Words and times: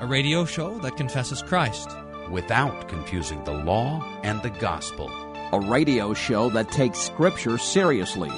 a 0.00 0.06
radio 0.06 0.44
show 0.44 0.78
that 0.78 0.96
confesses 0.96 1.42
Christ 1.42 1.90
without 2.30 2.88
confusing 2.88 3.42
the 3.42 3.52
law 3.52 4.00
and 4.22 4.40
the 4.42 4.50
gospel, 4.50 5.10
a 5.52 5.58
radio 5.58 6.14
show 6.14 6.48
that 6.50 6.70
takes 6.70 7.00
Scripture 7.00 7.58
seriously 7.58 8.30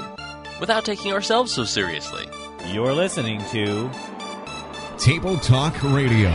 without 0.58 0.86
taking 0.86 1.12
ourselves 1.12 1.52
so 1.52 1.64
seriously. 1.64 2.24
You're 2.68 2.94
listening 2.94 3.44
to 3.50 3.90
Table 4.96 5.36
Talk 5.36 5.82
Radio. 5.82 6.30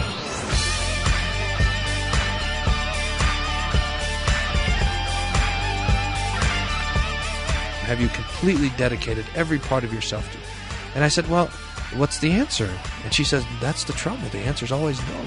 Have 7.85 7.99
you 7.99 8.09
completely 8.09 8.69
dedicated 8.77 9.25
every 9.33 9.57
part 9.57 9.83
of 9.83 9.91
yourself 9.91 10.31
to? 10.33 10.37
And 10.93 11.03
I 11.03 11.07
said, 11.07 11.27
Well, 11.27 11.49
what's 11.93 12.19
the 12.19 12.31
answer? 12.31 12.69
And 13.03 13.13
she 13.13 13.23
says, 13.23 13.45
That's 13.61 13.83
the 13.83 13.93
trouble. 13.93 14.27
The 14.29 14.39
answer 14.39 14.65
is 14.65 14.71
always 14.71 14.99
no. 15.07 15.25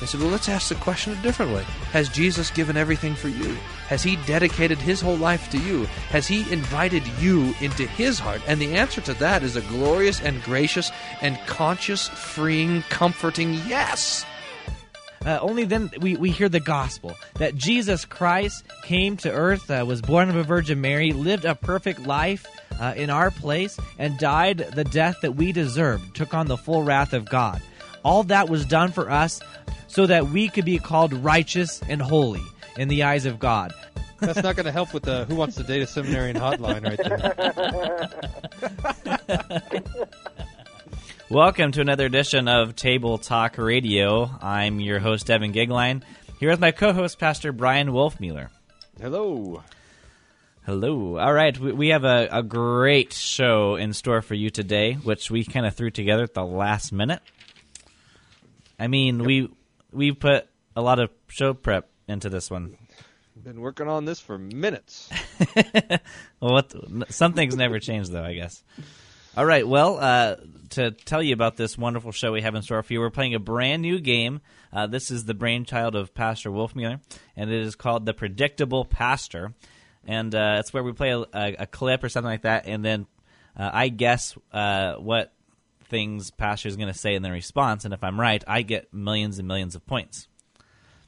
I 0.00 0.06
said, 0.06 0.20
Well, 0.20 0.30
let's 0.30 0.48
ask 0.48 0.68
the 0.68 0.76
question 0.76 1.12
a 1.12 1.22
different 1.22 1.52
way. 1.52 1.62
Has 1.92 2.08
Jesus 2.08 2.50
given 2.50 2.76
everything 2.76 3.14
for 3.14 3.28
you? 3.28 3.54
Has 3.88 4.02
he 4.02 4.16
dedicated 4.26 4.78
his 4.78 5.00
whole 5.00 5.16
life 5.16 5.50
to 5.50 5.58
you? 5.58 5.84
Has 6.08 6.26
he 6.26 6.50
invited 6.50 7.06
you 7.18 7.54
into 7.60 7.86
his 7.86 8.18
heart? 8.18 8.40
And 8.46 8.60
the 8.60 8.76
answer 8.76 9.00
to 9.02 9.14
that 9.14 9.42
is 9.42 9.56
a 9.56 9.60
glorious 9.62 10.20
and 10.20 10.42
gracious 10.42 10.90
and 11.20 11.38
conscious, 11.46 12.08
freeing, 12.08 12.82
comforting 12.82 13.54
yes. 13.66 14.24
Uh, 15.26 15.38
only 15.42 15.64
then 15.64 15.90
we, 16.00 16.16
we 16.16 16.30
hear 16.30 16.48
the 16.48 16.60
gospel 16.60 17.14
that 17.34 17.54
Jesus 17.54 18.06
Christ 18.06 18.64
came 18.82 19.18
to 19.18 19.30
earth, 19.30 19.70
uh, 19.70 19.84
was 19.86 20.00
born 20.00 20.30
of 20.30 20.36
a 20.36 20.42
Virgin 20.42 20.80
Mary, 20.80 21.12
lived 21.12 21.44
a 21.44 21.54
perfect 21.54 22.06
life 22.06 22.46
uh, 22.80 22.94
in 22.96 23.10
our 23.10 23.30
place, 23.30 23.78
and 23.98 24.18
died 24.18 24.58
the 24.74 24.84
death 24.84 25.16
that 25.22 25.32
we 25.32 25.52
deserved, 25.52 26.16
took 26.16 26.34
on 26.34 26.48
the 26.48 26.56
full 26.56 26.82
wrath 26.82 27.12
of 27.12 27.28
God. 27.28 27.62
All 28.02 28.24
that 28.24 28.48
was 28.48 28.64
done 28.64 28.90
for 28.90 29.10
us 29.10 29.40
so 29.86 30.06
that 30.06 30.28
we 30.28 30.48
could 30.48 30.64
be 30.64 30.78
called 30.78 31.12
righteous 31.12 31.82
and 31.88 32.00
holy 32.00 32.42
in 32.76 32.88
the 32.88 33.02
eyes 33.02 33.26
of 33.26 33.38
God. 33.38 33.72
That's 34.20 34.42
not 34.42 34.56
going 34.56 34.66
to 34.66 34.72
help 34.72 34.92
with 34.94 35.02
the 35.02 35.24
Who 35.26 35.34
Wants 35.34 35.56
to 35.56 35.62
Date 35.62 35.82
a 35.82 35.86
Seminarian 35.86 36.36
hotline 36.36 36.84
right 36.84 36.98
there. 39.38 40.06
Welcome 41.30 41.72
to 41.72 41.80
another 41.80 42.06
edition 42.06 42.48
of 42.48 42.76
Table 42.76 43.18
Talk 43.18 43.56
Radio. 43.56 44.30
I'm 44.42 44.80
your 44.80 44.98
host, 44.98 45.30
Evan 45.30 45.52
Goeglein, 45.52 46.02
here 46.38 46.50
with 46.50 46.60
my 46.60 46.70
co 46.70 46.92
host, 46.92 47.18
Pastor 47.18 47.52
Bryan 47.52 47.90
Wolfmueller. 47.90 48.48
Hello. 49.00 49.62
Hello. 50.66 51.18
All 51.18 51.32
right, 51.32 51.58
we 51.58 51.88
have 51.88 52.04
a, 52.04 52.28
a 52.30 52.42
great 52.42 53.14
show 53.14 53.76
in 53.76 53.94
store 53.94 54.20
for 54.20 54.34
you 54.34 54.50
today, 54.50 54.92
which 54.92 55.30
we 55.30 55.42
kind 55.42 55.64
of 55.64 55.74
threw 55.74 55.90
together 55.90 56.22
at 56.22 56.34
the 56.34 56.44
last 56.44 56.92
minute. 56.92 57.22
I 58.78 58.86
mean, 58.86 59.20
yep. 59.20 59.26
we 59.26 59.48
we 59.90 60.12
put 60.12 60.46
a 60.76 60.82
lot 60.82 60.98
of 60.98 61.10
show 61.28 61.54
prep 61.54 61.88
into 62.08 62.28
this 62.28 62.50
one. 62.50 62.76
Been 63.42 63.62
working 63.62 63.88
on 63.88 64.04
this 64.04 64.20
for 64.20 64.36
minutes. 64.36 65.08
well, 66.40 66.52
what, 66.52 66.74
some 67.08 67.32
things 67.32 67.56
never 67.56 67.78
change, 67.78 68.10
though. 68.10 68.22
I 68.22 68.34
guess. 68.34 68.62
All 69.38 69.46
right. 69.46 69.66
Well, 69.66 69.98
uh, 69.98 70.36
to 70.70 70.90
tell 70.90 71.22
you 71.22 71.32
about 71.32 71.56
this 71.56 71.78
wonderful 71.78 72.12
show 72.12 72.32
we 72.32 72.42
have 72.42 72.54
in 72.54 72.60
store 72.60 72.82
for 72.82 72.92
you, 72.92 73.00
we're 73.00 73.08
playing 73.08 73.34
a 73.34 73.38
brand 73.38 73.80
new 73.80 73.98
game. 73.98 74.42
Uh, 74.74 74.86
this 74.86 75.10
is 75.10 75.24
the 75.24 75.34
brainchild 75.34 75.94
of 75.96 76.12
Pastor 76.12 76.50
Wolfmueller, 76.50 77.00
and 77.34 77.50
it 77.50 77.62
is 77.62 77.76
called 77.76 78.04
the 78.04 78.12
Predictable 78.12 78.84
Pastor. 78.84 79.54
And 80.06 80.34
uh, 80.34 80.56
it's 80.60 80.72
where 80.72 80.82
we 80.82 80.92
play 80.92 81.10
a, 81.10 81.18
a, 81.18 81.56
a, 81.60 81.66
clip 81.66 82.02
or 82.02 82.08
something 82.08 82.30
like 82.30 82.42
that, 82.42 82.66
and 82.66 82.84
then 82.84 83.06
uh, 83.56 83.70
I 83.72 83.88
guess 83.88 84.36
uh, 84.52 84.94
what 84.94 85.32
things 85.84 86.30
Pastor 86.30 86.68
is 86.68 86.76
going 86.76 86.92
to 86.92 86.98
say 86.98 87.14
in 87.14 87.22
the 87.22 87.30
response, 87.30 87.84
and 87.84 87.92
if 87.92 88.02
I'm 88.02 88.18
right, 88.18 88.42
I 88.46 88.62
get 88.62 88.94
millions 88.94 89.38
and 89.38 89.46
millions 89.46 89.74
of 89.74 89.86
points. 89.86 90.28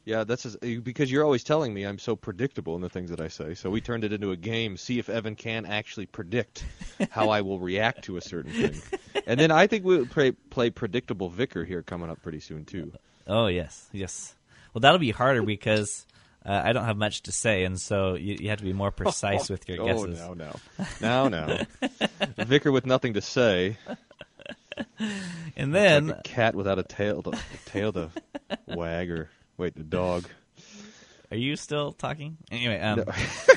Yeah, 0.04 0.24
that's 0.24 0.42
just, 0.42 0.60
because 0.60 1.12
you're 1.12 1.24
always 1.24 1.44
telling 1.44 1.72
me 1.72 1.84
I'm 1.84 1.98
so 1.98 2.16
predictable 2.16 2.74
in 2.74 2.82
the 2.82 2.88
things 2.88 3.10
that 3.10 3.20
I 3.20 3.28
say. 3.28 3.54
So 3.54 3.70
we 3.70 3.80
turned 3.80 4.02
it 4.02 4.12
into 4.12 4.32
a 4.32 4.36
game. 4.36 4.76
See 4.76 4.98
if 4.98 5.08
Evan 5.08 5.36
can 5.36 5.64
actually 5.64 6.06
predict 6.06 6.64
how 7.10 7.30
I 7.30 7.42
will 7.42 7.60
react 7.60 8.02
to 8.04 8.16
a 8.16 8.20
certain 8.20 8.52
thing, 8.52 8.82
and 9.26 9.38
then 9.38 9.50
I 9.50 9.68
think 9.68 9.84
we'll 9.84 10.06
play, 10.06 10.32
play 10.32 10.70
predictable 10.70 11.28
vicar 11.28 11.64
here 11.64 11.82
coming 11.82 12.10
up 12.10 12.20
pretty 12.22 12.40
soon 12.40 12.64
too. 12.64 12.92
Oh 13.26 13.46
yes, 13.46 13.88
yes. 13.92 14.34
Well, 14.74 14.80
that'll 14.80 14.98
be 14.98 15.10
harder 15.10 15.42
because 15.42 16.06
uh, 16.44 16.62
I 16.64 16.72
don't 16.72 16.84
have 16.84 16.96
much 16.96 17.22
to 17.22 17.32
say, 17.32 17.64
and 17.64 17.80
so 17.80 18.14
you, 18.14 18.36
you 18.40 18.48
have 18.50 18.58
to 18.58 18.64
be 18.64 18.72
more 18.72 18.90
precise 18.90 19.48
with 19.48 19.68
your 19.68 19.80
oh, 19.82 19.86
guesses. 19.86 20.20
Oh 20.20 20.34
no, 20.34 20.54
no, 21.00 21.28
no, 21.28 21.46
no. 21.46 22.44
vicar 22.44 22.72
with 22.72 22.86
nothing 22.86 23.14
to 23.14 23.20
say. 23.20 23.76
and 25.56 25.74
then 25.74 26.08
like 26.08 26.18
a 26.18 26.22
cat 26.22 26.54
without 26.54 26.78
a 26.78 26.82
tail, 26.82 27.22
to, 27.22 27.38
tail 27.66 27.92
to 27.92 28.10
wag, 28.66 29.10
or 29.10 29.30
wait, 29.56 29.74
the 29.74 29.82
dog. 29.82 30.24
Are 31.32 31.36
you 31.36 31.56
still 31.56 31.92
talking? 31.92 32.36
Anyway, 32.50 32.78
um, 32.78 33.04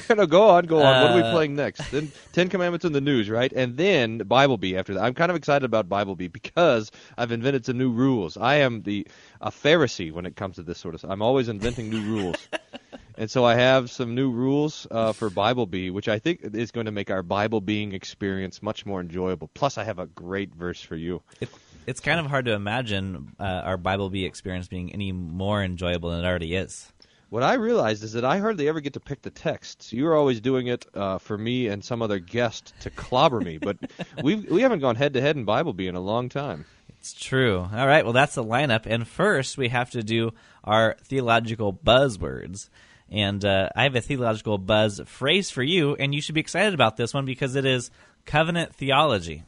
no. 0.10 0.16
no, 0.16 0.26
go 0.26 0.48
on, 0.52 0.64
go 0.66 0.82
on. 0.82 0.86
Uh, 0.86 1.02
what 1.02 1.12
are 1.12 1.16
we 1.16 1.22
uh, 1.24 1.32
playing 1.34 1.58
next? 1.58 1.92
Then 1.92 2.10
Ten 2.32 2.48
Commandments 2.48 2.86
in 2.86 2.94
the 2.94 3.02
news, 3.02 3.30
right? 3.30 3.52
And 3.52 3.76
then 3.76 4.20
Bible 4.20 4.58
Bee 4.58 4.78
after 4.78 4.94
that. 4.94 5.04
I'm 5.04 5.14
kind 5.14 5.30
of 5.30 5.36
excited 5.36 5.66
about 5.66 5.90
Bible 5.90 6.16
Bee 6.16 6.30
because 6.30 6.90
I've 7.18 7.34
invented 7.34 7.66
some 7.66 7.78
new 7.78 7.92
rules. 7.92 8.38
I 8.38 8.56
am 8.56 8.84
the 8.84 9.06
a 9.42 9.52
Pharisee 9.52 10.10
when 10.10 10.26
it 10.26 10.38
comes 10.38 10.56
to 10.56 10.64
this 10.64 10.78
sort 10.78 10.94
of 10.94 11.02
stuff. 11.02 11.12
I'm 11.12 11.22
always 11.22 11.50
inventing 11.50 11.90
new 11.90 12.00
rules. 12.00 12.48
and 13.18 13.30
so 13.30 13.44
I 13.44 13.56
have 13.56 13.92
some 13.92 14.16
new 14.16 14.32
rules 14.32 14.88
uh, 14.90 15.12
for 15.12 15.30
Bible 15.30 15.66
Bee, 15.66 15.90
which 15.90 16.08
I 16.08 16.18
think 16.18 16.46
is 16.54 16.72
going 16.72 16.86
to 16.86 16.94
make 16.94 17.12
our 17.12 17.24
Bible 17.24 17.60
being 17.60 17.92
experience 17.92 18.64
much 18.64 18.86
more 18.86 19.02
enjoyable. 19.02 19.50
Plus, 19.54 19.78
I 19.78 19.84
have 19.84 20.00
a 20.00 20.06
great 20.06 20.56
verse 20.56 20.80
for 20.80 20.96
you. 20.96 21.22
It, 21.42 21.50
it's 21.88 22.00
kind 22.00 22.22
of 22.22 22.28
hard 22.28 22.46
to 22.46 22.54
imagine 22.54 23.36
uh, 23.38 23.44
our 23.44 23.76
Bible 23.76 24.10
Bee 24.10 24.24
experience 24.24 24.70
being 24.70 24.94
any 24.94 25.12
more 25.12 25.62
enjoyable 25.62 26.12
than 26.12 26.24
it 26.24 26.28
already 26.28 26.56
is. 26.56 26.94
What 27.30 27.44
I 27.44 27.56
realized 27.56 28.04
is 28.04 28.14
that 28.14 28.24
I 28.24 28.38
hardly 28.38 28.68
ever 28.68 28.80
get 28.80 28.94
to 28.94 29.00
pick 29.00 29.22
the 29.22 29.30
texts. 29.30 29.92
You're 29.92 30.16
always 30.16 30.40
doing 30.40 30.68
it 30.68 30.86
uh, 30.94 31.18
for 31.18 31.38
me 31.38 31.68
and 31.68 31.84
some 31.84 32.02
other 32.02 32.20
guest 32.20 32.74
to 32.82 32.90
clobber 32.90 33.42
me, 33.42 33.58
but 33.58 33.78
we 34.24 34.36
we 34.36 34.62
haven't 34.62 34.80
gone 34.80 34.96
head 34.96 35.14
to 35.14 35.22
head 35.22 35.36
in 35.36 35.44
Bible 35.44 35.74
Bee 35.74 35.88
in 35.88 35.96
a 35.96 36.02
long 36.02 36.30
time. 36.30 36.66
It's 37.00 37.14
true. 37.14 37.60
All 37.60 37.88
right, 37.88 38.04
well 38.04 38.14
that's 38.14 38.36
the 38.36 38.44
lineup, 38.44 38.86
and 38.86 39.08
first 39.08 39.58
we 39.58 39.70
have 39.70 39.92
to 39.92 40.04
do 40.04 40.32
our 40.64 40.96
theological 41.04 41.74
buzzwords. 41.74 42.70
And 43.10 43.46
uh, 43.46 43.70
I 43.76 43.84
have 43.84 43.96
a 43.96 44.02
theological 44.02 44.58
buzz 44.58 45.00
phrase 45.06 45.52
for 45.52 45.62
you, 45.62 45.96
and 45.96 46.14
you 46.16 46.22
should 46.22 46.34
be 46.34 46.42
excited 46.42 46.74
about 46.74 46.98
this 46.98 47.14
one 47.14 47.26
because 47.26 47.56
it 47.56 47.66
is 47.66 47.92
covenant 48.26 48.74
theology. 48.74 49.44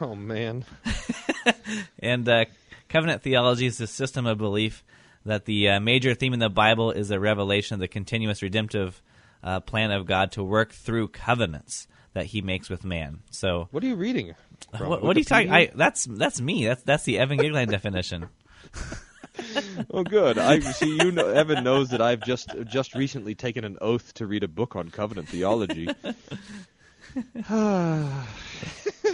Oh 0.00 0.14
man! 0.14 0.66
and 1.98 2.28
uh, 2.28 2.44
covenant 2.90 3.22
theology 3.22 3.66
is 3.66 3.80
a 3.80 3.86
system 3.86 4.26
of 4.26 4.36
belief 4.36 4.84
that 5.24 5.44
the 5.44 5.68
uh, 5.68 5.80
major 5.80 6.14
theme 6.14 6.32
in 6.32 6.40
the 6.40 6.48
Bible 6.48 6.90
is 6.90 7.10
a 7.10 7.20
revelation 7.20 7.74
of 7.74 7.80
the 7.80 7.88
continuous 7.88 8.42
redemptive 8.42 9.02
uh, 9.42 9.60
plan 9.60 9.90
of 9.90 10.06
God 10.06 10.32
to 10.32 10.42
work 10.42 10.72
through 10.72 11.08
covenants 11.08 11.86
that 12.12 12.26
He 12.26 12.42
makes 12.42 12.68
with 12.68 12.84
man. 12.84 13.20
So, 13.30 13.68
what 13.70 13.82
are 13.84 13.86
you 13.86 13.96
reading? 13.96 14.34
What, 14.78 15.02
what, 15.02 15.16
are 15.16 15.18
you 15.18 15.24
talking? 15.24 15.50
I, 15.50 15.70
that's 15.74 16.04
that's 16.04 16.40
me. 16.40 16.66
That's 16.66 16.82
that's 16.82 17.04
the 17.04 17.18
Evan 17.18 17.38
Goeglein 17.38 17.70
definition. 17.70 18.28
oh, 19.90 20.04
good. 20.04 20.38
I 20.38 20.60
see. 20.60 20.96
You 20.96 21.12
know, 21.12 21.28
Evan 21.28 21.64
knows 21.64 21.90
that 21.90 22.00
I've 22.00 22.22
just 22.22 22.54
just 22.66 22.94
recently 22.94 23.34
taken 23.34 23.64
an 23.64 23.78
oath 23.80 24.14
to 24.14 24.26
read 24.26 24.42
a 24.42 24.48
book 24.48 24.76
on 24.76 24.90
covenant 24.90 25.28
theology. 25.28 25.88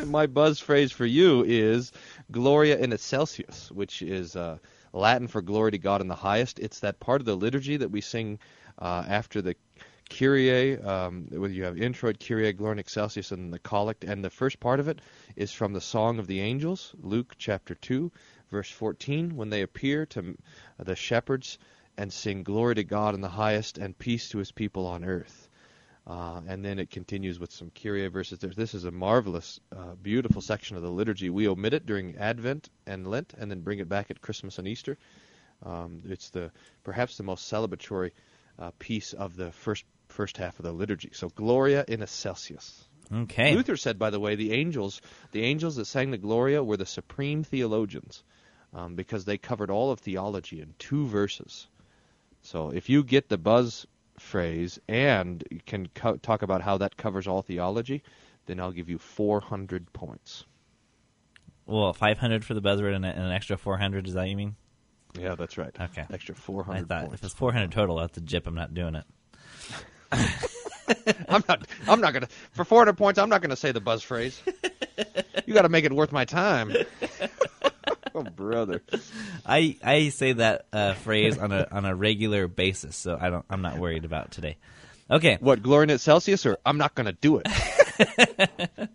My 0.04 0.26
buzz 0.26 0.60
phrase 0.60 0.92
for 0.92 1.06
you 1.06 1.44
is 1.44 1.92
"Gloria 2.30 2.78
in 2.78 2.92
excelsis," 2.92 3.70
which 3.70 4.02
is 4.02 4.36
uh, 4.36 4.58
Latin 4.96 5.28
for 5.28 5.42
"Glory 5.42 5.70
to 5.72 5.78
God 5.78 6.00
in 6.00 6.08
the 6.08 6.14
highest." 6.14 6.58
It's 6.58 6.80
that 6.80 6.98
part 6.98 7.20
of 7.20 7.26
the 7.26 7.36
liturgy 7.36 7.76
that 7.76 7.90
we 7.90 8.00
sing 8.00 8.38
uh, 8.78 9.04
after 9.06 9.42
the 9.42 9.54
Kyrie, 10.08 10.78
um, 10.78 11.26
whether 11.30 11.52
you 11.52 11.64
have 11.64 11.78
introit, 11.78 12.18
Kyrie, 12.20 12.52
Gloria 12.52 12.72
in 12.72 12.78
excelsis, 12.78 13.32
and 13.32 13.52
the 13.52 13.58
collect. 13.58 14.04
And 14.04 14.24
the 14.24 14.30
first 14.30 14.60
part 14.60 14.80
of 14.80 14.88
it 14.88 15.00
is 15.34 15.52
from 15.52 15.72
the 15.72 15.80
Song 15.80 16.18
of 16.18 16.26
the 16.26 16.40
Angels, 16.40 16.94
Luke 17.00 17.34
chapter 17.38 17.74
2, 17.74 18.12
verse 18.50 18.70
14, 18.70 19.36
when 19.36 19.50
they 19.50 19.62
appear 19.62 20.06
to 20.06 20.36
the 20.78 20.96
shepherds 20.96 21.58
and 21.98 22.12
sing 22.12 22.42
glory 22.42 22.76
to 22.76 22.84
God 22.84 23.14
in 23.14 23.20
the 23.20 23.28
highest 23.28 23.78
and 23.78 23.98
peace 23.98 24.28
to 24.28 24.38
his 24.38 24.52
people 24.52 24.86
on 24.86 25.04
earth. 25.04 25.45
Uh, 26.06 26.40
and 26.46 26.64
then 26.64 26.78
it 26.78 26.88
continues 26.88 27.40
with 27.40 27.52
some 27.52 27.70
Kyrie 27.70 28.06
verses. 28.06 28.38
This 28.38 28.74
is 28.74 28.84
a 28.84 28.92
marvelous, 28.92 29.58
uh, 29.76 29.96
beautiful 30.00 30.40
section 30.40 30.76
of 30.76 30.82
the 30.84 30.90
liturgy. 30.90 31.30
We 31.30 31.48
omit 31.48 31.74
it 31.74 31.84
during 31.84 32.16
Advent 32.16 32.68
and 32.86 33.08
Lent, 33.08 33.34
and 33.36 33.50
then 33.50 33.60
bring 33.60 33.80
it 33.80 33.88
back 33.88 34.10
at 34.10 34.20
Christmas 34.20 34.58
and 34.58 34.68
Easter. 34.68 34.98
Um, 35.64 36.02
it's 36.04 36.30
the 36.30 36.52
perhaps 36.84 37.16
the 37.16 37.24
most 37.24 37.50
celebratory 37.50 38.12
uh, 38.58 38.70
piece 38.78 39.14
of 39.14 39.36
the 39.36 39.50
first 39.50 39.84
first 40.08 40.36
half 40.36 40.58
of 40.60 40.64
the 40.64 40.72
liturgy. 40.72 41.10
So 41.12 41.28
Gloria 41.28 41.84
in 41.88 42.02
excelsis. 42.02 42.84
Okay. 43.12 43.54
Luther 43.54 43.76
said, 43.76 43.98
by 43.98 44.10
the 44.10 44.20
way, 44.20 44.34
the 44.34 44.52
angels, 44.52 45.00
the 45.32 45.42
angels 45.42 45.76
that 45.76 45.86
sang 45.86 46.10
the 46.10 46.18
Gloria 46.18 46.62
were 46.62 46.76
the 46.76 46.86
supreme 46.86 47.44
theologians, 47.44 48.22
um, 48.74 48.94
because 48.94 49.24
they 49.24 49.38
covered 49.38 49.70
all 49.70 49.90
of 49.90 50.00
theology 50.00 50.60
in 50.60 50.74
two 50.78 51.06
verses. 51.06 51.68
So 52.42 52.70
if 52.70 52.88
you 52.88 53.04
get 53.04 53.28
the 53.28 53.38
buzz 53.38 53.86
phrase 54.18 54.78
and 54.88 55.44
can 55.66 55.88
co- 55.94 56.16
talk 56.16 56.42
about 56.42 56.62
how 56.62 56.78
that 56.78 56.96
covers 56.96 57.26
all 57.26 57.42
theology, 57.42 58.02
then 58.46 58.60
I'll 58.60 58.72
give 58.72 58.88
you 58.88 58.98
400 58.98 59.92
points. 59.92 60.44
Well, 61.66 61.92
500 61.92 62.44
for 62.44 62.54
the 62.54 62.62
buzzword 62.62 62.94
and, 62.94 63.04
and 63.04 63.18
an 63.18 63.32
extra 63.32 63.56
400. 63.56 64.06
Is 64.06 64.14
that 64.14 64.28
you 64.28 64.36
mean? 64.36 64.56
Yeah, 65.18 65.34
that's 65.34 65.58
right. 65.58 65.74
Okay. 65.78 66.04
Extra 66.12 66.34
400 66.34 66.70
I 66.70 66.86
400 66.86 66.88
thought 66.88 67.14
if 67.14 67.24
it's 67.24 67.34
400 67.34 67.72
total, 67.72 67.96
that's 67.96 68.16
a 68.18 68.20
jip. 68.20 68.46
I'm 68.46 68.54
not 68.54 68.74
doing 68.74 68.94
it. 68.94 69.04
I'm 71.28 71.42
not. 71.48 71.66
I'm 71.88 72.00
not 72.00 72.12
gonna. 72.12 72.28
For 72.52 72.64
400 72.64 72.92
points, 72.96 73.18
I'm 73.18 73.28
not 73.28 73.42
gonna 73.42 73.56
say 73.56 73.72
the 73.72 73.80
buzz 73.80 74.02
phrase. 74.02 74.40
you 75.46 75.54
got 75.54 75.62
to 75.62 75.68
make 75.68 75.84
it 75.84 75.92
worth 75.92 76.12
my 76.12 76.24
time. 76.24 76.72
oh, 78.26 78.30
brother. 78.30 78.82
I 79.44 79.76
I 79.82 80.08
say 80.08 80.32
that 80.32 80.66
uh, 80.72 80.94
phrase 80.94 81.38
on 81.38 81.52
a 81.52 81.66
on 81.70 81.84
a 81.84 81.94
regular 81.94 82.48
basis, 82.48 82.96
so 82.96 83.18
I 83.20 83.30
don't. 83.30 83.44
I'm 83.50 83.62
not 83.62 83.78
worried 83.78 84.04
about 84.04 84.30
today. 84.30 84.56
Okay, 85.08 85.38
What, 85.40 85.62
Glory 85.62 85.88
at 85.90 86.00
Celsius, 86.00 86.46
or 86.46 86.58
I'm 86.66 86.78
not 86.78 86.96
gonna 86.96 87.12
do 87.12 87.40
it? 87.44 87.46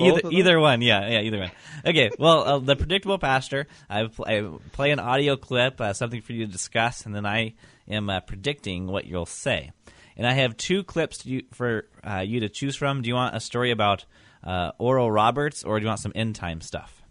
either 0.00 0.20
either 0.30 0.58
one. 0.58 0.82
Yeah, 0.82 1.08
yeah, 1.08 1.20
either 1.20 1.38
one. 1.38 1.50
Okay. 1.86 2.10
Well, 2.18 2.40
uh, 2.40 2.58
the 2.58 2.74
predictable 2.74 3.18
pastor. 3.18 3.66
I, 3.88 4.06
pl- 4.06 4.24
I 4.26 4.48
play 4.72 4.90
an 4.90 4.98
audio 4.98 5.36
clip, 5.36 5.80
uh, 5.80 5.92
something 5.92 6.22
for 6.22 6.32
you 6.32 6.46
to 6.46 6.52
discuss, 6.52 7.06
and 7.06 7.14
then 7.14 7.26
I 7.26 7.54
am 7.88 8.10
uh, 8.10 8.20
predicting 8.20 8.86
what 8.86 9.04
you'll 9.04 9.26
say. 9.26 9.70
And 10.16 10.26
I 10.26 10.32
have 10.32 10.56
two 10.56 10.82
clips 10.82 11.18
to 11.18 11.28
you, 11.28 11.42
for 11.52 11.86
uh, 12.02 12.20
you 12.20 12.40
to 12.40 12.48
choose 12.48 12.74
from. 12.76 13.02
Do 13.02 13.08
you 13.08 13.14
want 13.14 13.36
a 13.36 13.40
story 13.40 13.70
about 13.70 14.04
uh, 14.42 14.72
Oral 14.78 15.10
Roberts, 15.10 15.62
or 15.62 15.78
do 15.78 15.84
you 15.84 15.88
want 15.88 16.00
some 16.00 16.12
end 16.14 16.34
time 16.34 16.60
stuff? 16.60 17.03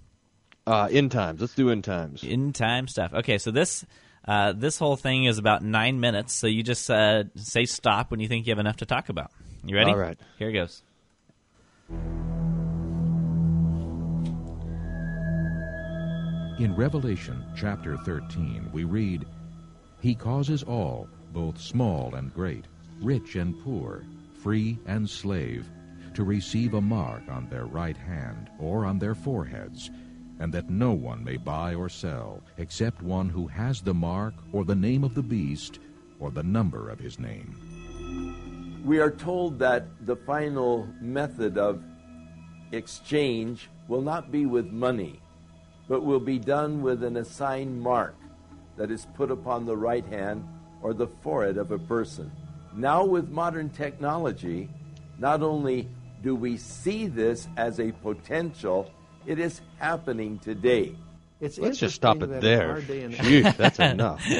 Uh, 0.65 0.87
in 0.89 1.09
times. 1.09 1.41
Let's 1.41 1.55
do 1.55 1.69
in 1.69 1.81
times. 1.81 2.23
In 2.23 2.53
time 2.53 2.87
stuff. 2.87 3.13
Okay, 3.13 3.37
so 3.37 3.51
this 3.51 3.85
uh, 4.25 4.53
this 4.53 4.77
whole 4.77 4.95
thing 4.95 5.25
is 5.25 5.37
about 5.37 5.61
nine 5.63 5.99
minutes. 5.99 6.33
So 6.33 6.47
you 6.47 6.63
just 6.63 6.89
uh, 6.89 7.25
say 7.35 7.65
stop 7.65 8.11
when 8.11 8.19
you 8.19 8.27
think 8.27 8.47
you 8.47 8.51
have 8.51 8.59
enough 8.59 8.77
to 8.77 8.85
talk 8.85 9.09
about. 9.09 9.31
You 9.65 9.75
ready? 9.75 9.91
All 9.91 9.97
right. 9.97 10.17
Here 10.37 10.49
it 10.49 10.53
goes. 10.53 10.83
In 16.59 16.75
Revelation 16.75 17.43
chapter 17.55 17.97
13, 17.97 18.69
we 18.71 18.83
read, 18.83 19.25
He 20.01 20.13
causes 20.13 20.63
all, 20.63 21.09
both 21.33 21.59
small 21.59 22.13
and 22.15 22.33
great, 22.33 22.65
rich 23.01 23.35
and 23.35 23.59
poor, 23.63 24.05
free 24.41 24.77
and 24.85 25.09
slave, 25.09 25.67
to 26.13 26.23
receive 26.23 26.75
a 26.75 26.81
mark 26.81 27.23
on 27.27 27.49
their 27.49 27.65
right 27.65 27.97
hand 27.97 28.49
or 28.59 28.85
on 28.85 28.99
their 28.99 29.15
foreheads, 29.15 29.89
and 30.39 30.53
that 30.53 30.69
no 30.69 30.91
one 30.91 31.23
may 31.23 31.37
buy 31.37 31.75
or 31.75 31.89
sell 31.89 32.41
except 32.57 33.01
one 33.01 33.29
who 33.29 33.47
has 33.47 33.81
the 33.81 33.93
mark 33.93 34.33
or 34.51 34.65
the 34.65 34.75
name 34.75 35.03
of 35.03 35.15
the 35.15 35.21
beast 35.21 35.79
or 36.19 36.31
the 36.31 36.43
number 36.43 36.89
of 36.89 36.99
his 36.99 37.19
name. 37.19 37.55
We 38.85 38.99
are 38.99 39.11
told 39.11 39.59
that 39.59 39.87
the 40.05 40.15
final 40.15 40.87
method 40.99 41.57
of 41.57 41.81
exchange 42.71 43.69
will 43.87 44.01
not 44.01 44.31
be 44.31 44.45
with 44.45 44.67
money, 44.71 45.19
but 45.87 46.03
will 46.03 46.19
be 46.19 46.39
done 46.39 46.81
with 46.81 47.03
an 47.03 47.17
assigned 47.17 47.79
mark 47.79 48.15
that 48.77 48.91
is 48.91 49.07
put 49.15 49.31
upon 49.31 49.65
the 49.65 49.77
right 49.77 50.05
hand 50.05 50.45
or 50.81 50.93
the 50.93 51.07
forehead 51.07 51.57
of 51.57 51.71
a 51.71 51.79
person. 51.79 52.31
Now, 52.75 53.05
with 53.05 53.29
modern 53.29 53.69
technology, 53.69 54.69
not 55.19 55.43
only 55.43 55.87
do 56.21 56.35
we 56.35 56.57
see 56.57 57.07
this 57.07 57.47
as 57.55 57.79
a 57.79 57.91
potential, 57.91 58.91
it 59.25 59.39
is 59.39 59.61
happening 59.79 60.39
today. 60.39 60.95
It's 61.41 61.57
Let's 61.57 61.77
just 61.77 61.95
stop 61.95 62.21
it 62.21 62.41
there. 62.41 62.71
our 62.71 62.81
Phew, 62.81 63.43
that's 63.43 63.79
enough. 63.79 64.25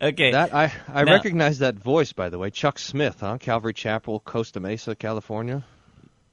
Okay. 0.00 0.30
That 0.32 0.54
I 0.54 0.72
I 0.86 1.02
Now- 1.04 1.12
recognize 1.12 1.58
that 1.60 1.74
voice 1.74 2.12
by 2.12 2.28
the 2.28 2.38
way. 2.38 2.50
Chuck 2.50 2.78
Smith, 2.78 3.18
huh? 3.20 3.38
Calvary 3.38 3.72
Chapel, 3.72 4.20
Costa 4.20 4.60
Mesa, 4.60 4.94
California. 4.94 5.64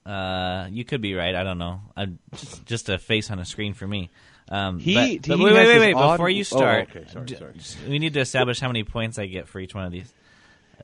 Uh, 0.05 0.67
you 0.69 0.83
could 0.85 1.01
be 1.01 1.13
right. 1.15 1.33
I 1.35 1.43
don't 1.43 1.57
know. 1.57 1.81
I'm 1.95 2.19
just, 2.35 2.65
just 2.65 2.89
a 2.89 2.97
face 2.97 3.31
on 3.31 3.39
a 3.39 3.45
screen 3.45 3.73
for 3.73 3.87
me. 3.87 4.09
Um, 4.49 4.79
He- 4.79 4.93
but, 4.93 5.05
he 5.07 5.17
but 5.19 5.39
wait, 5.39 5.53
wait, 5.53 5.67
wait, 5.67 5.79
wait! 5.79 5.93
odd- 5.93 6.13
Before 6.17 6.29
you 6.29 6.41
oh, 6.41 6.43
start, 6.43 6.89
okay, 6.89 7.05
sorry, 7.11 7.25
d- 7.25 7.35
sorry. 7.35 7.53
we 7.89 7.99
need 7.99 8.13
to 8.15 8.19
establish 8.19 8.59
how 8.59 8.67
many 8.67 8.83
points 8.83 9.17
I 9.19 9.25
get 9.27 9.47
for 9.47 9.59
each 9.59 9.73
one 9.73 9.85
of 9.85 9.91
these. 9.91 10.11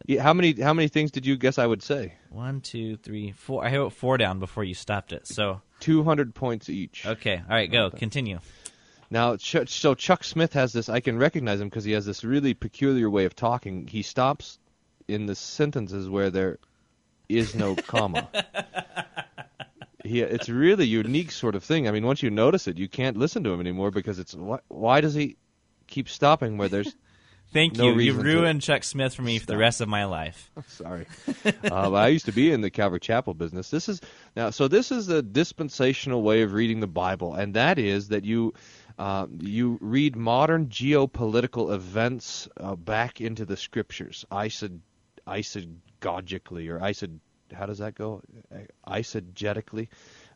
Yeah, 0.06 0.22
how 0.24 0.34
many 0.34 0.54
how 0.60 0.74
many 0.74 0.88
things 0.88 1.12
did 1.12 1.26
you 1.26 1.36
guess 1.38 1.58
I 1.58 1.66
would 1.66 1.82
say? 1.84 2.14
One, 2.30 2.62
two, 2.62 2.98
three, 2.98 3.32
four. 3.32 3.66
I 3.66 3.76
wrote 3.76 3.94
four 3.94 4.18
down 4.18 4.40
before 4.40 4.64
you 4.64 4.74
stopped 4.76 5.14
it. 5.14 5.28
So, 5.28 5.62
200 5.80 6.34
points 6.34 6.70
each. 6.70 7.06
okay, 7.06 7.38
all 7.38 7.56
right, 7.56 7.72
go. 7.72 7.90
Continue. 7.90 8.40
Now, 9.10 9.38
Ch- 9.38 9.68
so 9.70 9.94
Chuck 9.94 10.24
Smith 10.24 10.54
has 10.54 10.74
this. 10.74 10.90
I 10.90 11.00
can 11.00 11.18
recognize 11.18 11.62
him 11.62 11.70
because 11.70 11.84
he 11.84 11.92
has 11.92 12.06
this 12.06 12.24
really 12.24 12.54
peculiar 12.54 13.10
way 13.10 13.26
of 13.26 13.36
talking. 13.36 13.88
He 13.88 14.02
stops 14.02 14.58
in 15.08 15.26
the 15.28 15.36
sentences 15.36 16.10
where 16.10 16.30
there 16.30 16.58
is 17.30 17.56
no 17.56 17.76
comma. 17.76 18.28
he, 20.04 20.22
it's 20.22 20.50
really 20.50 20.86
unique 20.86 21.32
sort 21.32 21.56
of 21.56 21.64
thing. 21.64 21.88
I 21.88 21.92
mean, 21.92 22.06
once 22.06 22.24
you 22.24 22.30
notice 22.30 22.68
it, 22.68 22.78
you 22.78 22.88
can't 22.90 23.18
listen 23.18 23.44
to 23.44 23.54
him 23.54 23.60
anymore 23.60 23.92
because 23.92 24.20
it's 24.20 24.34
why, 24.34 24.60
why 24.68 25.02
does 25.02 25.14
he 25.14 25.38
keep 25.88 26.10
stopping 26.10 26.58
where 26.58 26.70
there's 26.70 26.96
Thank 27.54 27.78
No 27.78 27.86
you. 27.86 27.92
You 27.92 27.98
reason 27.98 28.18
to- 28.18 28.26
ruined 28.26 28.62
Chuck 28.62 28.84
Smith 28.84 29.16
for 29.16 29.22
me 29.22 29.40
for 29.40 29.46
the 29.46 29.58
rest 29.58 29.80
of 29.82 29.88
my 29.88 30.06
life. 30.06 30.52
Sorry, 30.68 31.06
uh, 31.72 31.92
I 31.94 32.08
used 32.08 32.26
to 32.26 32.34
be 32.34 32.52
in 32.52 32.62
the 32.62 32.70
Calvary 32.70 33.00
Chapel 33.00 33.34
business. 33.34 33.70
This 33.70 33.88
is 33.88 34.02
now, 34.36 34.50
so 34.50 34.68
this 34.68 34.92
is 34.92 35.08
a 35.10 35.22
dispensational 35.22 36.22
way 36.22 36.42
of 36.42 36.54
reading 36.54 36.82
the 36.82 36.88
Bible, 36.88 37.34
and 37.34 37.54
that 37.54 37.80
is 37.80 38.10
that 38.10 38.26
you 38.26 38.54
uh, 39.00 39.28
you 39.40 39.78
read 39.82 40.16
modern 40.16 40.68
geopolitical 40.68 41.74
events 41.74 42.48
uh, 42.58 42.76
back 42.76 43.22
into 43.22 43.46
the 43.46 43.56
Scriptures, 43.58 44.26
isod, 44.32 44.80
isogogically 45.26 46.70
or 46.70 46.80
isod. 46.80 47.20
How 47.54 47.68
does 47.68 47.78
that 47.78 47.96
go? 47.96 48.22
Eisegetically. 48.88 49.88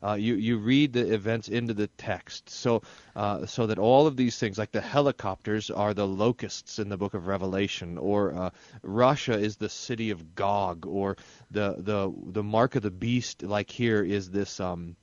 Uh, 0.01 0.13
you 0.13 0.35
you 0.35 0.57
read 0.57 0.93
the 0.93 1.13
events 1.13 1.49
into 1.49 1.73
the 1.73 1.87
text, 1.87 2.49
so 2.49 2.81
uh, 3.17 3.45
so 3.45 3.67
that 3.67 3.77
all 3.77 4.07
of 4.07 4.15
these 4.15 4.37
things, 4.37 4.57
like 4.57 4.71
the 4.71 4.79
helicopters, 4.79 5.69
are 5.69 5.93
the 5.93 6.07
locusts 6.07 6.79
in 6.79 6.87
the 6.87 6.97
Book 6.97 7.13
of 7.13 7.27
Revelation, 7.27 7.97
or 7.97 8.33
uh, 8.33 8.49
Russia 8.81 9.37
is 9.37 9.57
the 9.57 9.67
city 9.67 10.11
of 10.11 10.35
Gog, 10.35 10.85
or 10.85 11.17
the 11.51 11.75
the 11.77 12.13
the 12.31 12.43
mark 12.43 12.75
of 12.75 12.81
the 12.81 12.91
beast, 12.91 13.43
like 13.43 13.69
here 13.69 14.01
is 14.01 14.29
this 14.29 14.61
um, 14.61 14.95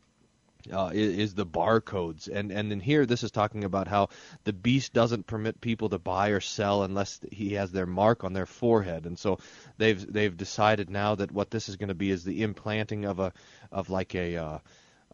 uh, 0.72 0.90
is, 0.94 1.18
is 1.18 1.34
the 1.34 1.46
barcodes, 1.46 2.28
and 2.32 2.50
and 2.50 2.70
then 2.70 2.80
here 2.80 3.06
this 3.06 3.22
is 3.22 3.30
talking 3.30 3.64
about 3.64 3.88
how 3.88 4.08
the 4.44 4.52
beast 4.52 4.92
doesn't 4.92 5.26
permit 5.26 5.60
people 5.60 5.90
to 5.90 5.98
buy 5.98 6.30
or 6.30 6.40
sell 6.40 6.82
unless 6.82 7.20
he 7.30 7.52
has 7.54 7.70
their 7.70 7.86
mark 7.86 8.24
on 8.24 8.32
their 8.32 8.46
forehead, 8.46 9.06
and 9.06 9.18
so 9.18 9.38
they've 9.76 10.10
they've 10.10 10.36
decided 10.36 10.88
now 10.88 11.14
that 11.14 11.32
what 11.32 11.50
this 11.50 11.68
is 11.68 11.76
going 11.76 11.88
to 11.88 11.94
be 11.94 12.10
is 12.10 12.24
the 12.24 12.42
implanting 12.42 13.04
of 13.04 13.18
a 13.18 13.32
of 13.70 13.90
like 13.90 14.14
a 14.14 14.36
uh, 14.36 14.58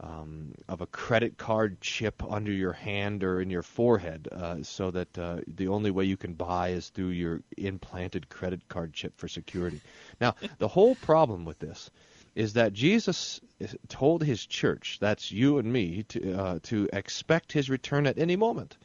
um, 0.01 0.55
of 0.69 0.81
a 0.81 0.87
credit 0.87 1.37
card 1.37 1.81
chip 1.81 2.23
under 2.29 2.51
your 2.53 2.73
hand 2.73 3.23
or 3.23 3.41
in 3.41 3.51
your 3.51 3.63
forehead, 3.63 4.29
uh, 4.33 4.63
so 4.63 4.91
that 4.91 5.19
uh, 5.19 5.41
the 5.47 5.69
only 5.69 5.91
way 5.91 6.05
you 6.05 6.17
can 6.17 6.35
buy 6.35 6.71
is 6.71 6.89
through 6.89 7.09
your 7.09 7.43
implanted 7.57 8.29
credit 8.29 8.69
card 8.69 8.93
chip 8.93 9.13
for 9.17 9.29
security. 9.29 9.81
Now, 10.21 10.35
the 10.59 10.69
whole 10.69 10.95
problem 10.95 11.45
with 11.45 11.59
this 11.59 11.91
is 12.35 12.55
that 12.55 12.73
Jesus 12.73 13.41
told 13.89 14.25
his 14.25 14.45
church, 14.47 14.99
that's 15.01 15.31
you 15.31 15.59
and 15.59 15.73
me, 15.73 16.05
to 16.05 16.33
uh, 16.33 16.59
to 16.65 16.89
expect 16.93 17.53
his 17.53 17.69
return 17.69 18.07
at 18.07 18.19
any 18.19 18.37
moment. 18.37 18.77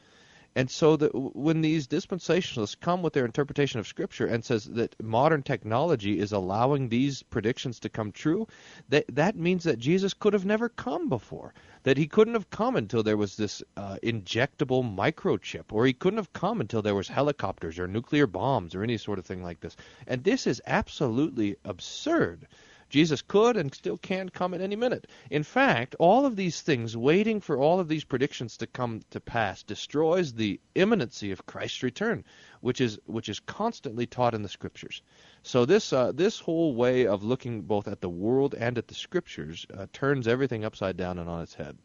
And 0.58 0.68
so 0.68 0.96
that 0.96 1.14
when 1.14 1.60
these 1.60 1.86
dispensationalists 1.86 2.80
come 2.80 3.00
with 3.00 3.12
their 3.12 3.24
interpretation 3.24 3.78
of 3.78 3.86
Scripture 3.86 4.26
and 4.26 4.44
says 4.44 4.64
that 4.64 5.00
modern 5.00 5.44
technology 5.44 6.18
is 6.18 6.32
allowing 6.32 6.88
these 6.88 7.22
predictions 7.22 7.78
to 7.78 7.88
come 7.88 8.10
true, 8.10 8.48
that 8.88 9.04
that 9.14 9.36
means 9.36 9.62
that 9.62 9.78
Jesus 9.78 10.14
could 10.14 10.32
have 10.32 10.44
never 10.44 10.68
come 10.68 11.08
before. 11.08 11.54
That 11.84 11.96
he 11.96 12.08
couldn't 12.08 12.34
have 12.34 12.50
come 12.50 12.74
until 12.74 13.04
there 13.04 13.16
was 13.16 13.36
this 13.36 13.62
uh, 13.76 13.98
injectable 14.02 14.82
microchip, 14.82 15.66
or 15.70 15.86
he 15.86 15.92
couldn't 15.92 16.18
have 16.18 16.32
come 16.32 16.60
until 16.60 16.82
there 16.82 16.96
was 16.96 17.06
helicopters 17.06 17.78
or 17.78 17.86
nuclear 17.86 18.26
bombs 18.26 18.74
or 18.74 18.82
any 18.82 18.98
sort 18.98 19.20
of 19.20 19.26
thing 19.26 19.44
like 19.44 19.60
this. 19.60 19.76
And 20.08 20.24
this 20.24 20.44
is 20.44 20.60
absolutely 20.66 21.54
absurd. 21.64 22.48
Jesus 22.88 23.20
could 23.22 23.56
and 23.56 23.74
still 23.74 23.98
can 23.98 24.28
come 24.28 24.54
at 24.54 24.60
any 24.60 24.76
minute. 24.76 25.06
In 25.30 25.42
fact, 25.42 25.94
all 25.98 26.24
of 26.24 26.36
these 26.36 26.60
things, 26.62 26.96
waiting 26.96 27.40
for 27.40 27.58
all 27.58 27.80
of 27.80 27.88
these 27.88 28.04
predictions 28.04 28.56
to 28.58 28.66
come 28.66 29.02
to 29.10 29.20
pass, 29.20 29.62
destroys 29.62 30.32
the 30.32 30.60
imminency 30.74 31.30
of 31.30 31.44
Christ's 31.46 31.82
return, 31.82 32.24
which 32.60 32.80
is 32.80 32.98
which 33.06 33.28
is 33.28 33.40
constantly 33.40 34.06
taught 34.06 34.34
in 34.34 34.42
the 34.42 34.48
Scriptures. 34.48 35.02
So 35.42 35.64
this 35.66 35.92
uh, 35.92 36.12
this 36.12 36.38
whole 36.40 36.74
way 36.74 37.06
of 37.06 37.22
looking 37.22 37.62
both 37.62 37.88
at 37.88 38.00
the 38.00 38.08
world 38.08 38.54
and 38.54 38.78
at 38.78 38.88
the 38.88 38.94
Scriptures 38.94 39.66
uh, 39.76 39.86
turns 39.92 40.26
everything 40.26 40.64
upside 40.64 40.96
down 40.96 41.18
and 41.18 41.28
on 41.28 41.42
its 41.42 41.54
head. 41.54 41.76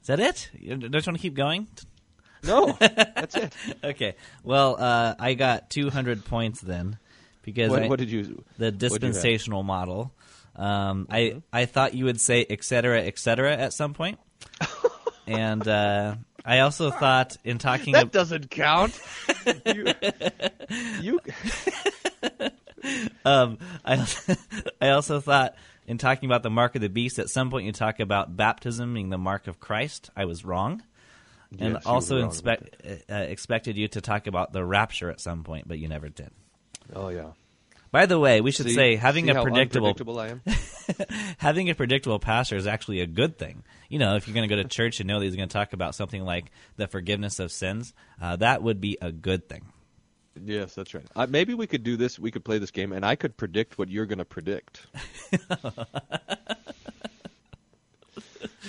Is 0.00 0.06
that 0.06 0.20
it? 0.20 0.50
You- 0.54 0.76
Don't 0.76 0.84
you 0.94 1.10
want 1.10 1.16
to 1.18 1.22
keep 1.22 1.34
going? 1.34 1.66
No, 2.44 2.72
that's 2.80 3.34
it. 3.34 3.52
Okay. 3.82 4.14
Well, 4.44 4.76
uh, 4.78 5.14
I 5.18 5.34
got 5.34 5.68
200 5.70 6.24
points 6.24 6.60
then 6.60 6.98
because 7.46 7.70
What- 7.70 7.82
I, 7.84 7.88
what 7.88 7.98
did 7.98 8.10
you- 8.10 8.44
the 8.58 8.66
what'd 8.66 8.82
you 8.82 8.88
dispensational 8.90 9.62
model. 9.62 10.12
Um, 10.54 11.06
I 11.10 11.42
I 11.52 11.64
thought 11.66 11.94
you 11.94 12.04
would 12.06 12.20
say 12.20 12.44
et 12.48 12.62
cetera, 12.64 13.02
et 13.02 13.18
cetera 13.18 13.54
at 13.56 13.72
some 13.74 13.92
point, 13.94 14.18
and 15.26 15.66
uh, 15.68 16.14
I 16.46 16.60
also 16.60 16.90
thought 16.90 17.36
in 17.44 17.58
talking 17.58 17.92
That 17.92 18.04
ab- 18.06 18.12
doesn't 18.12 18.50
count. 18.50 18.98
you, 19.66 19.86
you 21.02 21.20
um, 23.24 23.58
I 23.84 24.06
I 24.80 24.88
also 24.90 25.20
thought 25.20 25.54
in 25.86 25.98
talking 25.98 26.28
about 26.28 26.42
the 26.42 26.50
mark 26.50 26.74
of 26.74 26.80
the 26.80 26.88
beast 26.88 27.18
at 27.18 27.28
some 27.28 27.50
point 27.50 27.66
you 27.66 27.72
talk 27.72 28.00
about 28.00 28.34
baptism 28.36 28.94
being 28.94 29.10
the 29.10 29.18
mark 29.18 29.46
of 29.48 29.60
Christ. 29.60 30.10
I 30.16 30.24
was 30.24 30.42
wrong. 30.44 30.82
and 31.60 31.74
Yes, 31.74 31.84
you 31.84 31.90
also 31.90 32.20
wrong 32.20 32.30
inspe- 32.30 33.02
uh, 33.10 33.14
expected 33.14 33.76
you 33.76 33.88
to 33.88 34.00
talk 34.00 34.26
about 34.26 34.52
the 34.54 34.64
rapture 34.64 35.10
at 35.10 35.20
some 35.20 35.44
point, 35.44 35.68
but 35.68 35.78
you 35.78 35.88
never 35.88 36.08
did. 36.08 36.30
Oh 36.94 37.08
yeah. 37.08 37.32
By 37.90 38.06
the 38.06 38.18
way, 38.18 38.40
we 38.40 38.50
should 38.50 38.66
See- 38.66 38.74
say 38.74 38.96
having 38.96 39.24
see 39.26 39.30
a 39.30 39.34
how 39.34 39.42
predictable 39.42 40.18
I 40.18 40.28
am. 40.28 40.42
having 41.38 41.70
a 41.70 41.74
predictable 41.74 42.18
pastor 42.18 42.56
is 42.56 42.66
actually 42.66 43.00
a 43.00 43.06
good 43.06 43.38
thing. 43.38 43.62
You 43.88 43.98
know, 43.98 44.16
if 44.16 44.26
you're 44.26 44.34
going 44.34 44.48
to 44.48 44.54
go 44.54 44.60
to 44.62 44.68
church 44.76 45.00
and 45.00 45.08
know 45.08 45.18
that 45.18 45.24
he's 45.24 45.36
going 45.36 45.48
to 45.48 45.52
talk 45.52 45.72
about 45.72 45.94
something 45.94 46.22
like 46.22 46.50
the 46.76 46.88
forgiveness 46.88 47.38
of 47.38 47.50
sins, 47.52 47.94
uh, 48.20 48.36
that 48.36 48.62
would 48.62 48.80
be 48.80 48.98
a 49.00 49.12
good 49.12 49.48
thing. 49.48 49.66
Yes, 50.44 50.74
that's 50.74 50.92
right. 50.92 51.06
Uh, 51.14 51.26
maybe 51.28 51.54
we 51.54 51.66
could 51.66 51.82
do 51.82 51.96
this. 51.96 52.18
We 52.18 52.30
could 52.30 52.44
play 52.44 52.58
this 52.58 52.70
game, 52.70 52.92
and 52.92 53.04
I 53.04 53.16
could 53.16 53.36
predict 53.36 53.78
what 53.78 53.88
you're 53.88 54.04
going 54.04 54.18
to 54.18 54.24
predict. 54.26 54.86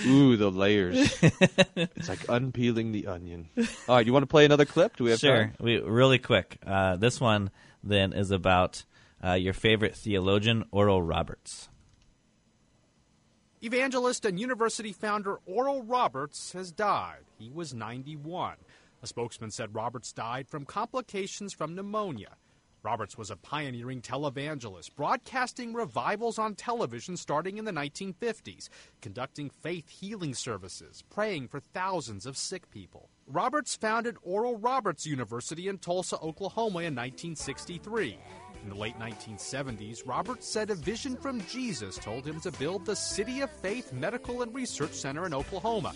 Ooh, 0.05 0.37
the 0.37 0.49
layers. 0.49 1.17
it's 1.75 2.07
like 2.07 2.29
unpeeling 2.29 2.93
the 2.93 3.07
onion. 3.07 3.49
All 3.89 3.95
right, 3.95 4.05
you 4.05 4.13
want 4.13 4.23
to 4.23 4.27
play 4.27 4.45
another 4.45 4.63
clip? 4.63 4.95
Do 4.95 5.03
we 5.03 5.09
have 5.09 5.19
sure. 5.19 5.35
time? 5.35 5.55
We 5.59 5.79
really 5.79 6.19
quick. 6.19 6.57
Uh, 6.65 6.95
this 6.95 7.19
one 7.19 7.49
then 7.87 8.13
is 8.13 8.31
about 8.31 8.85
uh, 9.23 9.33
your 9.33 9.53
favorite 9.53 9.95
theologian, 9.95 10.65
Oral 10.71 11.01
Roberts. 11.01 11.69
Evangelist 13.61 14.23
and 14.25 14.39
university 14.39 14.93
founder 14.93 15.39
Oral 15.47 15.81
Roberts 15.81 16.53
has 16.53 16.71
died. 16.71 17.23
He 17.39 17.49
was 17.49 17.73
91. 17.73 18.55
A 19.01 19.07
spokesman 19.07 19.51
said 19.51 19.73
Roberts 19.73 20.13
died 20.13 20.47
from 20.47 20.65
complications 20.65 21.53
from 21.53 21.73
pneumonia. 21.73 22.35
Roberts 22.83 23.17
was 23.17 23.31
a 23.31 23.35
pioneering 23.35 24.01
televangelist, 24.01 24.95
broadcasting 24.95 25.73
revivals 25.73 26.37
on 26.37 26.55
television 26.55 27.17
starting 27.17 27.57
in 27.57 27.65
the 27.65 27.71
1950s, 27.71 28.69
conducting 29.01 29.49
faith 29.49 29.89
healing 29.89 30.33
services, 30.33 31.03
praying 31.09 31.47
for 31.47 31.59
thousands 31.59 32.25
of 32.25 32.37
sick 32.37 32.69
people. 32.69 33.09
Roberts 33.29 33.75
founded 33.75 34.15
Oral 34.23 34.57
Roberts 34.57 35.05
University 35.05 35.67
in 35.67 35.79
Tulsa, 35.79 36.17
Oklahoma 36.19 36.79
in 36.79 36.95
1963. 36.95 38.17
In 38.63 38.69
the 38.69 38.75
late 38.75 38.97
1970s, 38.99 40.07
Roberts 40.07 40.47
said 40.47 40.69
a 40.69 40.75
vision 40.75 41.17
from 41.17 41.41
Jesus 41.41 41.97
told 41.97 42.25
him 42.25 42.39
to 42.39 42.51
build 42.51 42.85
the 42.85 42.95
City 42.95 43.41
of 43.41 43.51
Faith 43.51 43.91
Medical 43.91 44.43
and 44.43 44.55
Research 44.55 44.93
Center 44.93 45.25
in 45.25 45.33
Oklahoma. 45.33 45.93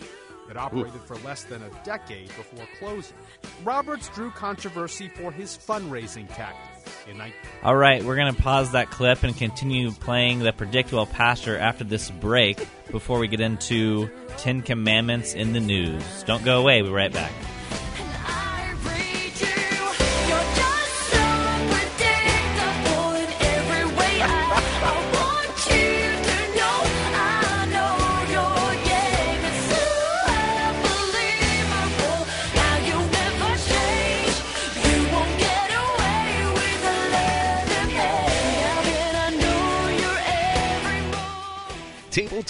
It 0.50 0.58
operated 0.58 1.00
for 1.02 1.16
less 1.18 1.44
than 1.44 1.62
a 1.62 1.70
decade 1.84 2.28
before 2.28 2.66
closing. 2.78 3.16
Roberts 3.64 4.10
drew 4.10 4.30
controversy 4.30 5.08
for 5.08 5.32
his 5.32 5.56
fundraising 5.56 6.28
tactics. 6.34 6.71
In 7.10 7.16
19- 7.16 7.32
All 7.62 7.76
right, 7.76 8.02
we're 8.02 8.16
going 8.16 8.34
to 8.34 8.42
pause 8.42 8.72
that 8.72 8.90
clip 8.90 9.22
and 9.22 9.36
continue 9.36 9.90
playing 9.90 10.40
the 10.40 10.52
predictable 10.52 11.06
pastor 11.06 11.58
after 11.58 11.84
this 11.84 12.10
break 12.10 12.66
before 12.90 13.18
we 13.18 13.28
get 13.28 13.40
into 13.40 14.10
Ten 14.36 14.62
Commandments 14.62 15.34
in 15.34 15.52
the 15.52 15.60
news. 15.60 16.02
Don't 16.24 16.44
go 16.44 16.60
away. 16.60 16.82
We'll 16.82 16.90
be 16.90 16.96
right 16.96 17.12
back. 17.12 17.32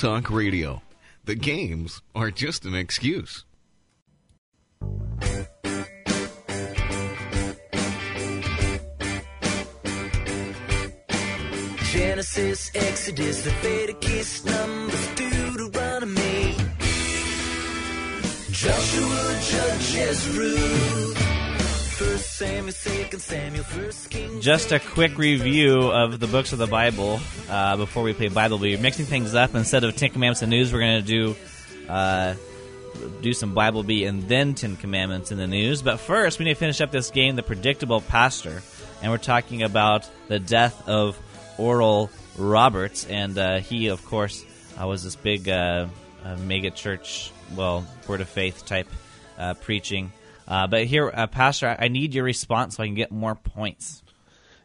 Talk 0.02 0.30
Radio. 0.30 0.82
The 1.26 1.37
games 1.37 2.02
are 2.12 2.32
just 2.32 2.64
an 2.64 2.75
excuse. 2.75 3.44
Genesis, 11.92 12.73
Exodus, 12.75 13.47
Leviticus, 13.47 14.44
Numbers, 14.44 15.06
Deuteronomy, 15.14 16.56
Joshua, 18.50 19.40
Judges, 19.40 20.28
Ruth, 20.37 21.21
Just 24.40 24.72
a 24.72 24.80
quick 24.80 25.18
review 25.18 25.90
of 25.90 26.18
the 26.18 26.26
books 26.26 26.52
of 26.52 26.58
the 26.58 26.66
Bible 26.66 27.20
uh, 27.50 27.76
before 27.76 28.02
we 28.02 28.12
play 28.12 28.28
Bible. 28.28 28.58
We're 28.58 28.78
mixing 28.78 29.06
things 29.06 29.34
up. 29.34 29.54
Instead 29.54 29.84
of 29.84 29.94
Ten 29.96 30.11
Commandments 30.11 30.42
and 30.42 30.50
news, 30.50 30.72
we're 30.72 30.80
going 30.80 31.04
to 31.04 31.06
do 31.06 31.37
uh, 31.88 32.34
do 33.20 33.32
some 33.32 33.54
Bible 33.54 33.82
Bee 33.82 34.04
and 34.04 34.22
then 34.28 34.54
Ten 34.54 34.76
Commandments 34.76 35.32
in 35.32 35.38
the 35.38 35.46
news. 35.46 35.82
But 35.82 36.00
first, 36.00 36.38
we 36.38 36.44
need 36.44 36.54
to 36.54 36.61
finish 36.61 36.80
up 36.80 36.90
this 36.90 37.11
game, 37.11 37.37
The 37.37 37.42
Predictable 37.42 38.00
Pastor, 38.00 38.62
and 39.02 39.11
we're 39.11 39.18
talking 39.18 39.62
about 39.62 40.08
the 40.28 40.38
death 40.38 40.88
of 40.88 41.18
Oral 41.58 42.11
Roberts, 42.37 43.06
and 43.06 43.37
uh, 43.37 43.58
he, 43.58 43.88
of 43.88 44.04
course, 44.06 44.44
uh, 44.80 44.87
was 44.87 45.04
this 45.04 45.16
big 45.16 45.49
uh, 45.49 45.87
uh, 46.25 46.37
mega 46.37 46.70
church, 46.70 47.30
well, 47.54 47.87
word 48.08 48.20
of 48.20 48.28
faith 48.28 48.64
type 48.64 48.88
preaching. 49.61 50.12
Uh, 50.52 50.66
but 50.66 50.85
here, 50.85 51.11
uh, 51.14 51.26
Pastor, 51.28 51.75
I 51.78 51.88
need 51.88 52.12
your 52.12 52.25
response 52.25 52.76
so 52.76 52.82
I 52.82 52.87
can 52.87 52.94
get 52.94 53.11
more 53.11 53.35
points. 53.35 54.02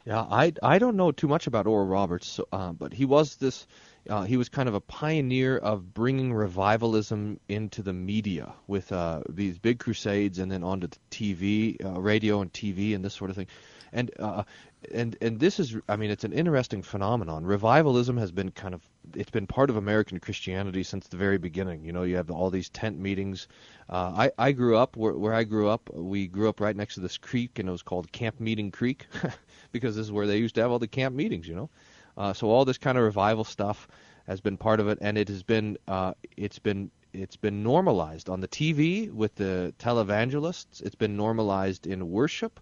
Yeah, 0.05 0.19
I, 0.19 0.51
I 0.61 0.79
don't 0.79 0.97
know 0.97 1.13
too 1.13 1.29
much 1.29 1.47
about 1.47 1.65
Oral 1.65 1.87
Roberts, 1.87 2.27
so, 2.27 2.45
uh, 2.51 2.73
but 2.73 2.91
he 2.91 3.05
was 3.05 3.37
this. 3.37 3.65
Uh, 4.09 4.23
he 4.23 4.35
was 4.35 4.49
kind 4.49 4.67
of 4.67 4.75
a 4.75 4.81
pioneer 4.81 5.57
of 5.57 5.93
bringing 5.93 6.33
revivalism 6.33 7.39
into 7.47 7.81
the 7.81 7.93
media 7.93 8.51
with 8.67 8.91
uh, 8.91 9.21
these 9.29 9.59
big 9.59 9.79
crusades, 9.79 10.39
and 10.39 10.51
then 10.51 10.61
onto 10.61 10.87
the 10.87 10.97
TV, 11.09 11.77
uh, 11.85 12.01
radio, 12.01 12.41
and 12.41 12.51
TV, 12.51 12.93
and 12.93 13.05
this 13.05 13.13
sort 13.13 13.29
of 13.29 13.37
thing. 13.37 13.47
And 13.93 14.11
uh, 14.19 14.43
and 14.93 15.15
and 15.21 15.39
this 15.39 15.57
is, 15.57 15.73
I 15.87 15.95
mean, 15.95 16.11
it's 16.11 16.25
an 16.25 16.33
interesting 16.33 16.83
phenomenon. 16.83 17.45
Revivalism 17.45 18.17
has 18.17 18.33
been 18.33 18.51
kind 18.51 18.73
of, 18.73 18.81
it's 19.15 19.29
been 19.29 19.47
part 19.47 19.69
of 19.69 19.77
American 19.77 20.19
Christianity 20.19 20.83
since 20.83 21.07
the 21.07 21.17
very 21.17 21.37
beginning. 21.37 21.83
You 21.83 21.91
know, 21.91 22.03
you 22.03 22.15
have 22.15 22.29
all 22.31 22.49
these 22.49 22.69
tent 22.69 22.99
meetings. 22.99 23.47
Uh, 23.89 24.13
I 24.15 24.31
I 24.37 24.51
grew 24.51 24.77
up 24.77 24.97
where 24.97 25.13
where 25.13 25.33
I 25.33 25.43
grew 25.43 25.69
up. 25.69 25.89
We 25.93 26.27
grew 26.27 26.49
up 26.49 26.59
right 26.59 26.75
next 26.75 26.95
to 26.95 26.99
this 27.01 27.17
creek, 27.17 27.59
and 27.59 27.69
it 27.69 27.71
was 27.71 27.83
called 27.83 28.11
Camp 28.11 28.39
Meeting 28.39 28.71
Creek, 28.71 29.07
because 29.71 29.95
this 29.95 30.05
is 30.05 30.11
where 30.11 30.27
they 30.27 30.37
used 30.37 30.55
to 30.55 30.61
have 30.61 30.71
all 30.71 30.79
the 30.79 30.87
camp 30.87 31.15
meetings. 31.15 31.47
You 31.47 31.55
know, 31.55 31.69
uh, 32.17 32.33
so 32.33 32.49
all 32.49 32.65
this 32.65 32.77
kind 32.77 32.97
of 32.97 33.03
revival 33.03 33.43
stuff 33.43 33.87
has 34.27 34.41
been 34.41 34.57
part 34.57 34.79
of 34.79 34.87
it, 34.87 34.97
and 35.01 35.17
it 35.17 35.29
has 35.29 35.43
been 35.43 35.77
uh, 35.87 36.13
it's 36.35 36.59
been 36.59 36.91
it's 37.13 37.37
been 37.37 37.63
normalized 37.63 38.29
on 38.29 38.41
the 38.41 38.47
TV 38.47 39.11
with 39.11 39.35
the 39.35 39.73
televangelists. 39.79 40.81
It's 40.81 40.95
been 40.95 41.15
normalized 41.15 41.87
in 41.87 42.11
worship 42.11 42.59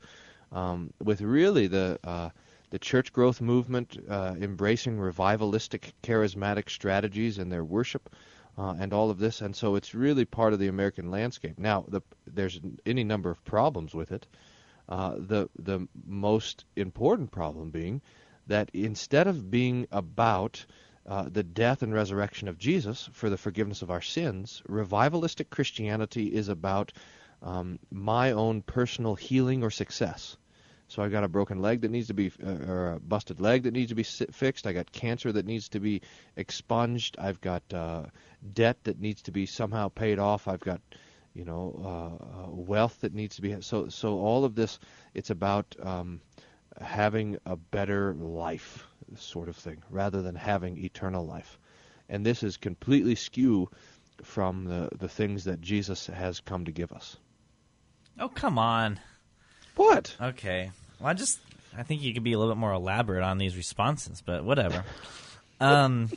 um, 0.51 0.93
with 1.03 1.21
really 1.21 1.67
the 1.67 1.99
uh, 2.03 2.29
the 2.75 2.79
church 2.79 3.13
growth 3.13 3.39
movement 3.39 3.98
uh, 4.10 4.36
embracing 4.38 4.98
revivalistic, 4.98 5.94
charismatic 6.03 6.70
strategies 6.70 7.38
in 7.38 7.48
their 7.48 7.63
worship. 7.63 8.13
Uh, 8.58 8.75
and 8.77 8.91
all 8.91 9.10
of 9.10 9.17
this, 9.17 9.39
and 9.39 9.55
so 9.55 9.75
it's 9.75 9.96
really 9.96 10.25
part 10.25 10.51
of 10.51 10.60
the 10.60 10.67
American 10.67 11.10
landscape. 11.10 11.58
Now, 11.58 11.86
the, 11.88 12.01
there's 12.27 12.60
any 12.86 13.05
number 13.05 13.29
of 13.29 13.44
problems 13.46 13.94
with 13.94 14.12
it. 14.12 14.27
Uh, 14.89 15.15
the 15.17 15.50
the 15.58 15.88
most 16.05 16.65
important 16.75 17.32
problem 17.32 17.70
being 17.70 18.01
that 18.48 18.70
instead 18.74 19.27
of 19.27 19.50
being 19.50 19.88
about 19.91 20.65
uh, 21.05 21.29
the 21.29 21.44
death 21.44 21.82
and 21.82 21.94
resurrection 21.94 22.50
of 22.50 22.58
Jesus 22.58 23.10
for 23.13 23.29
the 23.29 23.38
forgiveness 23.38 23.84
of 23.84 23.91
our 23.91 24.01
sins, 24.01 24.62
revivalistic 24.67 25.50
Christianity 25.50 26.27
is 26.27 26.50
about 26.50 26.91
um, 27.41 27.79
my 27.89 28.32
own 28.32 28.62
personal 28.62 29.15
healing 29.15 29.63
or 29.63 29.72
success. 29.72 30.36
So 30.88 31.01
I 31.01 31.10
got 31.10 31.24
a 31.24 31.27
broken 31.27 31.62
leg 31.62 31.82
that 31.82 31.92
needs 31.92 32.08
to 32.08 32.13
be, 32.13 32.32
uh, 32.44 32.72
or 32.72 32.94
a 32.94 33.00
busted 33.00 33.39
leg 33.39 33.63
that 33.63 33.74
needs 33.74 33.89
to 33.89 33.96
be 33.96 34.04
fixed. 34.04 34.68
I 34.68 34.74
got 34.74 34.92
cancer 34.92 35.32
that 35.32 35.46
needs 35.46 35.70
to 35.70 35.80
be 35.80 36.01
expunged. 36.36 37.15
I've 37.18 37.42
got 37.42 37.63
uh, 37.74 38.04
debt 38.54 38.84
that 38.84 39.00
needs 39.00 39.24
to 39.24 39.32
be 39.32 39.46
somehow 39.46 39.89
paid 39.89 40.20
off. 40.20 40.48
I've 40.48 40.60
got, 40.60 40.82
you 41.34 41.44
know, 41.44 41.82
uh, 41.84 42.44
uh, 42.44 42.51
wealth 42.51 43.01
that 43.01 43.13
needs 43.13 43.38
to 43.38 43.42
be. 43.42 43.60
So, 43.62 43.89
so 43.89 44.20
all 44.20 44.46
of 44.46 44.54
this, 44.54 44.80
it's 45.15 45.32
about 45.32 45.75
um, 45.82 46.22
having 46.80 47.38
a 47.46 47.56
better 47.56 48.13
life, 48.13 48.86
sort 49.15 49.50
of 49.50 49.56
thing, 49.56 49.82
rather 49.89 50.22
than 50.22 50.36
having 50.36 50.77
eternal 50.77 51.25
life. 51.25 51.58
And 52.10 52.24
this 52.24 52.44
is 52.44 52.58
completely 52.58 53.15
skew 53.15 53.70
from 54.24 54.65
the 54.65 54.89
the 54.98 55.10
things 55.10 55.46
that 55.46 55.62
Jesus 55.62 56.08
has 56.08 56.39
come 56.39 56.65
to 56.65 56.72
give 56.72 56.92
us. 56.92 57.18
Oh, 58.20 58.30
come 58.30 58.58
on. 58.58 59.00
What? 59.75 60.15
Okay. 60.22 60.72
Well, 61.00 61.10
I 61.10 61.13
just 61.13 61.39
I 61.77 61.84
think 61.84 62.01
you 62.01 62.13
could 62.13 62.24
be 62.24 62.34
a 62.34 62.39
little 62.39 62.53
bit 62.53 62.60
more 62.60 62.72
elaborate 62.74 63.24
on 63.24 63.38
these 63.38 63.55
responses, 63.58 64.22
but 64.25 64.44
whatever. 64.44 64.84
um, 65.60 66.12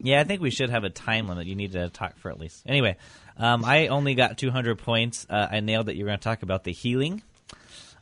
yeah, 0.00 0.20
I 0.20 0.24
think 0.24 0.40
we 0.40 0.50
should 0.50 0.70
have 0.70 0.84
a 0.84 0.90
time 0.90 1.28
limit. 1.28 1.46
You 1.46 1.54
need 1.54 1.72
to 1.72 1.88
talk 1.88 2.18
for 2.18 2.30
at 2.30 2.38
least. 2.38 2.62
Anyway, 2.66 2.96
um, 3.38 3.64
I 3.64 3.88
only 3.88 4.14
got 4.14 4.38
200 4.38 4.78
points. 4.78 5.26
Uh, 5.28 5.48
I 5.50 5.60
nailed 5.60 5.86
that 5.86 5.96
you 5.96 6.04
were 6.04 6.08
going 6.08 6.18
to 6.18 6.24
talk 6.24 6.42
about 6.42 6.64
the 6.64 6.72
healing. 6.72 7.22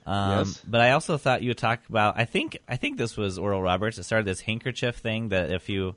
Um, 0.06 0.38
Yes. 0.38 0.62
But 0.66 0.80
I 0.80 0.92
also 0.92 1.16
thought 1.16 1.42
you 1.42 1.50
would 1.50 1.58
talk 1.58 1.80
about. 1.88 2.18
I 2.18 2.24
think 2.24 2.58
I 2.68 2.76
think 2.76 2.98
this 2.98 3.16
was 3.16 3.38
Oral 3.38 3.62
Roberts. 3.62 3.98
It 3.98 4.02
started 4.04 4.26
this 4.26 4.40
handkerchief 4.40 4.96
thing 4.96 5.28
that 5.28 5.50
if 5.52 5.68
you 5.68 5.94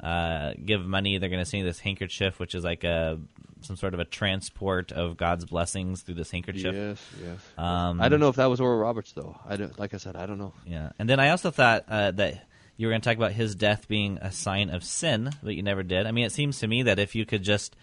uh, 0.00 0.52
give 0.64 0.84
money, 0.84 1.18
they're 1.18 1.28
going 1.28 1.42
to 1.42 1.48
send 1.48 1.60
you 1.62 1.66
this 1.66 1.80
handkerchief, 1.80 2.38
which 2.38 2.54
is 2.54 2.64
like 2.64 2.84
a 2.84 3.18
some 3.60 3.76
sort 3.76 3.92
of 3.92 3.98
a 4.00 4.04
transport 4.04 4.92
of 4.92 5.16
God's 5.16 5.44
blessings 5.44 6.02
through 6.02 6.14
this 6.14 6.30
handkerchief. 6.30 6.74
Yes, 6.74 7.04
yes. 7.20 7.38
Um, 7.58 8.00
I 8.00 8.08
don't 8.08 8.20
know 8.20 8.28
if 8.28 8.36
that 8.36 8.46
was 8.46 8.60
Oral 8.60 8.78
Roberts 8.78 9.12
though. 9.12 9.36
I 9.46 9.56
don't, 9.56 9.76
like 9.78 9.94
I 9.94 9.96
said, 9.96 10.14
I 10.16 10.26
don't 10.26 10.38
know. 10.38 10.52
Yeah, 10.66 10.90
and 10.98 11.08
then 11.08 11.18
I 11.18 11.30
also 11.30 11.50
thought 11.50 11.84
uh, 11.88 12.12
that 12.12 12.46
you 12.76 12.86
were 12.86 12.92
going 12.92 13.00
to 13.00 13.08
talk 13.08 13.16
about 13.16 13.32
his 13.32 13.56
death 13.56 13.88
being 13.88 14.18
a 14.18 14.30
sign 14.30 14.70
of 14.70 14.84
sin, 14.84 15.30
but 15.42 15.54
you 15.56 15.62
never 15.64 15.82
did. 15.82 16.06
I 16.06 16.12
mean, 16.12 16.24
it 16.24 16.32
seems 16.32 16.60
to 16.60 16.68
me 16.68 16.84
that 16.84 17.00
if 17.00 17.16
you 17.16 17.26
could 17.26 17.42
just 17.42 17.74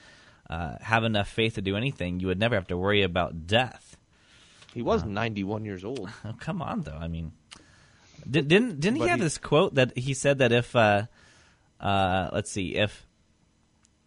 uh, 0.49 0.77
have 0.79 1.03
enough 1.03 1.27
faith 1.27 1.55
to 1.55 1.61
do 1.61 1.75
anything, 1.75 2.21
you 2.21 2.27
would 2.27 2.39
never 2.39 2.55
have 2.55 2.67
to 2.67 2.77
worry 2.77 3.01
about 3.03 3.45
death. 3.45 3.97
He 4.73 4.81
was 4.81 5.03
91 5.03 5.65
years 5.65 5.83
old. 5.83 6.09
Oh, 6.23 6.33
come 6.39 6.61
on, 6.61 6.81
though. 6.81 6.97
I 6.99 7.09
mean, 7.09 7.33
did, 8.29 8.47
didn't 8.47 8.79
didn't 8.79 9.01
he 9.01 9.07
have 9.07 9.19
he- 9.19 9.23
this 9.25 9.37
quote 9.37 9.75
that 9.75 9.97
he 9.97 10.13
said 10.13 10.37
that 10.37 10.51
if 10.53 10.75
uh, 11.79 12.29
let's 12.33 12.51
see 12.51 12.75
if 12.75 13.05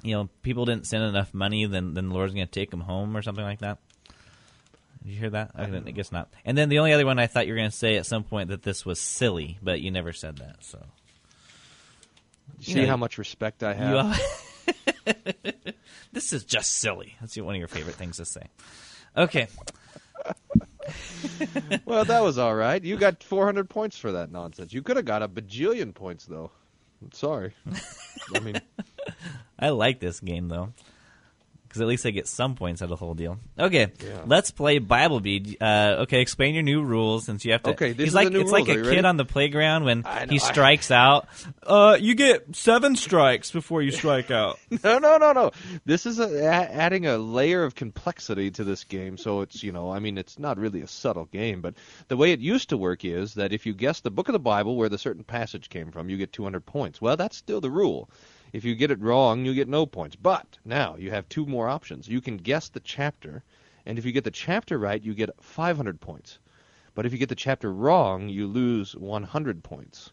you 0.02 0.14
know 0.14 0.28
people 0.42 0.64
didn't 0.64 0.86
send 0.86 1.04
enough 1.04 1.34
money, 1.34 1.66
then 1.66 1.94
then 1.94 2.08
the 2.08 2.14
Lord's 2.14 2.34
going 2.34 2.46
to 2.46 2.52
take 2.52 2.70
them 2.70 2.80
home 2.80 3.16
or 3.16 3.22
something 3.22 3.44
like 3.44 3.60
that. 3.60 3.78
Did 5.02 5.12
you 5.12 5.18
hear 5.18 5.30
that? 5.30 5.52
I, 5.54 5.64
didn't, 5.64 5.86
I 5.86 5.92
guess 5.92 6.10
not. 6.10 6.28
And 6.44 6.58
then 6.58 6.68
the 6.68 6.80
only 6.80 6.92
other 6.92 7.06
one 7.06 7.18
I 7.18 7.28
thought 7.28 7.46
you 7.46 7.52
were 7.52 7.58
going 7.58 7.70
to 7.70 7.76
say 7.76 7.96
at 7.96 8.04
some 8.04 8.24
point 8.24 8.50
that 8.50 8.62
this 8.62 8.84
was 8.84 9.00
silly, 9.00 9.58
but 9.62 9.80
you 9.80 9.90
never 9.90 10.12
said 10.12 10.38
that. 10.38 10.56
So 10.64 10.84
See 12.60 12.74
know, 12.74 12.86
how 12.86 12.96
much 12.96 13.18
respect 13.18 13.62
I 13.62 13.74
have. 13.74 14.18
you 15.06 15.14
this 16.12 16.32
is 16.32 16.44
just 16.44 16.72
silly. 16.72 17.16
That's 17.20 17.36
one 17.36 17.54
of 17.54 17.58
your 17.58 17.68
favorite 17.68 17.94
things 17.94 18.16
to 18.16 18.24
say. 18.24 18.48
Okay. 19.16 19.48
well, 21.84 22.04
that 22.04 22.22
was 22.22 22.38
all 22.38 22.54
right. 22.54 22.82
You 22.82 22.96
got 22.96 23.22
400 23.22 23.68
points 23.70 23.98
for 23.98 24.12
that 24.12 24.30
nonsense. 24.30 24.72
You 24.72 24.82
could 24.82 24.96
have 24.96 25.04
got 25.06 25.22
a 25.22 25.28
bajillion 25.28 25.94
points 25.94 26.26
though. 26.26 26.50
Sorry. 27.12 27.54
I 28.34 28.40
mean, 28.40 28.60
I 29.58 29.70
like 29.70 30.00
this 30.00 30.20
game 30.20 30.48
though, 30.48 30.72
because 31.68 31.82
at 31.82 31.86
least 31.86 32.06
I 32.06 32.10
get 32.10 32.26
some 32.26 32.54
points 32.54 32.80
out 32.80 32.86
of 32.86 32.90
the 32.90 32.96
whole 32.96 33.14
deal. 33.14 33.38
Okay, 33.58 33.92
Yeah. 34.02 34.22
let's 34.26 34.50
play 34.50 34.78
Bible 34.78 35.20
Bee. 35.20 35.56
Uh, 35.60 35.96
okay, 36.00 36.20
explain 36.22 36.54
your 36.54 36.62
new 36.62 36.82
rules 36.82 37.24
since 37.26 37.44
you 37.44 37.52
have 37.52 37.62
to. 37.64 37.70
Okay, 37.70 37.88
this 37.92 37.98
he's 38.04 38.08
is 38.08 38.14
like 38.14 38.28
the 38.28 38.30
new 38.32 38.40
it's 38.40 38.50
rules. 38.50 38.68
like 38.68 38.76
a 38.76 38.80
kid 38.82 38.86
ready? 38.86 39.04
on 39.04 39.16
the 39.16 39.24
playground 39.24 39.84
when 39.84 40.00
know, 40.00 40.26
he 40.30 40.36
I- 40.36 40.38
strikes 40.38 40.90
out. 40.90 41.28
Uh, 41.62 41.96
you 42.00 42.14
get 42.14 42.56
seven 42.56 42.96
strikes 42.96 43.50
before 43.50 43.82
you 43.82 43.90
strike 43.90 44.30
out. 44.30 44.58
no, 44.84 44.98
no, 44.98 45.18
no, 45.18 45.32
no. 45.32 45.50
This 45.84 46.06
is 46.06 46.18
a, 46.18 46.24
a, 46.24 46.44
adding 46.48 47.06
a 47.06 47.18
layer 47.18 47.62
of 47.64 47.74
complexity 47.74 48.50
to 48.52 48.64
this 48.64 48.84
game. 48.84 49.16
So 49.18 49.42
it's, 49.42 49.62
you 49.62 49.72
know, 49.72 49.90
I 49.90 49.98
mean, 49.98 50.16
it's 50.18 50.38
not 50.38 50.58
really 50.58 50.80
a 50.80 50.86
subtle 50.88 51.26
game, 51.26 51.60
but 51.60 51.74
the 52.08 52.16
way 52.16 52.32
it 52.32 52.40
used 52.40 52.70
to 52.70 52.76
work 52.76 53.04
is 53.04 53.34
that 53.34 53.52
if 53.52 53.66
you 53.66 53.74
guess 53.74 54.00
the 54.00 54.10
book 54.10 54.28
of 54.28 54.32
the 54.32 54.38
Bible 54.38 54.76
where 54.76 54.88
the 54.88 54.98
certain 54.98 55.24
passage 55.24 55.68
came 55.68 55.90
from, 55.90 56.08
you 56.08 56.16
get 56.16 56.32
200 56.32 56.64
points. 56.64 57.00
Well, 57.00 57.16
that's 57.16 57.36
still 57.36 57.60
the 57.60 57.70
rule. 57.70 58.08
If 58.52 58.64
you 58.64 58.74
get 58.74 58.90
it 58.90 59.00
wrong, 59.00 59.44
you 59.44 59.52
get 59.52 59.68
no 59.68 59.84
points. 59.84 60.16
But 60.16 60.58
now 60.64 60.96
you 60.96 61.10
have 61.10 61.28
two 61.28 61.44
more 61.44 61.68
options. 61.68 62.08
You 62.08 62.20
can 62.20 62.38
guess 62.38 62.68
the 62.68 62.80
chapter, 62.80 63.44
and 63.84 63.98
if 63.98 64.04
you 64.04 64.12
get 64.12 64.24
the 64.24 64.30
chapter 64.30 64.78
right, 64.78 65.02
you 65.02 65.14
get 65.14 65.42
500 65.42 66.00
points. 66.00 66.38
But 66.94 67.04
if 67.04 67.12
you 67.12 67.18
get 67.18 67.28
the 67.28 67.34
chapter 67.34 67.72
wrong, 67.72 68.28
you 68.28 68.46
lose 68.46 68.96
100 68.96 69.62
points. 69.62 70.12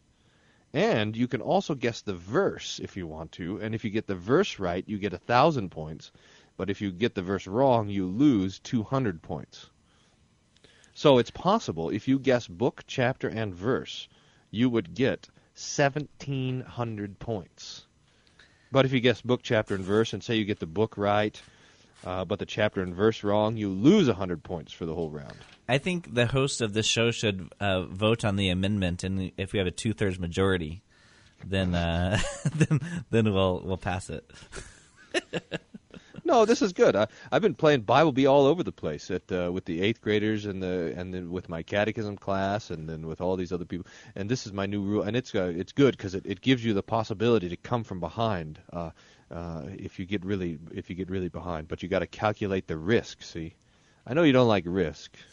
And 0.73 1.15
you 1.15 1.29
can 1.29 1.39
also 1.39 1.75
guess 1.75 2.01
the 2.01 2.13
verse 2.13 2.79
if 2.79 2.97
you 2.97 3.07
want 3.07 3.31
to, 3.31 3.61
and 3.61 3.73
if 3.73 3.85
you 3.85 3.89
get 3.89 4.07
the 4.07 4.15
verse 4.15 4.59
right, 4.59 4.83
you 4.85 4.97
get 4.97 5.13
a 5.13 5.17
thousand 5.17 5.69
points. 5.69 6.11
But 6.57 6.69
if 6.69 6.81
you 6.81 6.91
get 6.91 7.15
the 7.15 7.21
verse 7.21 7.47
wrong, 7.47 7.87
you 7.87 8.05
lose 8.05 8.59
200 8.59 9.21
points. 9.21 9.69
So 10.93 11.17
it's 11.17 11.31
possible 11.31 11.89
if 11.89 12.07
you 12.07 12.19
guess 12.19 12.47
book, 12.47 12.83
chapter, 12.87 13.29
and 13.29 13.55
verse, 13.55 14.09
you 14.51 14.69
would 14.69 14.93
get 14.93 15.29
1,700 15.55 17.19
points. 17.19 17.84
But 18.71 18.85
if 18.85 18.93
you 18.93 18.99
guess 18.99 19.21
book, 19.21 19.41
chapter, 19.43 19.75
and 19.75 19.83
verse, 19.83 20.13
and 20.13 20.23
say 20.23 20.35
you 20.35 20.45
get 20.45 20.59
the 20.59 20.65
book 20.65 20.97
right, 20.97 21.39
uh, 22.05 22.25
but 22.25 22.39
the 22.39 22.45
chapter 22.45 22.81
and 22.81 22.93
verse 22.93 23.23
wrong, 23.23 23.57
you 23.57 23.69
lose 23.69 24.07
100 24.07 24.43
points 24.43 24.71
for 24.71 24.85
the 24.85 24.93
whole 24.93 25.09
round. 25.09 25.35
I 25.67 25.77
think 25.77 26.13
the 26.13 26.27
host 26.27 26.61
of 26.61 26.73
this 26.73 26.85
show 26.85 27.11
should 27.11 27.51
uh, 27.59 27.83
vote 27.83 28.23
on 28.23 28.35
the 28.35 28.49
amendment, 28.49 29.03
and 29.03 29.31
if 29.37 29.53
we 29.53 29.59
have 29.59 29.67
a 29.67 29.71
two 29.71 29.93
thirds 29.93 30.19
majority, 30.19 30.83
then 31.43 31.73
uh, 31.73 32.19
then 32.55 32.79
then 33.09 33.33
we'll 33.33 33.61
we'll 33.63 33.77
pass 33.77 34.09
it. 34.09 34.29
No, 36.25 36.43
this 36.45 36.63
is 36.63 36.73
good. 36.73 36.95
I, 36.95 37.07
I've 37.31 37.43
been 37.43 37.53
playing 37.53 37.81
Bible 37.81 38.11
Bee 38.11 38.25
all 38.25 38.47
over 38.47 38.63
the 38.63 38.71
place 38.71 39.11
at 39.11 39.31
uh, 39.31 39.51
with 39.53 39.65
the 39.65 39.81
eighth 39.81 40.01
graders 40.01 40.47
and 40.47 40.61
the 40.61 40.91
and 40.97 41.13
then 41.13 41.29
with 41.31 41.47
my 41.49 41.61
catechism 41.61 42.17
class 42.17 42.71
and 42.71 42.89
then 42.89 43.05
with 43.05 43.21
all 43.21 43.35
these 43.35 43.53
other 43.53 43.65
people. 43.65 43.85
And 44.15 44.27
this 44.27 44.47
is 44.47 44.51
my 44.51 44.65
new 44.65 44.81
rule, 44.81 45.03
and 45.03 45.15
it's 45.15 45.35
uh, 45.35 45.53
it's 45.55 45.71
good 45.71 45.95
because 45.95 46.15
it, 46.15 46.25
it 46.25 46.41
gives 46.41 46.65
you 46.65 46.73
the 46.73 46.81
possibility 46.81 47.47
to 47.49 47.55
come 47.55 47.83
from 47.83 47.99
behind 47.99 48.59
uh, 48.73 48.89
uh, 49.29 49.63
if 49.77 49.99
you 49.99 50.05
get 50.05 50.25
really 50.25 50.57
if 50.73 50.89
you 50.89 50.95
get 50.95 51.11
really 51.11 51.29
behind. 51.29 51.67
But 51.67 51.83
you 51.83 51.89
got 51.89 51.99
to 51.99 52.07
calculate 52.07 52.65
the 52.65 52.77
risk. 52.77 53.21
See, 53.21 53.53
I 54.07 54.15
know 54.15 54.23
you 54.23 54.33
don't 54.33 54.47
like 54.47 54.63
risk. 54.67 55.15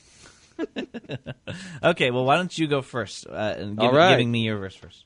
Okay, 1.83 2.11
well, 2.11 2.25
why 2.25 2.37
don't 2.37 2.57
you 2.57 2.69
go 2.69 2.83
first? 2.83 3.27
Uh, 3.27 3.55
and 3.57 3.77
give, 3.77 3.93
right. 3.93 4.11
giving 4.11 4.31
me 4.31 4.41
your 4.41 4.59
verse 4.59 4.77
first. 4.77 5.05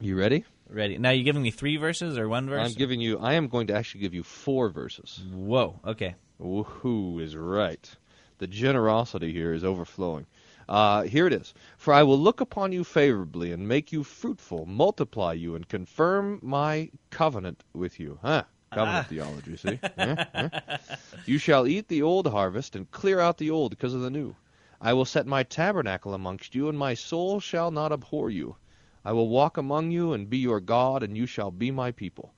You 0.00 0.16
ready? 0.16 0.44
Ready? 0.70 0.98
Now, 0.98 1.10
you're 1.10 1.24
giving 1.24 1.42
me 1.42 1.50
three 1.50 1.76
verses 1.76 2.18
or 2.18 2.28
one 2.28 2.48
verse? 2.48 2.66
I'm 2.66 2.74
giving 2.74 3.00
you. 3.00 3.18
I 3.18 3.34
am 3.34 3.48
going 3.48 3.68
to 3.68 3.74
actually 3.74 4.00
give 4.02 4.14
you 4.14 4.22
four 4.22 4.68
verses. 4.68 5.20
Whoa. 5.32 5.80
Okay. 5.86 6.14
Who 6.38 7.18
is 7.20 7.34
right. 7.36 7.90
The 8.38 8.46
generosity 8.46 9.32
here 9.32 9.52
is 9.52 9.64
overflowing. 9.64 10.26
Uh, 10.68 11.02
here 11.02 11.26
it 11.26 11.32
is. 11.32 11.54
For 11.78 11.94
I 11.94 12.02
will 12.02 12.18
look 12.18 12.40
upon 12.42 12.72
you 12.72 12.84
favorably 12.84 13.52
and 13.52 13.66
make 13.66 13.90
you 13.90 14.04
fruitful, 14.04 14.66
multiply 14.66 15.32
you, 15.32 15.54
and 15.54 15.66
confirm 15.66 16.38
my 16.42 16.90
covenant 17.10 17.64
with 17.72 17.98
you. 17.98 18.18
Huh? 18.22 18.44
Covenant 18.72 19.06
Ah. 19.06 19.08
theology, 19.08 19.56
see? 19.56 19.80
Huh? 19.98 20.24
Huh? 20.34 20.76
You 21.24 21.38
shall 21.38 21.66
eat 21.66 21.88
the 21.88 22.02
old 22.02 22.26
harvest 22.26 22.76
and 22.76 22.90
clear 22.90 23.18
out 23.18 23.38
the 23.38 23.50
old 23.50 23.70
because 23.70 23.94
of 23.94 24.02
the 24.02 24.10
new. 24.10 24.36
I 24.80 24.92
will 24.92 25.06
set 25.06 25.26
my 25.26 25.42
tabernacle 25.42 26.12
amongst 26.14 26.54
you, 26.54 26.68
and 26.68 26.78
my 26.78 26.92
soul 26.94 27.40
shall 27.40 27.70
not 27.70 27.90
abhor 27.90 28.28
you. 28.30 28.56
I 29.04 29.12
will 29.12 29.28
walk 29.28 29.56
among 29.56 29.90
you 29.90 30.12
and 30.12 30.28
be 30.28 30.38
your 30.38 30.60
God, 30.60 31.02
and 31.02 31.16
you 31.16 31.26
shall 31.26 31.50
be 31.50 31.70
my 31.70 31.92
people. 31.92 32.34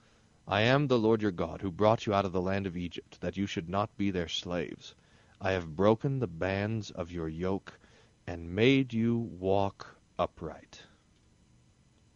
I 0.46 0.62
am 0.62 0.87
the 0.87 0.99
Lord 0.99 1.23
your 1.23 1.31
God, 1.31 1.62
who 1.62 1.70
brought 1.70 2.07
you 2.07 2.14
out 2.14 2.25
of 2.25 2.33
the 2.33 2.40
land 2.40 2.66
of 2.66 2.77
Egypt, 2.77 3.20
that 3.20 3.37
you 3.37 3.46
should 3.46 3.68
not 3.68 3.96
be 3.96 4.11
their 4.11 4.29
slaves. 4.29 4.94
I 5.40 5.53
have 5.53 5.77
broken 5.77 6.18
the 6.18 6.27
bands 6.27 6.90
of 6.90 7.11
your 7.11 7.29
yoke 7.29 7.79
and 8.27 8.55
made 8.55 8.92
you 8.92 9.16
walk 9.38 9.96
upright. 10.18 10.83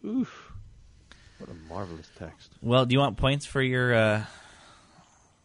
Oof. 0.05 0.53
What 1.39 1.51
a 1.51 1.55
marvelous 1.69 2.09
text. 2.19 2.53
Well, 2.61 2.87
do 2.87 2.93
you 2.93 2.99
want 2.99 3.17
points 3.17 3.47
for 3.47 3.63
your? 3.63 3.95
Uh... 3.95 4.25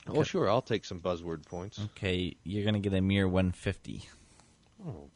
Oh, 0.07 0.23
sure, 0.23 0.49
I'll 0.49 0.61
take 0.61 0.85
some 0.85 0.99
buzzword 0.99 1.45
points. 1.45 1.79
Okay, 1.95 2.35
you're 2.43 2.65
gonna 2.65 2.79
get 2.79 2.93
a 2.93 3.01
mere 3.01 3.27
150. 3.27 4.09
Oh. 4.85 5.09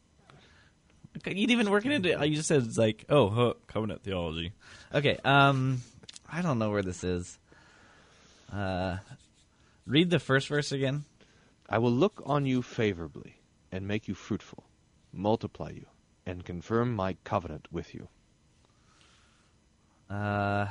Okay, 1.18 1.30
you 1.30 1.46
didn't 1.46 1.60
even 1.60 1.70
work 1.70 1.86
it 1.86 1.92
into. 1.92 2.26
You 2.26 2.36
just 2.36 2.48
said 2.48 2.62
it's 2.64 2.76
like, 2.78 3.04
oh, 3.08 3.28
huh, 3.28 3.54
covenant 3.66 4.02
theology. 4.02 4.52
Okay, 4.92 5.18
um, 5.24 5.80
I 6.30 6.42
don't 6.42 6.58
know 6.58 6.70
where 6.70 6.82
this 6.82 7.04
is. 7.04 7.38
Uh, 8.52 8.96
read 9.86 10.10
the 10.10 10.18
first 10.18 10.48
verse 10.48 10.72
again. 10.72 11.04
I 11.68 11.78
will 11.78 11.92
look 11.92 12.22
on 12.26 12.46
you 12.46 12.62
favorably 12.62 13.36
and 13.72 13.86
make 13.88 14.08
you 14.08 14.14
fruitful, 14.14 14.64
multiply 15.12 15.70
you, 15.70 15.86
and 16.26 16.44
confirm 16.44 16.94
my 16.94 17.16
covenant 17.24 17.68
with 17.70 17.94
you. 17.94 18.08
Uh, 20.10 20.66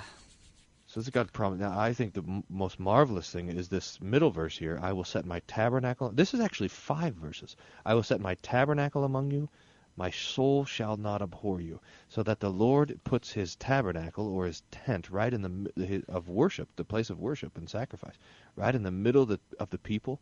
So 0.88 1.00
this 1.00 1.08
has 1.08 1.12
got 1.14 1.34
promise. 1.34 1.60
Now, 1.60 1.78
I 1.78 1.94
think 1.94 2.14
the 2.14 2.22
m- 2.22 2.44
most 2.50 2.80
marvelous 2.80 3.32
thing 3.32 3.50
is 3.50 3.68
this 3.70 4.00
middle 4.00 4.30
verse 4.30 4.56
here. 4.56 4.78
I 4.82 4.94
will 4.94 5.04
set 5.04 5.26
my 5.26 5.40
tabernacle. 5.48 6.12
This 6.12 6.36
is 6.36 6.40
actually 6.40 6.68
five 6.70 7.16
verses. 7.16 7.56
I 7.84 7.96
will 7.96 8.04
set 8.04 8.22
my 8.22 8.36
tabernacle 8.44 9.04
among 9.04 9.32
you. 9.32 9.50
My 9.96 10.10
soul 10.10 10.66
shall 10.66 10.98
not 10.98 11.22
abhor 11.22 11.62
you. 11.62 11.80
So 12.10 12.24
that 12.24 12.40
the 12.40 12.50
Lord 12.50 13.00
puts 13.04 13.32
his 13.32 13.56
tabernacle 13.56 14.28
or 14.28 14.46
his 14.46 14.64
tent 14.72 15.10
right 15.10 15.34
in 15.34 15.42
the 15.76 16.04
of 16.10 16.28
worship, 16.30 16.70
the 16.76 16.84
place 16.84 17.10
of 17.10 17.20
worship 17.20 17.58
and 17.58 17.70
sacrifice, 17.70 18.18
right 18.56 18.74
in 18.74 18.84
the 18.84 18.92
middle 18.92 19.24
of 19.24 19.30
the, 19.30 19.40
of 19.60 19.70
the 19.70 19.78
people, 19.78 20.20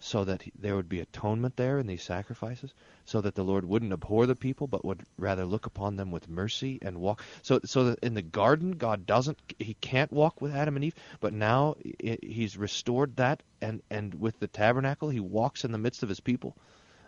so 0.00 0.24
that 0.24 0.42
he, 0.42 0.52
there 0.58 0.74
would 0.74 0.88
be 0.88 1.00
atonement 1.00 1.56
there 1.56 1.78
in 1.78 1.86
these 1.86 2.02
sacrifices, 2.02 2.74
so 3.04 3.20
that 3.20 3.36
the 3.36 3.44
Lord 3.44 3.64
wouldn't 3.64 3.92
abhor 3.92 4.26
the 4.26 4.36
people, 4.36 4.66
but 4.66 4.84
would 4.84 5.04
rather 5.16 5.44
look 5.44 5.66
upon 5.66 5.96
them 5.96 6.10
with 6.10 6.28
mercy 6.28 6.78
and 6.82 6.98
walk. 6.98 7.22
So, 7.42 7.60
so 7.64 7.84
that 7.84 8.00
in 8.00 8.14
the 8.14 8.22
garden, 8.22 8.72
God 8.72 9.06
doesn't, 9.06 9.38
He 9.58 9.74
can't 9.74 10.12
walk 10.12 10.40
with 10.40 10.54
Adam 10.54 10.76
and 10.76 10.84
Eve, 10.84 10.96
but 11.20 11.32
now 11.32 11.76
He's 12.00 12.56
restored 12.56 13.16
that, 13.16 13.42
and 13.60 13.80
and 13.90 14.14
with 14.14 14.40
the 14.40 14.48
tabernacle, 14.48 15.08
He 15.08 15.20
walks 15.20 15.64
in 15.64 15.72
the 15.72 15.78
midst 15.78 16.02
of 16.02 16.08
His 16.08 16.20
people, 16.20 16.56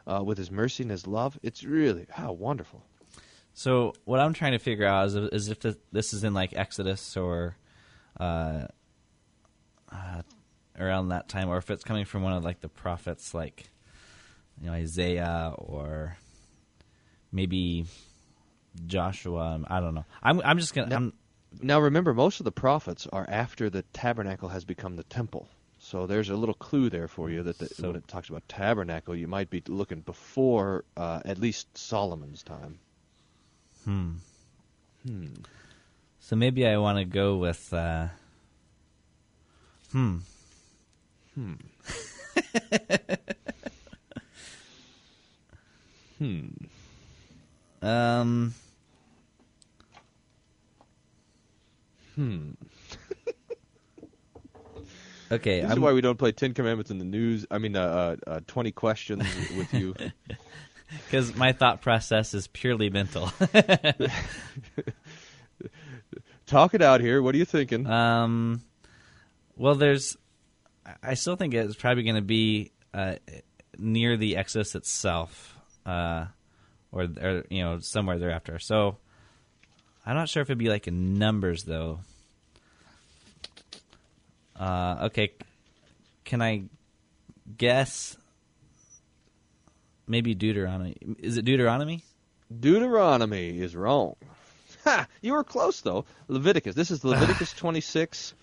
uh, 0.07 0.23
with 0.25 0.38
His 0.38 0.51
mercy 0.51 0.83
and 0.83 0.90
His 0.90 1.07
love. 1.07 1.38
It's 1.42 1.64
really 1.64 2.07
how 2.11 2.33
wonderful. 2.33 2.83
so 3.55 3.95
what 4.05 4.21
I'm 4.21 4.33
trying 4.35 4.53
to 4.53 4.59
figure 4.59 4.87
out 4.87 5.07
is, 5.07 5.14
is 5.14 5.49
if 5.49 5.61
this, 5.92 6.12
is 6.12 6.25
in 6.25 6.35
like 6.35 6.53
Exodus 6.55 7.16
or, 7.16 7.57
uh, 8.21 8.66
uh, 9.92 10.23
around 10.79 11.09
that 11.09 11.29
time, 11.29 11.49
or 11.49 11.57
if 11.59 11.71
it's 11.71 11.85
coming 11.85 12.05
from 12.05 12.23
one 12.23 12.33
of 12.33 12.45
like 12.45 12.61
the 12.61 12.69
prophets, 12.69 13.33
like, 13.35 13.71
you 14.61 14.66
know, 14.66 14.73
Isaiah 14.73 15.53
or 15.57 16.16
maybe 17.33 17.87
Joshua. 18.87 19.61
I 19.69 19.81
don't 19.81 19.95
know. 19.95 20.05
I'm 20.23 20.40
I'm 20.45 20.59
just 20.59 20.75
gonna. 20.75 20.95
I'm, 20.95 21.12
Now 21.62 21.81
remember, 21.81 22.12
most 22.12 22.40
of 22.40 22.45
the 22.45 22.53
prophets 22.53 23.07
are 23.12 23.27
after 23.29 23.71
the 23.71 23.83
tabernacle 23.83 24.51
has 24.51 24.64
become 24.64 24.97
the 24.97 25.05
temple. 25.05 25.49
So 25.87 26.05
there's 26.05 26.31
a 26.31 26.35
little 26.37 26.57
clue 26.57 26.90
there 26.90 27.07
for 27.07 27.31
you 27.31 27.44
that 27.44 27.59
the, 27.59 27.68
So- 27.68 27.87
when 27.87 27.94
it 27.94 28.09
talks 28.09 28.29
about 28.29 28.49
tabernacle, 28.49 29.14
you 29.14 29.29
might 29.29 29.51
be 29.51 29.62
looking 29.68 30.01
before 30.01 30.85
uh, 30.96 31.20
at 31.25 31.38
least 31.38 31.79
Solomon's 31.79 32.42
time. 32.42 32.81
Hmm. 33.85 34.14
Hmm. 35.07 35.27
So 36.18 36.35
maybe 36.35 36.66
I 36.66 36.77
want 36.79 36.99
to 36.99 37.05
go 37.05 37.37
with. 37.37 37.72
Uh, 37.72 38.09
hmm. 39.92 40.16
Hmm. 41.37 41.55
hmm. 46.18 46.49
Um. 47.81 48.55
Hmm. 52.16 52.51
Okay, 55.31 55.61
This 55.61 55.69
I'm- 55.71 55.79
is 55.79 55.81
why 55.81 55.93
we 55.93 56.01
don't 56.01 56.19
play 56.19 56.33
Ten 56.33 56.55
Commandments 56.55 56.91
in 56.91 56.99
the 56.99 57.05
news. 57.05 57.47
I 57.51 57.59
mean, 57.59 57.77
uh, 57.77 58.17
uh, 58.27 58.31
uh, 58.31 58.41
Twenty 58.47 58.73
Questions 58.73 59.23
with 59.57 59.73
you. 59.75 59.95
Because 61.07 61.35
my 61.35 61.51
thought 61.51 61.83
process 61.83 62.33
is 62.33 62.47
purely 62.47 62.91
mental. 62.91 63.33
Talk 66.47 66.75
it 66.75 66.83
out 66.83 67.01
here. 67.01 67.21
What 67.21 67.35
are 67.35 67.39
you 67.39 67.45
thinking? 67.45 67.89
Um, 67.89 68.62
well, 69.57 69.75
there's. 69.75 70.17
I 71.03 71.15
still 71.15 71.35
think 71.35 71.55
it's 71.55 71.75
probably 71.75 72.05
going 72.05 72.15
to 72.15 72.23
be 72.23 72.71
uh, 72.95 73.17
near 73.77 74.17
the 74.17 74.37
Exodus 74.37 74.77
itself, 74.77 75.57
uh, 75.85 76.27
or, 76.93 77.09
or 77.21 77.43
you 77.51 77.65
know 77.65 77.81
somewhere 77.81 78.21
thereafter. 78.21 78.61
So 78.61 78.99
I'm 80.05 80.15
not 80.15 80.29
sure 80.29 80.43
if 80.43 80.49
it'd 80.49 80.59
be 80.59 80.69
like 80.69 80.87
in 80.87 81.15
numbers 81.15 81.65
though. 81.65 81.99
Uh, 84.59 85.07
okay, 85.07 85.33
can 86.25 86.42
I 86.42 86.64
guess? 87.57 88.16
Maybe 90.07 90.35
Deuteronomy. 90.35 90.97
Is 91.19 91.37
it 91.37 91.45
Deuteronomy? 91.45 92.03
Deuteronomy 92.61 93.59
is 93.61 93.75
wrong. 93.75 94.14
Ha! 94.85 95.09
You 95.21 95.33
were 95.33 95.45
close 95.45 95.81
though. 95.81 96.05
Leviticus. 96.29 96.75
This 96.75 96.90
is 96.90 97.05
Leviticus 97.05 97.53
26, 97.53 98.35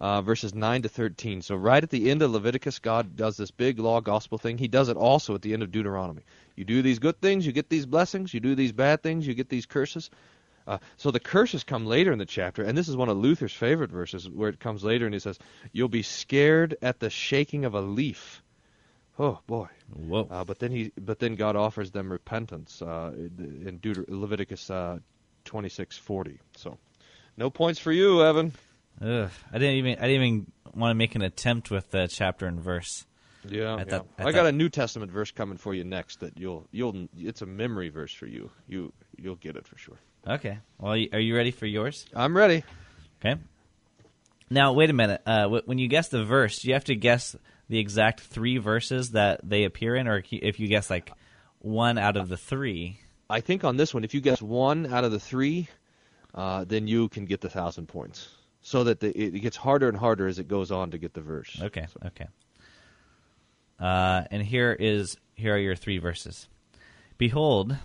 uh, 0.00 0.22
verses 0.22 0.54
9 0.54 0.82
to 0.82 0.88
13. 0.88 1.40
So 1.42 1.54
right 1.54 1.82
at 1.82 1.90
the 1.90 2.10
end 2.10 2.22
of 2.22 2.32
Leviticus, 2.32 2.80
God 2.80 3.16
does 3.16 3.36
this 3.36 3.52
big 3.52 3.78
law 3.78 4.00
gospel 4.00 4.38
thing. 4.38 4.58
He 4.58 4.68
does 4.68 4.88
it 4.88 4.96
also 4.96 5.34
at 5.34 5.42
the 5.42 5.52
end 5.52 5.62
of 5.62 5.70
Deuteronomy. 5.70 6.22
You 6.56 6.64
do 6.64 6.82
these 6.82 6.98
good 6.98 7.20
things, 7.20 7.46
you 7.46 7.52
get 7.52 7.70
these 7.70 7.86
blessings. 7.86 8.34
You 8.34 8.40
do 8.40 8.54
these 8.54 8.72
bad 8.72 9.02
things, 9.02 9.26
you 9.26 9.34
get 9.34 9.48
these 9.48 9.66
curses. 9.66 10.10
Uh, 10.66 10.78
so 10.96 11.10
the 11.10 11.20
curses 11.20 11.62
come 11.62 11.84
later 11.84 12.12
in 12.12 12.18
the 12.18 12.26
chapter, 12.26 12.62
and 12.62 12.76
this 12.76 12.88
is 12.88 12.96
one 12.96 13.08
of 13.08 13.16
Luther's 13.18 13.52
favorite 13.52 13.90
verses, 13.90 14.28
where 14.28 14.48
it 14.48 14.60
comes 14.60 14.82
later, 14.82 15.04
and 15.04 15.14
he 15.14 15.20
says, 15.20 15.38
"You'll 15.72 15.88
be 15.88 16.02
scared 16.02 16.76
at 16.80 17.00
the 17.00 17.10
shaking 17.10 17.64
of 17.64 17.74
a 17.74 17.80
leaf." 17.80 18.42
Oh 19.18 19.40
boy! 19.46 19.68
Whoa! 19.94 20.26
Uh, 20.30 20.44
but 20.44 20.58
then 20.58 20.72
he, 20.72 20.90
but 20.98 21.18
then 21.18 21.34
God 21.34 21.54
offers 21.54 21.90
them 21.90 22.10
repentance 22.10 22.80
uh, 22.80 23.12
in 23.14 23.78
Deuter- 23.82 24.06
Leviticus 24.08 24.70
uh, 24.70 24.98
twenty 25.44 25.68
six 25.68 25.98
forty. 25.98 26.40
So, 26.56 26.78
no 27.36 27.50
points 27.50 27.78
for 27.78 27.92
you, 27.92 28.22
Evan. 28.24 28.52
Ugh, 29.00 29.30
I 29.52 29.58
didn't 29.58 29.76
even. 29.76 29.98
I 29.98 30.08
didn't 30.08 30.22
even 30.22 30.52
want 30.74 30.90
to 30.90 30.94
make 30.94 31.14
an 31.14 31.22
attempt 31.22 31.70
with 31.70 31.90
the 31.90 32.08
chapter 32.08 32.46
and 32.46 32.60
verse. 32.60 33.06
Yeah, 33.48 33.74
I 33.74 33.84
yeah. 33.86 34.00
I 34.18 34.24
I, 34.24 34.32
got 34.32 34.46
a 34.46 34.52
New 34.52 34.68
Testament 34.68 35.12
verse 35.12 35.30
coming 35.30 35.58
for 35.58 35.74
you 35.74 35.84
next 35.84 36.20
that 36.20 36.38
you'll 36.38 36.66
you'll. 36.70 37.08
It's 37.16 37.42
a 37.42 37.46
memory 37.46 37.90
verse 37.90 38.12
for 38.12 38.26
you. 38.26 38.50
You 38.66 38.92
you'll 39.16 39.36
get 39.36 39.56
it 39.56 39.68
for 39.68 39.76
sure. 39.76 39.98
Okay. 40.26 40.58
Well, 40.78 40.92
are 40.92 41.20
you 41.20 41.36
ready 41.36 41.50
for 41.50 41.66
yours? 41.66 42.06
I'm 42.14 42.36
ready. 42.36 42.64
Okay. 43.20 43.40
Now, 44.50 44.72
wait 44.72 44.90
a 44.90 44.94
minute. 44.94 45.22
Uh, 45.26 45.48
wh- 45.48 45.68
when 45.68 45.78
you 45.78 45.88
guess 45.88 46.08
the 46.08 46.24
verse, 46.24 46.60
do 46.60 46.68
you 46.68 46.74
have 46.74 46.84
to 46.84 46.94
guess 46.94 47.36
the 47.68 47.78
exact 47.78 48.20
three 48.20 48.58
verses 48.58 49.12
that 49.12 49.40
they 49.42 49.64
appear 49.64 49.96
in, 49.96 50.06
or 50.08 50.22
if 50.30 50.60
you 50.60 50.68
guess 50.68 50.90
like 50.90 51.10
one 51.58 51.98
out 51.98 52.16
of 52.16 52.28
the 52.28 52.36
three? 52.36 52.98
I 53.28 53.40
think 53.40 53.64
on 53.64 53.76
this 53.76 53.92
one, 53.94 54.04
if 54.04 54.14
you 54.14 54.20
guess 54.20 54.40
one 54.40 54.92
out 54.92 55.04
of 55.04 55.12
the 55.12 55.20
three, 55.20 55.68
uh, 56.34 56.64
then 56.64 56.86
you 56.86 57.08
can 57.08 57.24
get 57.24 57.40
the 57.40 57.50
thousand 57.50 57.88
points. 57.88 58.28
So 58.60 58.84
that 58.84 59.00
the, 59.00 59.08
it 59.08 59.34
it 59.34 59.40
gets 59.40 59.56
harder 59.56 59.88
and 59.88 59.96
harder 59.96 60.26
as 60.26 60.38
it 60.38 60.48
goes 60.48 60.70
on 60.70 60.92
to 60.92 60.98
get 60.98 61.12
the 61.12 61.20
verse. 61.20 61.60
Okay. 61.60 61.86
Okay. 62.06 62.26
Uh, 63.78 64.22
and 64.30 64.42
here 64.42 64.72
is 64.72 65.16
here 65.34 65.54
are 65.54 65.58
your 65.58 65.76
three 65.76 65.98
verses. 65.98 66.48
Behold, 67.18 67.76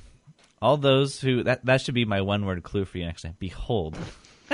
all 0.61 0.77
those 0.77 1.21
who 1.21 1.43
that 1.43 1.65
that 1.65 1.81
should 1.81 1.95
be 1.95 2.05
my 2.05 2.21
one 2.21 2.45
word 2.45 2.63
clue 2.63 2.85
for 2.85 2.97
you 2.97 3.05
next 3.05 3.21
time. 3.21 3.35
Behold. 3.39 3.97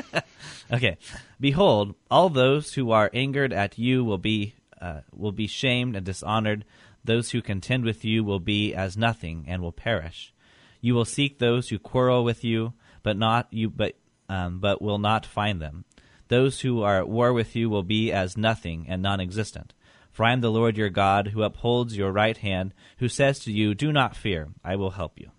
okay. 0.71 0.97
Behold, 1.39 1.95
all 2.11 2.29
those 2.29 2.73
who 2.73 2.91
are 2.91 3.09
angered 3.13 3.53
at 3.53 3.77
you 3.77 4.03
will 4.03 4.17
be 4.17 4.55
uh, 4.81 5.01
will 5.13 5.31
be 5.31 5.47
shamed 5.47 5.95
and 5.95 6.05
dishonored. 6.05 6.65
Those 7.03 7.31
who 7.31 7.41
contend 7.41 7.83
with 7.85 8.03
you 8.03 8.23
will 8.23 8.39
be 8.39 8.73
as 8.73 8.97
nothing 8.97 9.45
and 9.47 9.61
will 9.61 9.71
perish. 9.71 10.33
You 10.81 10.95
will 10.95 11.05
seek 11.05 11.39
those 11.39 11.69
who 11.69 11.79
quarrel 11.79 12.23
with 12.23 12.43
you, 12.43 12.73
but 13.03 13.17
not 13.17 13.47
you, 13.51 13.69
but 13.69 13.95
um, 14.29 14.59
but 14.59 14.81
will 14.81 14.99
not 14.99 15.25
find 15.25 15.61
them. 15.61 15.85
Those 16.27 16.61
who 16.61 16.81
are 16.81 16.97
at 16.97 17.09
war 17.09 17.33
with 17.33 17.55
you 17.55 17.69
will 17.69 17.83
be 17.83 18.11
as 18.11 18.35
nothing 18.35 18.85
and 18.89 19.01
non-existent. 19.01 19.73
For 20.11 20.23
I 20.23 20.33
am 20.33 20.41
the 20.41 20.49
Lord 20.51 20.77
your 20.77 20.89
God, 20.89 21.27
who 21.27 21.43
upholds 21.43 21.97
your 21.97 22.11
right 22.11 22.37
hand, 22.37 22.73
who 22.97 23.09
says 23.09 23.39
to 23.39 23.51
you, 23.51 23.75
"Do 23.75 23.91
not 23.91 24.15
fear; 24.15 24.49
I 24.63 24.75
will 24.75 24.91
help 24.91 25.19
you." 25.19 25.31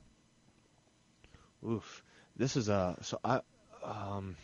Oof. 1.64 2.02
This 2.36 2.56
is 2.56 2.68
a 2.68 2.96
so 3.02 3.18
I 3.24 3.40
um. 3.84 4.36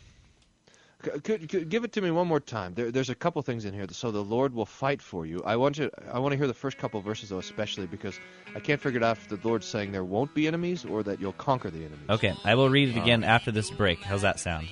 Could, 1.01 1.49
could 1.49 1.67
give 1.67 1.83
it 1.83 1.91
to 1.91 2.01
me 2.01 2.11
one 2.11 2.27
more 2.27 2.39
time. 2.39 2.75
There, 2.75 2.89
there's 2.89 3.09
a 3.09 3.15
couple 3.15 3.41
things 3.41 3.65
in 3.65 3.73
here. 3.73 3.85
So 3.91 4.09
the 4.11 4.23
Lord 4.23 4.53
will 4.53 4.65
fight 4.65 5.01
for 5.01 5.25
you. 5.25 5.43
I 5.43 5.57
want 5.57 5.77
you. 5.77 5.91
I 6.09 6.19
want 6.19 6.31
to 6.31 6.37
hear 6.37 6.47
the 6.47 6.53
first 6.53 6.77
couple 6.77 7.01
verses 7.01 7.27
though, 7.27 7.39
especially 7.39 7.87
because 7.87 8.17
I 8.55 8.61
can't 8.61 8.79
figure 8.79 9.01
it 9.01 9.03
out 9.03 9.17
if 9.17 9.27
the 9.27 9.37
Lord's 9.45 9.67
saying 9.67 9.91
there 9.91 10.05
won't 10.05 10.33
be 10.33 10.47
enemies 10.47 10.85
or 10.85 11.03
that 11.03 11.19
you'll 11.19 11.33
conquer 11.33 11.69
the 11.69 11.79
enemies. 11.79 12.09
Okay, 12.09 12.33
I 12.45 12.55
will 12.55 12.69
read 12.69 12.87
it 12.87 12.97
again 12.97 13.25
after 13.25 13.51
this 13.51 13.69
break. 13.69 14.01
How's 14.01 14.21
that 14.21 14.39
sound? 14.39 14.69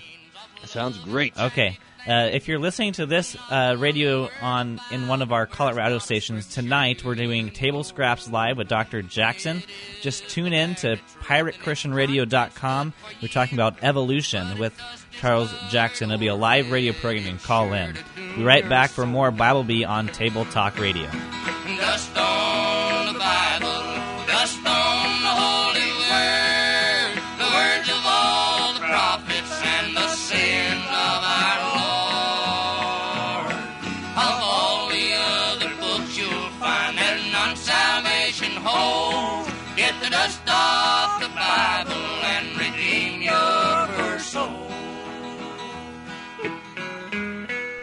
Sounds 0.65 0.97
great. 0.99 1.37
Okay. 1.37 1.77
Uh, 2.07 2.29
if 2.31 2.47
you're 2.47 2.57
listening 2.57 2.93
to 2.93 3.05
this 3.05 3.37
uh, 3.51 3.75
radio 3.77 4.27
on 4.41 4.81
in 4.89 5.07
one 5.07 5.21
of 5.21 5.31
our 5.31 5.45
Colorado 5.45 5.99
stations 5.99 6.47
tonight, 6.47 7.05
we're 7.05 7.13
doing 7.13 7.51
Table 7.51 7.83
Scraps 7.83 8.27
live 8.27 8.57
with 8.57 8.67
Dr. 8.67 9.03
Jackson. 9.03 9.61
Just 10.01 10.27
tune 10.27 10.51
in 10.51 10.73
to 10.75 10.97
PirateChristianRadio.com. 11.21 12.93
We're 13.21 13.27
talking 13.27 13.55
about 13.55 13.83
evolution 13.83 14.57
with 14.57 14.73
Charles 15.19 15.53
Jackson. 15.69 16.09
It'll 16.09 16.19
be 16.19 16.27
a 16.27 16.35
live 16.35 16.71
radio 16.71 16.93
program. 16.93 17.23
You 17.23 17.29
can 17.29 17.39
call 17.39 17.71
in. 17.73 17.95
We'll 18.17 18.35
be 18.37 18.43
right 18.43 18.67
back 18.67 18.89
for 18.89 19.05
more 19.05 19.29
Bible 19.29 19.63
Bee 19.63 19.83
on 19.83 20.07
Table 20.07 20.45
Talk 20.45 20.79
Radio. 20.79 21.07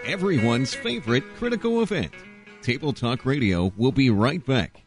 Everyone's 0.09 0.73
favorite 0.73 1.23
critical 1.37 1.83
event. 1.83 2.14
Table 2.62 2.94
Talk 2.94 3.27
Radio 3.27 3.75
will 3.77 3.92
be 3.92 4.09
right 4.09 4.44
back. 4.47 4.83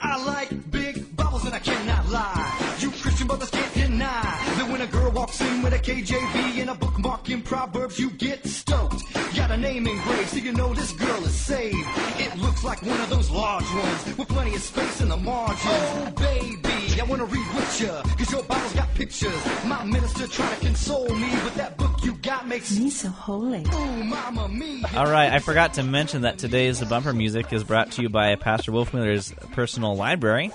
I 0.00 0.20
like 0.24 0.72
big 0.72 1.16
Bibles 1.16 1.44
and 1.44 1.54
I 1.54 1.60
cannot 1.60 2.08
lie. 2.08 2.76
You 2.80 2.90
Christian 2.90 3.28
brothers 3.28 3.50
can't 3.50 3.72
deny 3.72 4.20
that 4.22 4.68
when 4.68 4.80
a 4.80 4.88
girl 4.88 5.12
walks 5.12 5.40
in 5.40 5.62
with 5.62 5.74
a 5.74 5.78
KJV 5.78 6.60
and 6.60 6.70
a 6.70 6.74
bookmark 6.74 7.30
in 7.30 7.40
Proverbs, 7.40 8.00
you 8.00 8.10
get 8.10 8.44
stoked. 8.48 9.00
Got 9.36 9.52
a 9.52 9.56
name 9.56 9.86
engraved 9.86 10.30
so 10.30 10.38
you 10.38 10.52
know 10.52 10.74
this 10.74 10.90
girl 10.90 11.24
is 11.24 11.32
saved. 11.32 11.78
It 12.18 12.36
looks 12.38 12.64
like 12.64 12.82
one 12.82 13.00
of 13.00 13.10
those 13.10 13.30
large 13.30 13.72
ones 13.72 14.16
with 14.18 14.26
plenty 14.26 14.56
of 14.56 14.62
space 14.62 15.00
in 15.00 15.08
the 15.08 15.16
margins. 15.16 15.60
Oh, 15.62 16.12
baby, 16.16 16.73
I 17.00 17.02
want 17.06 17.20
to 17.20 17.26
read 17.26 17.54
with 17.54 17.80
ya, 17.80 18.02
cause 18.02 18.32
your 18.32 18.42
Bible's 18.44 18.72
got 18.72 18.94
pictures. 18.94 19.64
My 19.66 19.84
minister 19.84 20.26
trying 20.26 20.58
to 20.58 20.66
console 20.66 21.08
me, 21.14 21.30
but 21.42 21.54
that 21.56 21.76
book 21.76 22.04
you 22.04 22.14
got 22.14 22.46
makes 22.46 22.76
me 22.78 22.88
so 22.88 23.08
holy. 23.08 23.64
Ooh, 23.74 24.04
mama, 24.04 24.48
me. 24.48 24.82
All 24.96 25.10
right, 25.10 25.32
I 25.32 25.40
forgot 25.40 25.74
to 25.74 25.82
mention 25.82 26.22
that 26.22 26.38
today's 26.38 26.82
bumper 26.84 27.12
music 27.12 27.52
is 27.52 27.64
brought 27.64 27.92
to 27.92 28.02
you 28.02 28.08
by 28.08 28.34
Pastor 28.36 28.72
Wolfmueller's 28.72 29.32
personal 29.52 29.96
library. 29.96 30.50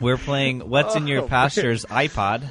We're 0.00 0.18
playing 0.18 0.60
"What's 0.68 0.96
in 0.96 1.06
Your 1.06 1.22
Oh, 1.22 1.28
Pastor's 1.28 1.84
iPod." 1.86 2.50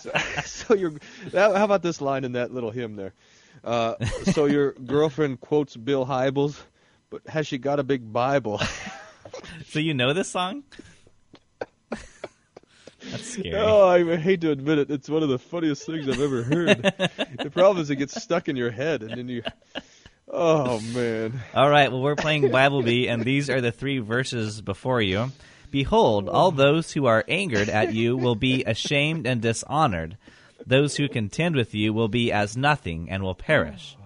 so, 0.00 0.10
so 0.44 0.74
your 0.74 0.92
how 1.32 1.54
how 1.54 1.64
about 1.64 1.82
this 1.82 2.00
line 2.00 2.24
in 2.24 2.32
that 2.32 2.52
little 2.52 2.70
hymn 2.70 2.96
there? 2.96 3.14
Uh, 3.62 3.94
so 4.32 4.46
your 4.46 4.72
girlfriend 4.86 5.40
quotes 5.40 5.76
Bill 5.76 6.04
Hybels, 6.06 6.58
but 7.10 7.26
has 7.28 7.46
she 7.46 7.58
got 7.58 7.78
a 7.78 7.84
big 7.84 8.12
Bible? 8.12 8.60
So 9.68 9.78
you 9.78 9.92
know 9.92 10.12
this 10.12 10.30
song? 10.30 10.64
That's 13.10 13.32
scary. 13.32 13.54
Oh, 13.54 13.86
I 13.86 14.16
hate 14.16 14.40
to 14.42 14.50
admit 14.50 14.78
it. 14.78 14.90
It's 14.90 15.08
one 15.08 15.22
of 15.22 15.28
the 15.28 15.38
funniest 15.38 15.86
things 15.86 16.08
I've 16.08 16.20
ever 16.20 16.42
heard. 16.42 16.82
the 17.38 17.50
problem 17.50 17.82
is 17.82 17.90
it 17.90 17.96
gets 17.96 18.20
stuck 18.20 18.48
in 18.48 18.56
your 18.56 18.70
head, 18.70 19.02
and 19.02 19.10
then 19.10 19.28
you. 19.28 19.42
Oh 20.30 20.80
man. 20.80 21.40
All 21.54 21.70
right, 21.70 21.90
well, 21.90 22.02
we're 22.02 22.16
playing 22.16 22.50
Bible 22.50 22.82
Bee, 22.82 23.08
and 23.08 23.24
these 23.24 23.48
are 23.48 23.60
the 23.60 23.72
three 23.72 23.98
verses 23.98 24.60
before 24.60 25.00
you. 25.00 25.30
Behold, 25.70 26.28
all 26.28 26.50
those 26.50 26.92
who 26.92 27.06
are 27.06 27.24
angered 27.28 27.68
at 27.68 27.94
you 27.94 28.16
will 28.16 28.34
be 28.34 28.64
ashamed 28.64 29.26
and 29.26 29.40
dishonored. 29.40 30.16
Those 30.66 30.96
who 30.96 31.08
contend 31.08 31.56
with 31.56 31.74
you 31.74 31.92
will 31.92 32.08
be 32.08 32.32
as 32.32 32.56
nothing 32.56 33.08
and 33.10 33.22
will 33.22 33.34
perish. 33.34 33.96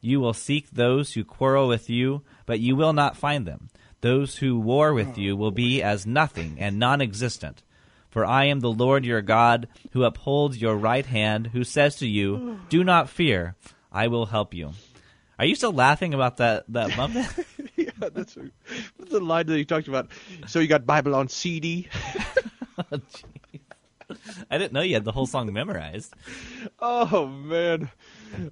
You 0.00 0.20
will 0.20 0.32
seek 0.32 0.70
those 0.70 1.12
who 1.12 1.24
quarrel 1.24 1.68
with 1.68 1.90
you, 1.90 2.22
but 2.46 2.60
you 2.60 2.76
will 2.76 2.92
not 2.92 3.16
find 3.16 3.46
them. 3.46 3.68
Those 4.00 4.38
who 4.38 4.58
war 4.58 4.94
with 4.94 5.18
you 5.18 5.36
will 5.36 5.50
be 5.50 5.82
as 5.82 6.06
nothing 6.06 6.56
and 6.58 6.78
non 6.78 7.00
existent. 7.00 7.62
For 8.10 8.24
I 8.24 8.44
am 8.44 8.60
the 8.60 8.72
Lord 8.72 9.04
your 9.04 9.22
God, 9.22 9.68
who 9.92 10.04
upholds 10.04 10.60
your 10.60 10.76
right 10.76 11.04
hand, 11.04 11.48
who 11.48 11.64
says 11.64 11.96
to 11.96 12.06
you, 12.06 12.60
Do 12.68 12.82
not 12.82 13.10
fear, 13.10 13.54
I 13.92 14.08
will 14.08 14.26
help 14.26 14.54
you. 14.54 14.72
Are 15.38 15.44
you 15.44 15.54
still 15.54 15.72
laughing 15.72 16.14
about 16.14 16.38
that, 16.38 16.64
that 16.68 16.96
bump? 16.96 17.14
yeah, 17.76 17.90
that's 18.00 18.36
a, 18.36 18.50
that's 18.98 19.10
the 19.10 19.20
line 19.20 19.46
that 19.46 19.58
you 19.58 19.64
talked 19.64 19.88
about. 19.88 20.08
So 20.46 20.58
you 20.58 20.66
got 20.66 20.86
Bible 20.86 21.14
on 21.14 21.28
CD. 21.28 21.88
Oh, 22.92 23.00
I 24.50 24.56
didn't 24.56 24.72
know 24.72 24.80
you 24.80 24.94
had 24.94 25.04
the 25.04 25.12
whole 25.12 25.26
song 25.26 25.52
memorized. 25.52 26.14
Oh 26.80 27.26
man. 27.26 27.90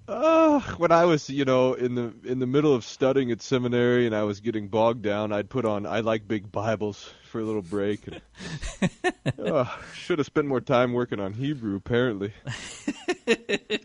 Oh, 0.09 0.61
when 0.79 0.91
I 0.91 1.05
was, 1.05 1.31
you 1.31 1.45
know, 1.45 1.75
in 1.75 1.95
the 1.95 2.13
in 2.25 2.41
the 2.41 2.47
middle 2.47 2.75
of 2.75 2.85
studying 2.85 3.31
at 3.31 3.41
seminary 3.41 4.07
and 4.07 4.17
I 4.17 4.25
was 4.25 4.41
getting 4.41 4.67
bogged 4.67 5.03
down, 5.03 5.33
I'd 5.33 5.49
put 5.49 5.65
on 5.65 5.87
I 5.87 6.01
like 6.01 6.27
big 6.27 6.51
Bibles 6.51 7.09
for 7.25 7.41
a 7.41 7.45
little 7.45 7.63
break. 7.63 8.01
And, 8.09 8.21
should 9.95 10.19
have 10.19 10.27
spent 10.27 10.49
more 10.49 10.61
time 10.61 10.93
working 10.93 11.21
on 11.21 11.35
Hebrew. 11.35 11.77
Apparently. 11.77 12.33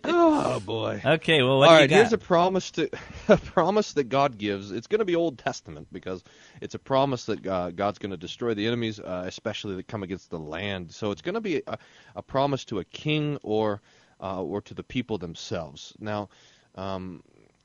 oh 0.06 0.60
boy. 0.62 1.02
Okay, 1.06 1.44
well, 1.44 1.60
what 1.60 1.70
All 1.70 1.82
you 1.82 1.88
got? 1.88 1.96
here's 1.96 2.14
a 2.14 2.18
promise 2.18 2.72
to 2.72 2.90
a 3.28 3.38
promise 3.38 3.94
that 3.94 4.06
God 4.06 4.40
gives. 4.40 4.72
It's 4.72 4.88
going 4.88 5.00
to 5.00 5.06
be 5.06 5.16
Old 5.16 5.38
Testament 5.38 5.88
because 5.92 6.24
it's 6.62 6.74
a 6.74 6.80
promise 6.80 7.26
that 7.26 7.46
uh, 7.46 7.70
God's 7.72 8.00
going 8.00 8.12
to 8.12 8.18
destroy 8.18 8.56
the 8.56 8.66
enemies, 8.66 9.00
uh, 9.00 9.24
especially 9.28 9.76
that 9.76 9.88
come 9.88 10.02
against 10.02 10.32
the 10.32 10.40
land. 10.40 10.92
So 10.94 11.12
it's 11.12 11.22
going 11.22 11.36
to 11.36 11.42
be 11.42 11.62
a, 11.68 11.78
a 12.16 12.24
promise 12.24 12.66
to 12.66 12.80
a 12.80 12.86
king 12.86 13.38
or 13.44 13.82
uh, 14.22 14.42
or 14.42 14.62
to 14.62 14.74
the 14.74 14.84
people 14.84 15.18
themselves. 15.18 15.94
Now, 16.00 16.30
um, 16.76 17.24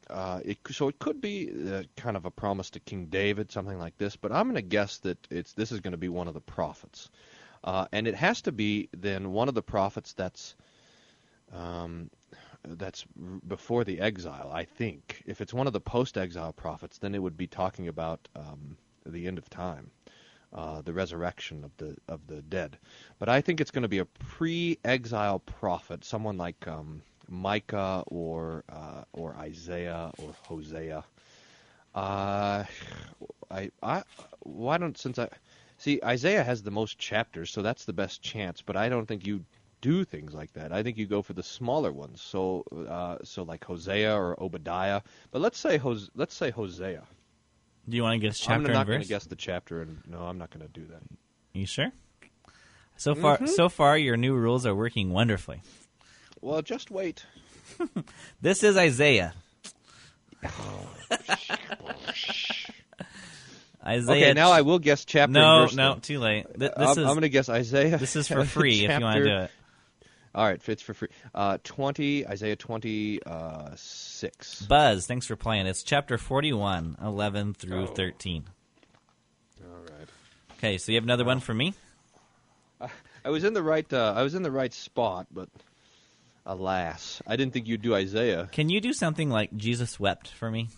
uh, 0.09 0.41
it, 0.45 0.59
so 0.71 0.89
it 0.89 0.99
could 0.99 1.21
be 1.21 1.51
uh, 1.73 1.83
kind 1.97 2.17
of 2.17 2.25
a 2.27 2.31
promise 2.31 2.71
to 2.71 2.81
King 2.81 3.07
David, 3.07 3.51
something 3.51 3.79
like 3.79 3.99
this. 3.99 4.17
But 4.17 4.33
I'm 4.33 4.47
going 4.47 4.55
to 4.55 4.63
guess 4.63 4.99
that 4.99 5.19
it's 5.31 5.53
this 5.53 5.73
is 5.73 5.81
going 5.81 5.93
to 5.93 5.99
be 5.99 6.09
one 6.09 6.29
of 6.29 6.35
the 6.35 6.41
prophets, 6.41 7.11
uh, 7.65 7.87
and 7.93 8.07
it 8.07 8.15
has 8.15 8.43
to 8.43 8.53
be 8.53 8.89
then 8.97 9.33
one 9.33 9.49
of 9.49 9.55
the 9.55 9.63
prophets 9.63 10.13
that's 10.13 10.55
um, 11.53 12.11
that's 12.65 13.05
before 13.47 13.85
the 13.85 14.01
exile. 14.01 14.51
I 14.53 14.65
think 14.65 15.23
if 15.27 15.41
it's 15.41 15.55
one 15.55 15.67
of 15.67 15.73
the 15.73 15.81
post-exile 15.81 16.53
prophets, 16.53 16.99
then 16.99 17.15
it 17.15 17.23
would 17.23 17.37
be 17.37 17.47
talking 17.47 17.89
about 17.89 18.29
um, 18.35 18.77
the 19.05 19.27
end 19.27 19.39
of 19.39 19.49
time. 19.49 19.91
Uh, 20.57 20.81
the 20.83 20.93
resurrection 20.93 21.65
of 21.65 21.77
the 21.77 21.95
of 22.09 22.27
the 22.29 22.41
dead, 22.43 22.79
but 23.19 23.29
I 23.29 23.43
think 23.43 23.61
it's 23.61 23.71
going 23.71 23.83
to 23.83 23.89
be 23.89 23.99
a 23.99 24.07
pre-exile 24.07 25.41
prophet, 25.41 26.03
someone 26.05 26.39
like 26.39 26.67
um, 26.67 27.03
Micah 27.29 28.03
or 28.07 28.65
uh, 28.71 29.03
or 29.13 29.35
Isaiah 29.37 30.11
or 30.19 30.35
Hosea. 30.49 31.05
Uh, 31.95 32.65
I 33.51 33.71
I 33.83 34.03
why 34.41 34.79
don't 34.79 34.97
since 34.97 35.19
I 35.19 35.29
see 35.79 36.01
Isaiah 36.05 36.43
has 36.45 36.63
the 36.63 36.71
most 36.71 36.99
chapters, 36.99 37.51
so 37.51 37.63
that's 37.63 37.85
the 37.85 37.93
best 37.93 38.23
chance. 38.23 38.63
But 38.63 38.77
I 38.77 38.89
don't 38.89 39.07
think 39.07 39.27
you 39.27 39.45
do 39.83 40.05
things 40.05 40.35
like 40.35 40.53
that. 40.55 40.73
I 40.73 40.83
think 40.83 40.97
you 40.97 41.07
go 41.07 41.23
for 41.23 41.35
the 41.35 41.43
smaller 41.43 41.93
ones. 41.93 42.23
So 42.23 42.65
uh, 42.89 43.19
so 43.25 43.43
like 43.43 43.65
Hosea 43.65 44.15
or 44.15 44.43
Obadiah. 44.43 45.03
But 45.31 45.43
let's 45.43 45.59
say 45.59 45.77
Hos- 45.77 46.11
let's 46.15 46.35
say 46.35 46.51
Hosea. 46.51 47.05
Do 47.89 47.97
you 47.97 48.03
want 48.03 48.21
to 48.21 48.27
guess 48.27 48.39
chapter 48.39 48.55
I'm 48.67 48.73
not 48.73 48.81
and 48.81 48.89
going 48.89 49.01
to 49.03 49.07
guess 49.09 49.27
the 49.27 49.37
chapter, 49.37 49.81
and 49.83 49.99
no, 50.09 50.19
I'm 50.23 50.39
not 50.39 50.51
going 50.51 50.67
to 50.67 50.73
do 50.73 50.87
that. 50.87 51.03
You 51.53 51.67
sure? 51.67 51.93
So 52.97 53.15
far, 53.15 53.39
Mhm. 53.39 53.49
so 53.49 53.69
far, 53.69 53.97
your 53.99 54.17
new 54.17 54.35
rules 54.35 54.67
are 54.67 54.75
working 54.75 55.11
wonderfully. 55.13 55.63
Well, 56.41 56.63
just 56.63 56.91
wait. 56.91 57.25
This 58.41 58.63
is 58.65 58.77
Isaiah. 58.77 59.35
Isaiah. 63.85 64.17
Okay, 64.17 64.33
now 64.33 64.51
I 64.51 64.63
will 64.63 64.79
guess 64.81 65.05
chapter. 65.05 65.33
No, 65.33 65.61
and 65.63 65.69
verse, 65.71 65.77
no, 65.77 65.99
too 66.01 66.19
late. 66.19 66.47
Th- 66.59 66.73
Uh, 66.75 66.79
this 66.81 66.89
I'm, 66.89 66.91
is- 66.91 66.99
I'm 66.99 67.05
going 67.15 67.21
to 67.23 67.29
guess 67.29 67.49
Isaiah. 67.49 67.99
this 67.99 68.17
is 68.17 68.27
for 68.37 68.45
free 68.45 68.85
if 68.85 68.99
you 68.99 69.05
wanna 69.05 69.23
do 69.25 69.31
it. 69.31 69.51
All 70.37 70.45
right, 70.45 70.63
fits 70.63 70.83
for 70.83 70.93
free. 70.93 71.09
Uh, 71.35 71.57
twenty 71.65 72.27
Isaiah 72.29 72.57
twenty 72.57 73.23
uh, 73.25 73.71
six. 73.75 74.61
Buzz, 74.63 75.07
thanks 75.07 75.27
for 75.27 75.35
playing. 75.35 75.67
It's 75.67 75.83
chapter 75.83 76.19
41, 76.19 76.99
11 77.03 77.55
through 77.55 77.85
Oh. 77.85 77.87
13. 77.87 78.45
All 79.65 79.71
right. 79.99 80.09
Okay, 80.59 80.77
so 80.77 80.93
you 80.93 80.97
have 80.97 81.05
another 81.05 81.25
one 81.25 81.41
for 81.41 81.55
me? 81.55 81.73
I 83.25 83.31
was 83.31 83.45
in 83.45 83.55
the 83.55 83.63
right. 83.63 83.91
Uh, 83.91 84.13
I 84.15 84.23
was 84.23 84.35
in 84.35 84.43
the 84.43 84.51
right 84.51 84.73
spot, 84.75 85.27
but 85.33 85.49
alas, 86.45 87.23
I 87.27 87.37
didn't 87.37 87.55
think 87.55 87.67
you'd 87.67 87.81
do 87.83 87.95
Isaiah. 87.95 88.49
Can 88.53 88.69
you 88.69 88.83
do 88.83 88.93
something 88.93 89.31
like 89.31 89.57
Jesus 89.57 89.99
wept 89.99 90.29
for 90.29 90.51
me? 90.51 90.69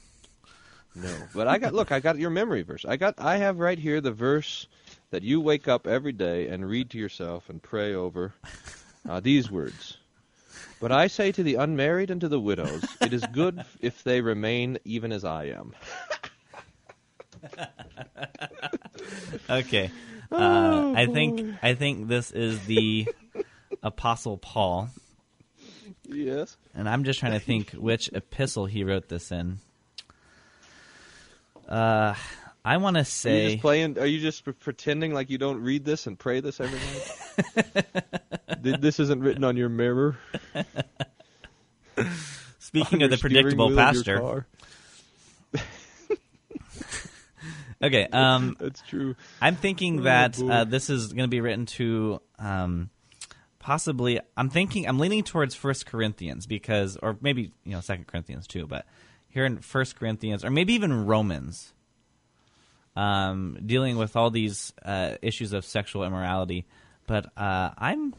No, 0.95 1.15
but 1.35 1.49
I 1.49 1.59
got. 1.59 1.75
Look, 1.75 1.91
I 1.91 1.99
got 2.01 2.17
your 2.17 2.31
memory 2.31 2.63
verse. 2.63 2.85
I 2.87 2.97
got. 2.97 3.17
I 3.19 3.39
have 3.39 3.59
right 3.59 3.79
here 3.79 4.01
the 4.01 4.13
verse 4.13 4.69
that 5.11 5.23
you 5.25 5.41
wake 5.41 5.67
up 5.67 5.87
every 5.89 6.13
day 6.13 6.47
and 6.49 6.69
read 6.69 6.91
to 6.91 6.99
yourself 6.99 7.49
and 7.51 7.61
pray 7.61 7.93
over. 7.93 8.35
Uh, 9.09 9.21
these 9.21 9.51
words. 9.51 9.97
But 10.81 10.93
I 10.93 11.07
say 11.09 11.33
to 11.33 11.43
the 11.43 11.57
unmarried 11.57 12.11
and 12.11 12.21
to 12.21 12.29
the 12.29 12.39
widows, 12.39 12.85
it 13.01 13.13
is 13.13 13.25
good 13.33 13.65
if 13.81 14.05
they 14.05 14.21
remain 14.21 14.79
even 14.85 15.11
as 15.13 15.25
I 15.25 15.45
am. 15.47 15.75
Okay. 19.51 19.91
Uh, 20.31 20.37
Oh, 20.37 20.95
I 20.95 21.07
think. 21.07 21.55
I 21.63 21.73
think 21.73 22.07
this 22.07 22.31
is 22.33 22.61
the 22.67 23.09
Apostle 23.83 24.37
Paul, 24.37 24.91
Yes. 26.07 26.55
and 26.75 26.87
I'm 26.87 27.05
just 27.05 27.19
trying 27.19 27.33
to 27.33 27.41
think 27.41 27.71
which 27.71 28.11
epistle 28.13 28.67
he 28.67 28.85
wrote 28.85 29.09
this 29.09 29.33
in. 29.33 29.57
Uh, 31.67 32.15
I 32.65 32.77
want 32.77 32.95
to 32.97 33.01
Are 33.01 33.03
you 33.03 33.05
say 33.05 33.51
just 33.51 33.63
playing? 33.63 33.99
Are 33.99 34.07
you 34.07 34.21
just 34.21 34.45
pretending 34.61 35.15
like 35.15 35.31
you 35.31 35.39
don't 35.39 35.61
read 35.63 35.85
this 35.85 36.07
and 36.07 36.19
pray 36.19 36.41
this 36.41 36.61
every 36.61 36.79
night? 36.79 37.85
This 38.61 38.99
isn't 38.99 39.21
written 39.21 39.45
on 39.45 39.57
your 39.57 39.69
mirror. 39.69 40.19
Speaking 42.59 43.03
of 43.05 43.11
the 43.11 43.17
predictable 43.17 43.69
wheel 43.69 43.79
of 43.79 43.95
your 43.95 44.05
pastor. 44.05 44.47
Okay, 47.81 48.09
um, 48.13 48.57
That's 48.59 48.83
true. 48.83 49.15
I'm 49.41 49.55
thinking 49.55 50.01
Oh, 50.01 50.03
that 50.03 50.43
uh, 50.43 50.65
this 50.65 50.91
is 50.91 51.13
going 51.13 51.25
to 51.25 51.31
be 51.31 51.41
written 51.41 51.65
to 51.67 52.21
um, 52.41 52.91
possibly. 53.61 54.19
I'm 54.37 54.51
thinking. 54.51 54.89
I'm 54.89 54.99
leaning 54.99 55.23
towards 55.23 55.55
First 55.55 55.87
Corinthians 55.87 56.47
because, 56.47 56.97
or 57.01 57.17
maybe 57.21 57.53
you 57.63 57.73
know 57.73 57.81
Second 57.81 58.09
Corinthians 58.09 58.49
too. 58.49 58.67
But 58.67 58.85
here 59.29 59.45
in 59.45 59.59
First 59.59 59.95
Corinthians, 59.95 60.45
or 60.45 60.51
maybe 60.51 60.73
even 60.73 61.07
Romans, 61.07 61.73
um, 62.97 63.59
dealing 63.65 63.97
with 63.97 64.17
all 64.17 64.31
these 64.31 64.73
uh, 64.85 65.15
issues 65.23 65.53
of 65.53 65.65
sexual 65.65 66.05
immorality. 66.05 66.67
But 67.07 67.27
uh, 67.37 67.71
I'm, 67.79 68.15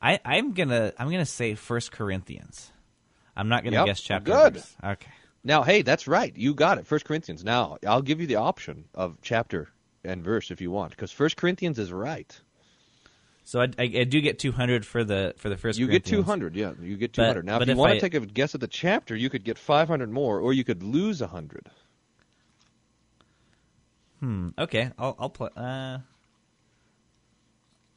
I, 0.00 0.20
I'm 0.24 0.52
gonna, 0.52 0.92
I'm 0.98 1.10
gonna 1.10 1.26
say 1.26 1.54
First 1.54 1.92
Corinthians. 1.92 2.70
I'm 3.36 3.48
not 3.48 3.64
gonna 3.64 3.76
Yep, 3.76 3.86
guess 3.86 4.00
chapter. 4.00 4.32
good. 4.32 4.54
verse. 4.54 4.76
Okay. 4.84 5.10
Now, 5.42 5.62
hey, 5.62 5.82
that's 5.82 6.06
right. 6.08 6.34
You 6.36 6.54
got 6.54 6.78
it. 6.78 6.86
First 6.86 7.04
Corinthians. 7.04 7.44
Now, 7.44 7.76
I'll 7.86 8.02
give 8.02 8.20
you 8.20 8.26
the 8.26 8.36
option 8.36 8.84
of 8.94 9.18
chapter 9.22 9.68
and 10.02 10.22
verse 10.24 10.50
if 10.50 10.60
you 10.60 10.70
want, 10.70 10.90
because 10.90 11.10
First 11.12 11.36
Corinthians 11.36 11.78
is 11.78 11.92
right. 11.92 12.38
So 13.46 13.60
I, 13.60 13.64
I, 13.78 13.82
I 13.82 14.04
do 14.04 14.22
get 14.22 14.38
200 14.38 14.86
for 14.86 15.04
the 15.04 15.34
for 15.36 15.50
the 15.50 15.56
first. 15.58 15.78
You 15.78 15.86
get 15.86 16.04
200. 16.06 16.56
Yeah, 16.56 16.72
you 16.80 16.96
get 16.96 17.10
But- 17.12 17.22
200. 17.24 17.44
now, 17.44 17.58
but 17.58 17.68
if 17.68 17.74
you 17.74 17.78
want 17.80 17.92
to 17.94 18.00
take 18.00 18.14
a 18.14 18.20
guess 18.20 18.54
at 18.54 18.62
the 18.62 18.66
chapter, 18.68 19.14
you 19.14 19.28
could 19.28 19.44
get 19.44 19.58
500 19.58 20.10
more, 20.10 20.40
or 20.40 20.52
you 20.54 20.64
could 20.64 20.82
lose 20.82 21.20
100. 21.20 21.68
Hmm. 24.24 24.48
Okay. 24.58 24.90
I'll 24.98 25.14
I'll 25.18 25.28
play. 25.28 25.50
Uh, 25.54 25.98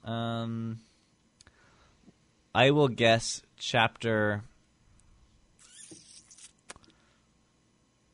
um. 0.03 0.81
I 2.53 2.71
will 2.71 2.89
guess 2.89 3.41
chapter. 3.57 4.43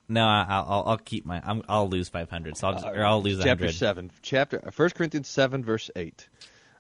No, 0.07 0.25
I- 0.25 0.45
I'll 0.47 0.65
I'll, 0.69 0.83
I'll 0.89 0.97
keep 0.97 1.25
my. 1.25 1.41
I'm, 1.43 1.63
I'll 1.67 1.89
lose 1.89 2.07
five 2.09 2.29
hundred. 2.29 2.55
So 2.55 2.67
I'll 2.67 2.73
just, 2.73 2.85
or 2.85 3.03
I'll 3.03 3.23
lose 3.23 3.37
chapter 3.37 3.65
hundred. 3.65 3.73
seven. 3.73 4.11
Chapter 4.21 4.71
First 4.71 4.93
Corinthians 4.93 5.27
seven, 5.27 5.63
verse 5.63 5.89
eight. 5.95 6.27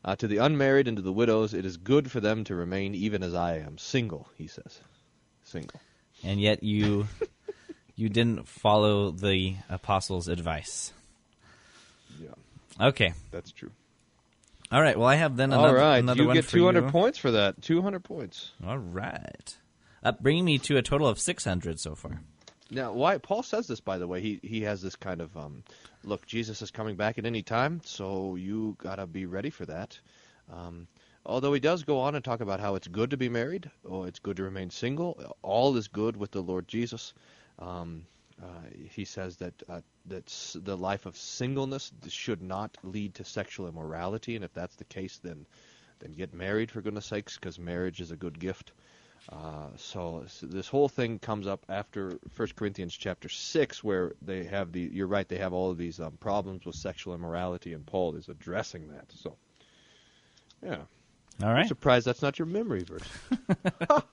Uh, 0.05 0.15
to 0.17 0.27
the 0.27 0.37
unmarried 0.37 0.87
and 0.87 0.97
to 0.97 1.01
the 1.01 1.13
widows, 1.13 1.55
it 1.55 1.65
is 1.65 1.77
good 1.77 2.11
for 2.11 2.19
them 2.19 2.43
to 2.43 2.53
remain 2.53 2.93
even 2.93 3.23
as 3.23 3.33
I 3.33 3.57
am, 3.59 3.79
single. 3.79 4.27
He 4.37 4.45
says, 4.45 4.81
single. 5.45 5.79
And 6.25 6.41
yet 6.41 6.61
you, 6.61 7.07
you 7.95 8.09
didn't 8.09 8.45
follow 8.47 9.11
the 9.11 9.55
apostles' 9.69 10.27
advice. 10.27 10.91
Okay. 12.79 13.13
that's 13.31 13.51
true. 13.51 13.71
All 14.71 14.81
right. 14.81 14.97
Well, 14.97 15.07
I 15.07 15.15
have 15.15 15.35
then 15.35 15.53
another, 15.53 15.75
right, 15.75 15.99
another 15.99 16.21
you 16.21 16.27
one 16.27 16.35
get 16.35 16.45
for 16.45 16.51
200 16.51 16.85
you. 16.85 16.89
points 16.91 17.19
for 17.19 17.31
that. 17.31 17.61
200 17.61 18.03
points. 18.03 18.51
All 18.65 18.77
right. 18.77 19.55
Uh, 20.03 20.13
bringing 20.19 20.45
me 20.45 20.57
to 20.59 20.77
a 20.77 20.81
total 20.81 21.07
of 21.07 21.19
600 21.19 21.79
so 21.79 21.95
far. 21.95 22.21
Now, 22.71 22.91
why 22.91 23.19
Paul 23.19 23.43
says 23.43 23.67
this, 23.67 23.79
by 23.79 23.99
the 23.99 24.07
way, 24.07 24.19
he 24.19 24.39
he 24.41 24.61
has 24.61 24.81
this 24.81 24.95
kind 24.95 25.21
of 25.21 25.35
um, 25.37 25.63
look. 26.03 26.25
Jesus 26.25 26.61
is 26.63 26.71
coming 26.71 26.95
back 26.95 27.19
at 27.19 27.25
any 27.25 27.43
time, 27.43 27.81
so 27.85 28.35
you 28.35 28.75
gotta 28.79 29.05
be 29.05 29.27
ready 29.27 29.51
for 29.51 29.65
that. 29.67 29.99
Um, 30.51 30.87
although 31.23 31.53
he 31.53 31.59
does 31.59 31.83
go 31.83 31.99
on 31.99 32.15
and 32.15 32.25
talk 32.25 32.41
about 32.41 32.59
how 32.59 32.73
it's 32.73 32.87
good 32.87 33.11
to 33.11 33.17
be 33.17 33.29
married, 33.29 33.69
or 33.83 34.07
it's 34.07 34.17
good 34.19 34.37
to 34.37 34.43
remain 34.43 34.71
single. 34.71 35.35
All 35.43 35.77
is 35.77 35.87
good 35.87 36.17
with 36.17 36.31
the 36.31 36.41
Lord 36.41 36.67
Jesus. 36.67 37.13
Um, 37.59 38.07
uh, 38.41 38.45
he 38.89 39.05
says 39.05 39.37
that 39.37 39.53
uh, 39.69 39.81
that 40.07 40.25
the 40.55 40.75
life 40.77 41.05
of 41.05 41.15
singleness 41.17 41.91
should 42.07 42.41
not 42.41 42.77
lead 42.83 43.15
to 43.15 43.23
sexual 43.23 43.67
immorality, 43.67 44.35
and 44.35 44.43
if 44.43 44.53
that's 44.53 44.75
the 44.75 44.83
case, 44.85 45.19
then 45.23 45.45
then 45.99 46.13
get 46.13 46.33
married 46.33 46.71
for 46.71 46.81
goodness 46.81 47.05
sakes, 47.05 47.35
because 47.37 47.59
marriage 47.59 48.01
is 48.01 48.11
a 48.11 48.15
good 48.15 48.39
gift. 48.39 48.71
Uh, 49.31 49.67
so 49.77 50.23
s- 50.25 50.43
this 50.43 50.67
whole 50.67 50.89
thing 50.89 51.17
comes 51.17 51.47
up 51.47 51.63
after 51.69 52.19
1 52.35 52.47
Corinthians 52.57 52.93
chapter 52.93 53.29
6, 53.29 53.81
where 53.81 54.11
they 54.21 54.43
have 54.43 54.73
the, 54.73 54.81
you're 54.81 55.07
right, 55.07 55.29
they 55.29 55.37
have 55.37 55.53
all 55.53 55.71
of 55.71 55.77
these 55.77 56.01
um, 56.01 56.11
problems 56.19 56.65
with 56.65 56.75
sexual 56.75 57.13
immorality, 57.13 57.71
and 57.71 57.85
Paul 57.85 58.15
is 58.17 58.27
addressing 58.27 58.89
that. 58.89 59.05
So, 59.13 59.37
yeah. 60.61 60.79
All 61.41 61.49
right. 61.53 61.61
I'm 61.61 61.67
surprised 61.67 62.05
that's 62.05 62.21
not 62.21 62.37
your 62.37 62.47
memory 62.47 62.83
verse. 62.83 63.07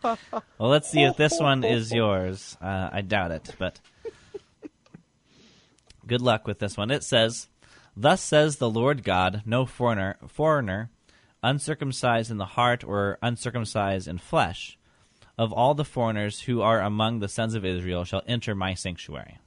Well, 0.59 0.71
let's 0.71 0.89
see 0.91 1.03
if 1.03 1.17
this 1.17 1.39
one 1.41 1.65
is 1.65 1.93
yours. 1.93 2.57
Uh, 2.61 2.91
I 2.93 3.01
doubt 3.01 3.31
it, 3.33 3.55
but 3.59 3.81
good 6.11 6.21
luck 6.21 6.45
with 6.45 6.59
this 6.59 6.77
one. 6.77 6.91
It 6.91 7.05
says, 7.05 7.47
"Thus 7.97 8.21
says 8.21 8.57
the 8.57 8.69
Lord 8.69 9.05
God: 9.05 9.43
No 9.47 9.65
foreigner, 9.65 10.17
foreigner, 10.27 10.91
uncircumcised 11.41 12.33
in 12.33 12.37
the 12.37 12.57
heart 12.59 12.83
or 12.83 13.17
uncircumcised 13.23 14.09
in 14.09 14.19
flesh, 14.19 14.77
of 15.39 15.53
all 15.53 15.73
the 15.73 15.85
foreigners 15.85 16.41
who 16.41 16.63
are 16.63 16.81
among 16.81 17.21
the 17.21 17.29
sons 17.29 17.55
of 17.55 17.65
Israel, 17.65 18.03
shall 18.03 18.25
enter 18.27 18.57
my 18.57 18.75
sanctuary." 18.75 19.39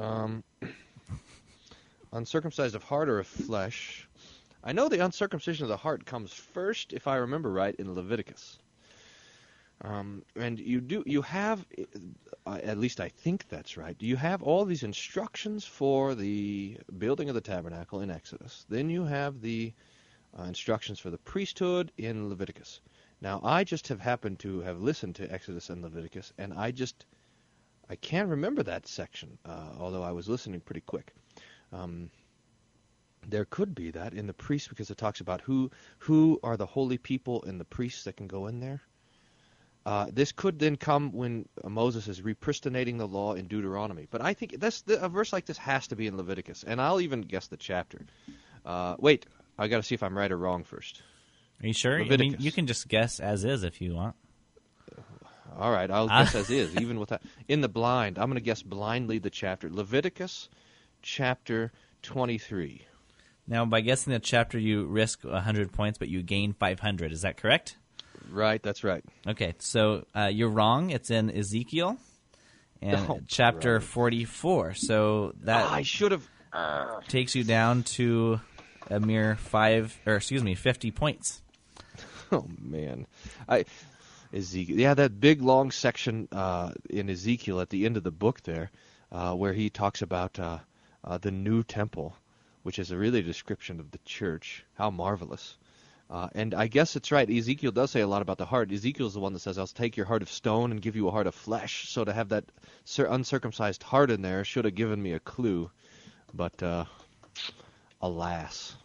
Um, 0.00 0.42
uncircumcised 2.12 2.74
of 2.74 2.82
heart 2.82 3.08
or 3.08 3.20
of 3.20 3.28
flesh. 3.28 4.08
I 4.64 4.72
know 4.72 4.88
the 4.88 5.04
uncircumcision 5.04 5.62
of 5.62 5.68
the 5.68 5.76
heart 5.76 6.04
comes 6.04 6.32
first, 6.32 6.92
if 6.92 7.06
I 7.06 7.16
remember 7.18 7.52
right, 7.52 7.76
in 7.76 7.94
Leviticus. 7.94 8.58
Um, 9.84 10.24
and 10.34 10.58
you 10.58 10.80
do 10.80 11.02
you 11.04 11.20
have, 11.20 11.66
uh, 12.46 12.58
at 12.62 12.78
least 12.78 13.00
I 13.00 13.10
think 13.10 13.46
that's 13.48 13.76
right. 13.76 13.96
Do 13.98 14.06
you 14.06 14.16
have 14.16 14.42
all 14.42 14.64
these 14.64 14.82
instructions 14.82 15.66
for 15.66 16.14
the 16.14 16.78
building 16.98 17.28
of 17.28 17.34
the 17.34 17.42
tabernacle 17.42 18.00
in 18.00 18.10
Exodus. 18.10 18.64
Then 18.70 18.88
you 18.88 19.04
have 19.04 19.42
the 19.42 19.74
uh, 20.38 20.44
instructions 20.44 20.98
for 20.98 21.10
the 21.10 21.18
priesthood 21.18 21.92
in 21.98 22.30
Leviticus. 22.30 22.80
Now 23.20 23.40
I 23.44 23.62
just 23.62 23.88
have 23.88 24.00
happened 24.00 24.38
to 24.38 24.60
have 24.60 24.80
listened 24.80 25.16
to 25.16 25.30
Exodus 25.30 25.68
and 25.68 25.82
Leviticus, 25.82 26.32
and 26.38 26.54
I 26.54 26.70
just 26.70 27.04
I 27.90 27.96
can't 27.96 28.30
remember 28.30 28.62
that 28.62 28.86
section, 28.86 29.36
uh, 29.44 29.72
although 29.78 30.02
I 30.02 30.12
was 30.12 30.30
listening 30.30 30.60
pretty 30.60 30.80
quick. 30.80 31.12
Um, 31.72 32.10
there 33.28 33.44
could 33.44 33.74
be 33.74 33.90
that 33.90 34.14
in 34.14 34.26
the 34.26 34.32
priests 34.32 34.68
because 34.68 34.90
it 34.90 34.96
talks 34.96 35.20
about 35.20 35.42
who 35.42 35.70
who 35.98 36.40
are 36.42 36.56
the 36.56 36.66
holy 36.66 36.96
people 36.96 37.42
and 37.44 37.60
the 37.60 37.66
priests 37.66 38.04
that 38.04 38.16
can 38.16 38.26
go 38.26 38.46
in 38.46 38.60
there. 38.60 38.80
Uh, 39.86 40.06
this 40.10 40.32
could 40.32 40.58
then 40.58 40.76
come 40.76 41.12
when 41.12 41.46
uh, 41.62 41.68
Moses 41.68 42.08
is 42.08 42.22
repristinating 42.22 42.96
the 42.96 43.06
law 43.06 43.34
in 43.34 43.46
Deuteronomy. 43.46 44.06
But 44.10 44.22
I 44.22 44.32
think 44.32 44.58
this, 44.58 44.82
a 44.88 45.08
verse 45.10 45.30
like 45.32 45.44
this 45.44 45.58
has 45.58 45.86
to 45.88 45.96
be 45.96 46.06
in 46.06 46.16
Leviticus, 46.16 46.64
and 46.66 46.80
I'll 46.80 47.00
even 47.02 47.20
guess 47.20 47.48
the 47.48 47.58
chapter. 47.58 48.00
Uh, 48.64 48.96
wait, 48.98 49.26
I 49.58 49.68
got 49.68 49.76
to 49.78 49.82
see 49.82 49.94
if 49.94 50.02
I'm 50.02 50.16
right 50.16 50.32
or 50.32 50.38
wrong 50.38 50.64
first. 50.64 51.02
Are 51.62 51.66
you 51.66 51.74
sure? 51.74 51.96
I 51.96 51.98
mean, 51.98 52.08
Leviticus. 52.08 52.44
you 52.44 52.50
can 52.52 52.66
just 52.66 52.88
guess 52.88 53.20
as 53.20 53.44
is 53.44 53.62
if 53.62 53.80
you 53.82 53.94
want. 53.94 54.16
All 55.56 55.70
right, 55.70 55.90
I'll 55.90 56.08
Ah. 56.10 56.24
guess 56.24 56.34
as 56.34 56.50
is, 56.50 56.74
even 56.80 56.98
with 56.98 57.10
that. 57.10 57.22
In 57.46 57.60
the 57.60 57.68
blind, 57.68 58.18
I'm 58.18 58.26
going 58.26 58.36
to 58.36 58.40
guess 58.40 58.62
blindly 58.62 59.18
the 59.18 59.30
chapter. 59.30 59.68
Leviticus 59.70 60.48
chapter 61.02 61.72
23. 62.02 62.86
Now, 63.46 63.66
by 63.66 63.82
guessing 63.82 64.12
the 64.14 64.18
chapter, 64.18 64.58
you 64.58 64.86
risk 64.86 65.22
100 65.22 65.72
points, 65.72 65.98
but 65.98 66.08
you 66.08 66.22
gain 66.22 66.54
500. 66.54 67.12
Is 67.12 67.20
that 67.22 67.36
correct? 67.36 67.76
Right, 68.30 68.62
that's 68.62 68.82
right. 68.84 69.04
Okay, 69.26 69.54
so 69.58 70.04
uh, 70.14 70.30
you're 70.32 70.48
wrong. 70.50 70.90
It's 70.90 71.10
in 71.10 71.30
Ezekiel 71.30 71.96
and 72.82 73.06
Oh, 73.08 73.20
chapter 73.28 73.80
44. 73.80 74.74
So 74.74 75.32
that 75.42 75.64
Ah, 75.66 75.74
I 75.74 75.82
should 75.82 76.12
have. 76.12 76.28
takes 77.08 77.34
you 77.34 77.44
down 77.44 77.82
to 77.84 78.40
a 78.90 79.00
mere 79.00 79.36
five, 79.36 79.98
or 80.06 80.16
excuse 80.16 80.42
me, 80.42 80.54
50 80.54 80.90
points. 80.90 81.42
Oh 82.32 82.46
man, 82.60 83.06
I 83.48 83.64
Ezekiel. 84.32 84.80
Yeah, 84.80 84.94
that 84.94 85.20
big 85.20 85.40
long 85.42 85.70
section 85.70 86.26
uh, 86.32 86.72
in 86.90 87.08
Ezekiel 87.08 87.60
at 87.60 87.68
the 87.70 87.84
end 87.84 87.96
of 87.96 88.02
the 88.02 88.10
book 88.10 88.42
there, 88.42 88.70
uh, 89.12 89.34
where 89.34 89.52
he 89.52 89.70
talks 89.70 90.02
about 90.02 90.38
uh, 90.40 90.58
uh, 91.04 91.18
the 91.18 91.30
new 91.30 91.62
temple, 91.62 92.16
which 92.62 92.78
is 92.80 92.90
a 92.90 92.96
really 92.96 93.22
description 93.22 93.78
of 93.78 93.90
the 93.92 93.98
church. 94.04 94.64
How 94.74 94.90
marvelous! 94.90 95.56
Uh, 96.10 96.28
and 96.34 96.54
I 96.54 96.66
guess 96.66 96.96
it's 96.96 97.10
right. 97.10 97.28
Ezekiel 97.28 97.72
does 97.72 97.90
say 97.90 98.00
a 98.00 98.06
lot 98.06 98.22
about 98.22 98.38
the 98.38 98.44
heart. 98.44 98.70
Ezekiel's 98.70 99.14
the 99.14 99.20
one 99.20 99.32
that 99.32 99.38
says, 99.40 99.58
"I'll 99.58 99.66
take 99.66 99.96
your 99.96 100.06
heart 100.06 100.22
of 100.22 100.30
stone 100.30 100.70
and 100.70 100.80
give 100.80 100.96
you 100.96 101.08
a 101.08 101.10
heart 101.10 101.26
of 101.26 101.34
flesh." 101.34 101.88
So 101.88 102.04
to 102.04 102.12
have 102.12 102.28
that 102.28 102.44
uncircumcised 102.96 103.82
heart 103.82 104.10
in 104.10 104.22
there 104.22 104.44
should 104.44 104.64
have 104.66 104.74
given 104.74 105.02
me 105.02 105.12
a 105.12 105.20
clue, 105.20 105.70
but 106.34 106.62
uh, 106.62 106.84
alas. 108.02 108.76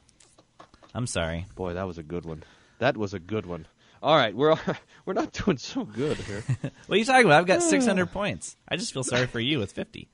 I'm 0.96 1.08
sorry. 1.08 1.46
Boy, 1.56 1.74
that 1.74 1.86
was 1.86 1.98
a 1.98 2.04
good 2.04 2.26
one. 2.26 2.44
That 2.80 2.98
was 2.98 3.14
a 3.14 3.20
good 3.20 3.46
one. 3.46 3.68
All 4.02 4.16
right, 4.16 4.34
we're 4.34 4.56
we're 5.06 5.14
not 5.14 5.34
doing 5.34 5.58
so 5.58 5.84
good 5.84 6.18
here. 6.18 6.44
What 6.88 6.96
are 6.96 6.98
you 6.98 7.06
talking 7.06 7.26
about? 7.26 7.40
I've 7.42 7.46
got 7.48 7.62
600 7.62 8.08
points. 8.08 8.56
I 8.68 8.78
just 8.78 8.94
feel 8.94 9.04
sorry 9.04 9.28
for 9.28 9.40
you 9.40 9.60
with 9.60 9.74
50. 9.74 10.08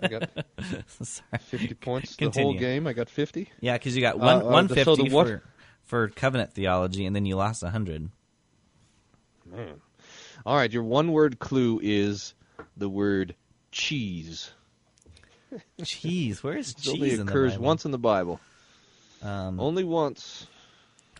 I 0.00 0.08
got 0.08 0.30
50 1.40 1.74
points 1.74 2.16
the 2.16 2.30
whole 2.30 2.54
game. 2.54 2.86
I 2.86 2.92
got 2.94 3.10
50. 3.10 3.50
Yeah, 3.60 3.74
because 3.74 3.94
you 3.94 4.00
got 4.00 4.14
Uh, 4.14 4.18
one, 4.18 4.36
uh, 4.36 4.44
150 4.44 4.84
so 4.84 4.96
the 4.96 5.10
for, 5.10 5.42
for 5.90 6.08
covenant 6.08 6.54
theology, 6.54 7.04
and 7.04 7.14
then 7.16 7.26
you 7.26 7.34
lost 7.34 7.64
100. 7.64 8.10
Man. 9.44 9.80
All 10.46 10.56
right, 10.56 10.72
your 10.72 10.84
one 10.84 11.10
word 11.10 11.40
clue 11.40 11.80
is 11.82 12.32
the 12.76 12.88
word 12.88 13.34
cheese. 13.72 14.52
Cheese. 15.82 16.44
Where 16.44 16.56
is 16.56 16.70
It 16.78 16.78
cheese 16.78 16.92
only 16.94 17.10
in 17.10 17.16
the 17.18 17.22
occurs 17.24 17.52
Bible? 17.54 17.64
once 17.64 17.84
in 17.84 17.90
the 17.90 17.98
Bible. 17.98 18.40
Um, 19.22 19.58
Only 19.60 19.82
once. 19.84 20.46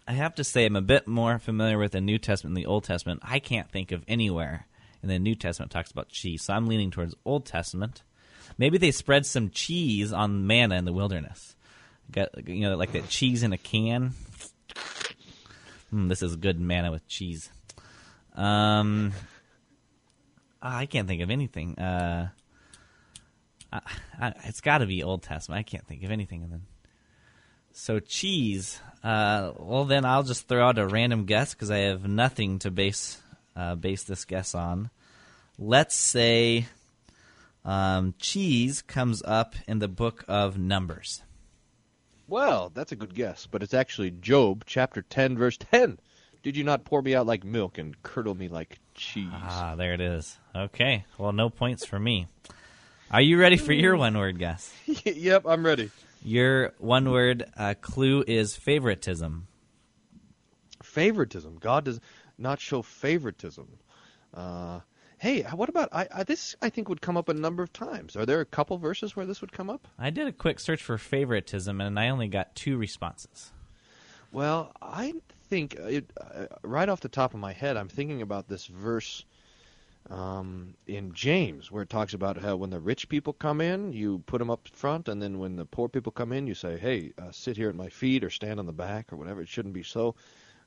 I 0.09 0.13
have 0.13 0.37
to 0.37 0.45
say, 0.45 0.65
I'm 0.65 0.77
a 0.77 0.81
bit 0.81 1.07
more 1.07 1.39
familiar 1.39 1.77
with 1.77 1.93
the 1.93 2.01
New 2.01 2.19
Testament 2.19 2.55
than 2.55 2.63
the 2.63 2.69
Old 2.69 2.85
Testament. 2.85 3.21
I 3.23 3.41
can't 3.41 3.71
think 3.71 3.93
of 3.93 4.05
anywhere 4.09 4.67
in 5.03 5.09
the 5.09 5.19
New 5.19 5.35
Testament 5.35 5.71
talks 5.71 5.91
about 5.91 6.09
cheese, 6.09 6.45
so 6.45 6.55
I'm 6.55 6.67
leaning 6.67 6.91
towards 6.91 7.15
Old 7.25 7.45
Testament. 7.45 8.03
Maybe 8.57 8.79
they 8.79 8.91
spread 8.93 9.27
some 9.27 9.51
cheese 9.51 10.13
on 10.13 10.47
manna 10.47 10.77
in 10.77 10.85
the 10.85 10.93
wilderness. 10.93 11.57
Got 12.11 12.49
you 12.49 12.61
know, 12.63 12.77
like 12.77 12.93
that 12.93 13.09
cheese 13.09 13.43
in 13.43 13.53
a 13.53 13.59
can. 13.59 14.13
Mm, 15.93 16.09
this 16.09 16.23
is 16.23 16.37
good 16.37 16.61
manna 16.61 16.91
with 16.91 17.07
cheese. 17.09 17.51
Um, 18.35 19.13
I 20.63 20.87
can't 20.87 21.09
think 21.09 21.23
of 21.23 21.31
anything. 21.31 21.79
Uh, 21.79 22.29
I, 23.73 23.81
I, 24.21 24.33
it's 24.45 24.61
got 24.61 24.79
to 24.79 24.87
be 24.87 25.03
Old 25.03 25.23
Testament. 25.23 25.59
I 25.59 25.63
can't 25.63 25.87
think 25.87 26.03
of 26.05 26.11
anything. 26.11 26.43
And 26.43 26.53
then, 26.53 26.63
so 27.73 27.99
cheese. 27.99 28.81
Uh, 29.03 29.53
well, 29.57 29.85
then 29.85 30.05
I'll 30.05 30.23
just 30.23 30.49
throw 30.49 30.67
out 30.67 30.79
a 30.79 30.87
random 30.87 31.25
guess 31.25 31.55
because 31.55 31.71
I 31.71 31.79
have 31.79 32.07
nothing 32.07 32.59
to 32.61 32.71
base 32.71 33.21
uh, 33.57 33.75
base 33.75 34.05
this 34.05 34.25
guess 34.25 34.55
on. 34.55 34.91
Let's 35.59 35.95
say 35.95 36.67
um, 37.65 38.15
cheese 38.19 38.83
comes 38.83 39.23
up 39.23 39.55
in 39.67 39.79
the 39.79 39.89
book 39.89 40.25
of 40.29 40.59
Numbers. 40.59 41.23
Well, 42.31 42.71
that's 42.73 42.93
a 42.93 42.97
good 42.97 43.13
guess, 43.13 43.49
but 43.51 43.61
it's 43.61 43.75
actually 43.75 44.13
Job 44.13 44.63
chapter 44.65 45.03
10 45.03 45.37
verse 45.37 45.57
10. 45.57 45.99
Did 46.45 46.57
you 46.57 46.63
not 46.63 46.85
pour 46.85 47.03
me 47.03 47.13
out 47.13 47.27
like 47.27 47.43
milk 47.43 47.77
and 47.77 48.01
curdle 48.05 48.37
me 48.37 48.47
like 48.47 48.79
cheese? 48.95 49.29
Ah, 49.33 49.75
there 49.77 49.95
it 49.95 50.01
is. 50.01 50.39
Okay. 50.55 51.05
Well, 51.19 51.33
no 51.33 51.51
points 51.51 51.85
for 51.85 51.99
me. 51.99 52.29
Are 53.11 53.21
you 53.21 53.37
ready 53.37 53.57
for 53.57 53.73
your 53.73 53.97
one 53.97 54.17
word 54.17 54.39
guess? 54.39 54.73
yep, 55.05 55.43
I'm 55.45 55.67
ready. 55.67 55.91
Your 56.25 56.73
one 56.79 57.11
word 57.11 57.47
uh, 57.57 57.75
clue 57.81 58.23
is 58.25 58.55
favoritism. 58.55 59.49
Favoritism. 60.85 61.59
God 61.59 61.85
does 61.85 62.01
not 62.39 62.61
show 62.61 62.83
favoritism. 62.83 63.67
Uh, 64.33 64.81
hey, 65.21 65.43
what 65.43 65.69
about 65.69 65.91
I, 65.93 66.09
I? 66.13 66.23
This 66.25 66.57
I 66.61 66.71
think 66.71 66.89
would 66.89 67.03
come 67.03 67.17
up 67.17 67.29
a 67.29 67.35
number 67.35 67.63
of 67.63 67.73
times. 67.73 68.17
Are 68.17 68.27
there 68.27 68.41
a 68.41 68.47
couple 68.47 68.79
verses 68.79 69.15
where 69.15 69.27
this 69.27 69.41
would 69.41 69.53
come 69.53 69.71
up? 69.71 69.87
I 69.99 70.11
did 70.11 70.27
a 70.27 70.33
quick 70.33 70.59
search 70.59 70.83
for 70.83 70.99
favoritism 70.99 71.81
and 71.81 72.01
I 72.01 72.09
only 72.09 72.27
got 72.27 72.55
two 72.57 72.77
responses. 72.77 73.53
Well, 74.33 74.73
I 74.81 75.15
think 75.49 75.79
uh, 75.79 75.85
it, 75.85 76.11
uh, 76.19 76.47
right 76.63 76.89
off 76.89 77.01
the 77.01 77.09
top 77.09 77.35
of 77.35 77.41
my 77.41 77.53
head, 77.53 77.77
I'm 77.77 77.89
thinking 77.89 78.23
about 78.23 78.49
this 78.49 78.67
verse 78.67 79.25
um, 80.09 80.75
in 80.87 81.13
James, 81.13 81.71
where 81.71 81.83
it 81.83 81.91
talks 81.91 82.15
about 82.15 82.39
how 82.39 82.57
when 82.57 82.71
the 82.71 82.81
rich 82.81 83.09
people 83.09 83.33
come 83.33 83.61
in, 83.61 83.93
you 83.93 84.23
put 84.27 84.39
them 84.39 84.51
up 84.51 84.67
front, 84.69 85.09
and 85.09 85.21
then 85.21 85.39
when 85.39 85.57
the 85.57 85.67
poor 85.67 85.89
people 85.89 86.13
come 86.13 86.33
in, 86.33 86.47
you 86.47 86.55
say, 86.55 86.79
"Hey, 86.79 87.13
uh, 87.19 87.31
sit 87.31 87.57
here 87.57 87.69
at 87.69 87.75
my 87.75 87.89
feet 87.89 88.25
or 88.25 88.31
stand 88.31 88.59
on 88.59 88.67
the 88.67 88.73
back 88.73 89.13
or 89.13 89.17
whatever." 89.17 89.43
It 89.43 89.49
shouldn't 89.49 89.75
be 89.75 89.83
so. 89.83 90.15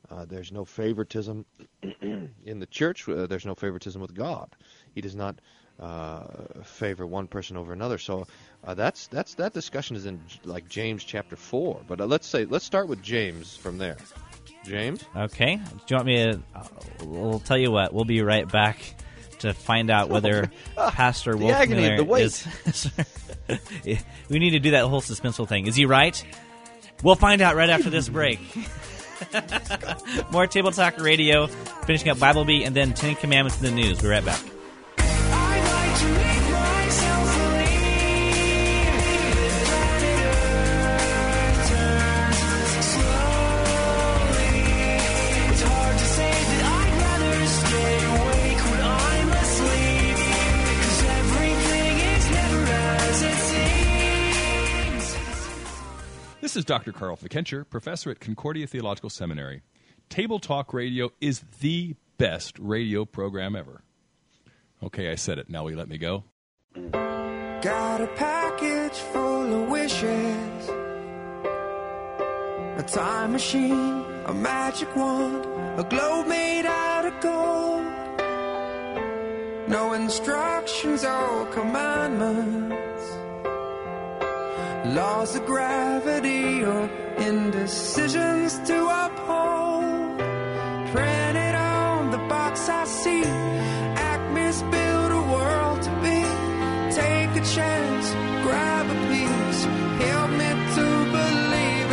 Uh, 0.09 0.25
there's 0.25 0.51
no 0.51 0.65
favoritism 0.65 1.45
in 2.01 2.59
the 2.59 2.65
church. 2.65 3.07
Uh, 3.07 3.25
there's 3.27 3.45
no 3.45 3.55
favoritism 3.55 4.01
with 4.01 4.13
God. 4.13 4.55
He 4.93 5.01
does 5.01 5.15
not 5.15 5.39
uh, 5.79 6.23
favor 6.63 7.05
one 7.07 7.27
person 7.27 7.57
over 7.57 7.73
another. 7.73 7.97
So 7.97 8.27
uh, 8.63 8.73
that's 8.73 9.07
that's 9.07 9.35
that 9.35 9.53
discussion 9.53 9.95
is 9.95 10.05
in 10.05 10.21
like 10.43 10.69
James 10.69 11.03
chapter 11.03 11.35
four. 11.35 11.81
But 11.87 12.01
uh, 12.01 12.05
let's 12.05 12.27
say 12.27 12.45
let's 12.45 12.65
start 12.65 12.87
with 12.87 13.01
James 13.01 13.55
from 13.55 13.77
there. 13.77 13.97
James. 14.65 15.03
Okay. 15.15 15.55
Do 15.55 15.61
you 15.89 15.95
want 15.95 16.05
me 16.05 16.23
to? 16.23 16.41
Uh, 16.55 16.63
we'll 17.05 17.39
tell 17.39 17.57
you 17.57 17.71
what. 17.71 17.93
We'll 17.93 18.05
be 18.05 18.21
right 18.21 18.49
back 18.49 18.95
to 19.39 19.53
find 19.53 19.89
out 19.89 20.09
whether 20.09 20.51
Pastor 20.77 21.35
The 21.35 21.49
agony 21.49 21.85
is. 22.21 22.47
we 24.29 24.39
need 24.39 24.51
to 24.51 24.59
do 24.59 24.71
that 24.71 24.85
whole 24.85 25.01
suspenseful 25.01 25.47
thing. 25.47 25.67
Is 25.67 25.75
he 25.75 25.85
right? 25.85 26.23
We'll 27.03 27.15
find 27.15 27.41
out 27.41 27.55
right 27.55 27.69
after 27.69 27.89
this 27.89 28.07
break. 28.07 28.39
More 30.31 30.47
Table 30.47 30.71
Talk 30.71 30.99
Radio, 30.99 31.47
finishing 31.85 32.09
up 32.09 32.19
Bible 32.19 32.45
Bee, 32.45 32.63
and 32.63 32.75
then 32.75 32.93
Ten 32.93 33.15
Commandments 33.15 33.61
in 33.61 33.65
the 33.65 33.81
news. 33.81 34.01
We're 34.01 34.11
right 34.11 34.25
back. 34.25 34.52
This 56.53 56.59
is 56.59 56.65
Dr. 56.65 56.91
Carl 56.91 57.17
Fickenscher, 57.17 57.67
professor 57.67 58.11
at 58.11 58.19
Concordia 58.19 58.67
Theological 58.67 59.09
Seminary. 59.09 59.63
Table 60.07 60.37
Talk 60.37 60.71
Radio 60.71 61.09
is 61.19 61.43
the 61.61 61.95
best 62.19 62.59
radio 62.59 63.05
program 63.05 63.55
ever. 63.55 63.81
Okay, 64.83 65.11
I 65.11 65.15
said 65.15 65.39
it. 65.39 65.49
Now 65.49 65.63
will 65.63 65.71
you 65.71 65.77
let 65.77 65.89
me 65.89 65.97
go? 65.97 66.25
Got 66.91 68.01
a 68.01 68.07
package 68.15 68.93
full 68.93 69.63
of 69.63 69.69
wishes. 69.71 70.69
A 72.77 72.85
time 72.87 73.31
machine, 73.31 74.05
a 74.27 74.33
magic 74.35 74.95
wand, 74.95 75.47
a 75.79 75.83
globe 75.83 76.27
made 76.27 76.67
out 76.67 77.05
of 77.07 77.19
gold. 77.19 77.83
No 79.71 79.93
instructions 79.93 81.03
or 81.03 81.47
commandments. 81.47 82.92
Laws 84.85 85.35
of 85.37 85.45
gravity 85.45 86.61
or 86.61 86.89
indecisions 87.17 88.59
to 88.67 89.05
uphold. 89.05 90.19
Printed 90.91 91.55
on 91.55 92.11
the 92.11 92.17
box 92.17 92.67
I 92.67 92.83
see. 92.83 93.23
Acme's 93.23 94.61
built 94.63 95.11
a 95.11 95.21
world 95.31 95.81
to 95.83 95.89
be. 96.01 96.21
Take 96.93 97.29
a 97.41 97.45
chance, 97.55 98.11
grab 98.43 98.85
a 98.85 98.95
piece. 99.07 99.63
Help 100.03 100.31
me 100.31 100.49
to 100.75 100.85
believe 101.15 101.91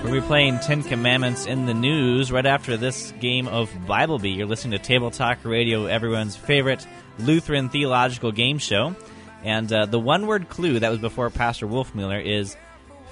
it. 0.00 0.04
We'll 0.04 0.20
be 0.20 0.26
playing 0.26 0.58
Ten 0.58 0.82
Commandments 0.82 1.46
in 1.46 1.66
the 1.66 1.74
news 1.74 2.32
right 2.32 2.46
after 2.46 2.76
this 2.76 3.12
game 3.20 3.46
of 3.46 3.70
Bible 3.86 4.18
Bee. 4.18 4.30
You're 4.30 4.48
listening 4.48 4.76
to 4.76 4.84
Table 4.84 5.12
Talk 5.12 5.38
Radio, 5.44 5.86
everyone's 5.86 6.34
favorite 6.34 6.84
Lutheran 7.20 7.68
theological 7.68 8.32
game 8.32 8.58
show. 8.58 8.96
And 9.44 9.70
uh, 9.72 9.86
the 9.86 10.00
one 10.00 10.26
word 10.26 10.48
clue 10.48 10.78
that 10.80 10.90
was 10.90 10.98
before 11.00 11.28
Pastor 11.30 11.66
Wolfmueller 11.66 12.24
is 12.24 12.56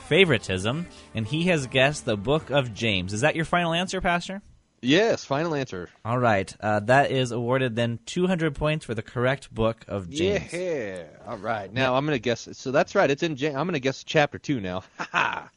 favoritism, 0.06 0.86
and 1.14 1.26
he 1.26 1.44
has 1.44 1.66
guessed 1.66 2.04
the 2.04 2.16
book 2.16 2.50
of 2.50 2.74
James. 2.74 3.12
Is 3.12 3.20
that 3.20 3.36
your 3.36 3.44
final 3.44 3.72
answer, 3.72 4.00
Pastor? 4.00 4.42
Yes, 4.80 5.24
final 5.24 5.54
answer. 5.54 5.88
All 6.04 6.18
right. 6.18 6.52
Uh, 6.60 6.80
that 6.80 7.12
is 7.12 7.30
awarded 7.30 7.76
then 7.76 8.00
200 8.06 8.54
points 8.56 8.84
for 8.84 8.94
the 8.94 9.02
correct 9.02 9.54
book 9.54 9.84
of 9.86 10.10
James. 10.10 10.52
Yeah. 10.52 11.04
All 11.26 11.36
right. 11.36 11.72
Now 11.72 11.94
I'm 11.94 12.04
going 12.04 12.16
to 12.16 12.20
guess. 12.20 12.48
So 12.52 12.72
that's 12.72 12.94
right. 12.96 13.08
It's 13.08 13.22
in. 13.22 13.36
James. 13.36 13.54
I'm 13.54 13.66
going 13.66 13.74
to 13.74 13.80
guess 13.80 14.02
chapter 14.02 14.38
two 14.38 14.60
now. 14.60 14.82
Ha 14.98 15.08
ha. 15.12 15.50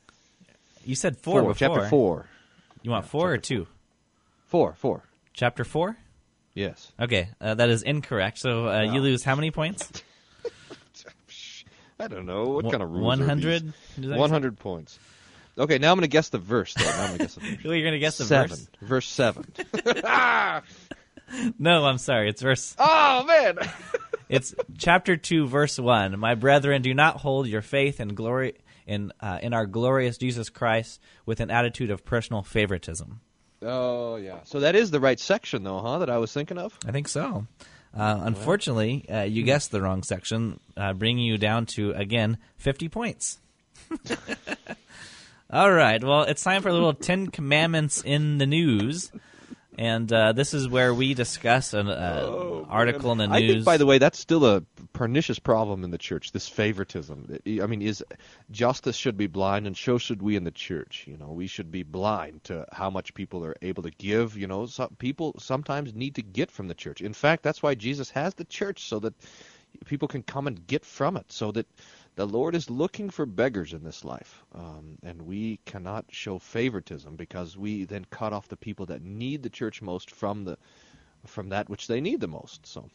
You 0.85 0.93
said 0.93 1.17
four, 1.17 1.41
Four, 1.41 1.53
before. 1.53 1.75
chapter 1.75 1.89
four. 1.89 2.27
You 2.83 2.91
want 2.91 3.07
four 3.07 3.31
or 3.31 3.39
two? 3.39 3.65
Four. 4.45 4.75
Four. 4.77 5.01
Chapter 5.33 5.63
four? 5.63 5.97
Yes. 6.53 6.91
Okay, 6.99 7.29
uh, 7.41 7.55
that 7.55 7.69
is 7.69 7.81
incorrect. 7.81 8.37
So 8.37 8.67
uh, 8.69 8.81
you 8.83 9.01
lose 9.01 9.23
how 9.23 9.35
many 9.35 9.49
points? 9.49 9.91
I 11.99 12.07
don't 12.07 12.25
know 12.25 12.45
what 12.45 12.69
kind 12.69 12.83
of 12.83 12.91
rules. 12.91 13.03
One 13.03 13.21
hundred. 13.21 13.73
One 13.97 14.29
hundred 14.29 14.59
points. 14.59 14.99
Okay. 15.57 15.77
Now 15.77 15.91
I'm 15.91 15.97
going 15.97 16.01
to 16.01 16.07
guess 16.07 16.29
the 16.29 16.37
verse. 16.37 16.73
Though. 16.73 16.83
Now 16.83 17.03
I'm 17.03 17.17
going 17.17 17.17
to 17.17 17.23
guess 17.23 17.35
the 17.35 17.41
verse. 17.41 17.63
Well, 17.63 17.73
you're 17.75 17.87
gonna 17.87 17.99
guess 17.99 18.17
the 18.17 18.25
seven. 18.25 18.49
verse? 18.49 18.67
Verse 18.81 19.07
seven. 19.07 19.45
No, 21.57 21.85
I'm 21.85 21.97
sorry. 21.97 22.29
It's 22.29 22.41
verse. 22.41 22.75
oh 22.79 23.23
man. 23.25 23.57
It's 24.29 24.55
chapter 24.77 25.17
two, 25.17 25.47
verse 25.47 25.79
one. 25.79 26.19
My 26.19 26.35
brethren, 26.35 26.81
do 26.81 26.93
not 26.93 27.17
hold 27.17 27.47
your 27.47 27.61
faith 27.61 27.99
and 27.99 28.15
glory 28.15 28.55
in 28.85 29.11
uh, 29.19 29.39
in 29.41 29.53
our 29.53 29.65
glorious 29.65 30.17
Jesus 30.17 30.49
Christ 30.49 30.99
with 31.25 31.39
an 31.39 31.51
attitude 31.51 31.91
of 31.91 32.05
personal 32.05 32.43
favoritism. 32.43 33.21
Oh 33.61 34.15
yeah. 34.17 34.39
So 34.43 34.59
that 34.61 34.75
is 34.75 34.91
the 34.91 34.99
right 34.99 35.19
section 35.19 35.63
though, 35.63 35.79
huh? 35.79 35.99
That 35.99 36.09
I 36.09 36.17
was 36.17 36.31
thinking 36.33 36.57
of. 36.57 36.77
I 36.87 36.91
think 36.91 37.07
so. 37.07 37.47
Uh, 37.95 38.19
unfortunately, 38.23 39.05
uh, 39.09 39.21
you 39.21 39.43
guessed 39.43 39.71
the 39.71 39.81
wrong 39.81 40.03
section, 40.03 40.59
uh, 40.75 40.93
bringing 40.93 41.25
you 41.25 41.37
down 41.37 41.65
to 41.65 41.91
again 41.91 42.37
50 42.57 42.89
points. 42.89 43.39
All 45.49 45.71
right. 45.71 46.03
Well, 46.03 46.23
it's 46.23 46.43
time 46.43 46.61
for 46.61 46.69
a 46.69 46.73
little 46.73 46.93
Ten 46.93 47.27
Commandments 47.27 48.01
in 48.03 48.37
the 48.39 48.45
news, 48.45 49.11
and 49.77 50.11
uh, 50.11 50.31
this 50.33 50.53
is 50.53 50.67
where 50.67 50.93
we 50.93 51.13
discuss 51.13 51.73
an 51.73 51.89
uh, 51.89 52.63
article 52.69 53.11
in 53.11 53.17
the 53.17 53.25
I 53.25 53.39
news. 53.39 53.53
think, 53.53 53.65
by 53.65 53.77
the 53.77 53.85
way, 53.85 53.97
that's 53.97 54.19
still 54.19 54.45
a 54.45 54.61
pernicious 54.93 55.39
problem 55.39 55.83
in 55.83 55.91
the 55.91 55.97
church. 55.97 56.31
This 56.31 56.47
favoritism. 56.47 57.39
I 57.45 57.65
mean, 57.65 57.81
is 57.81 58.03
justice 58.51 58.95
should 58.95 59.17
be 59.17 59.27
blind, 59.27 59.67
and 59.67 59.75
so 59.75 59.97
should 59.97 60.21
we 60.21 60.35
in 60.35 60.45
the 60.45 60.51
church. 60.51 61.05
You 61.07 61.17
know, 61.17 61.27
we 61.27 61.47
should 61.47 61.71
be 61.71 61.83
blind 61.83 62.45
to 62.45 62.65
how 62.71 62.89
much 62.89 63.13
people 63.13 63.45
are 63.45 63.55
able 63.61 63.83
to 63.83 63.91
give. 63.91 64.37
You 64.37 64.47
know, 64.47 64.65
some 64.65 64.95
people 64.97 65.35
sometimes 65.39 65.93
need 65.93 66.15
to 66.15 66.21
get 66.21 66.51
from 66.51 66.67
the 66.67 66.75
church. 66.75 67.01
In 67.01 67.13
fact, 67.13 67.43
that's 67.43 67.61
why 67.61 67.75
Jesus 67.75 68.09
has 68.11 68.33
the 68.35 68.45
church 68.45 68.87
so 68.87 68.99
that 68.99 69.13
people 69.85 70.07
can 70.07 70.23
come 70.23 70.47
and 70.47 70.65
get 70.67 70.85
from 70.85 71.17
it. 71.17 71.31
So 71.31 71.51
that 71.51 71.67
the 72.15 72.25
Lord 72.25 72.55
is 72.55 72.69
looking 72.69 73.09
for 73.09 73.25
beggars 73.25 73.73
in 73.73 73.83
this 73.83 74.05
life, 74.05 74.43
um, 74.53 74.97
and 75.03 75.21
we 75.23 75.59
cannot 75.65 76.05
show 76.09 76.39
favoritism 76.39 77.15
because 77.15 77.57
we 77.57 77.83
then 77.85 78.05
cut 78.09 78.33
off 78.33 78.47
the 78.47 78.57
people 78.57 78.85
that 78.87 79.01
need 79.01 79.43
the 79.43 79.49
church 79.49 79.81
most 79.81 80.11
from 80.11 80.45
the 80.45 80.57
from 81.25 81.49
that 81.49 81.69
which 81.69 81.87
they 81.87 82.01
need 82.01 82.21
the 82.21 82.27
most. 82.27 82.65
So, 82.67 82.89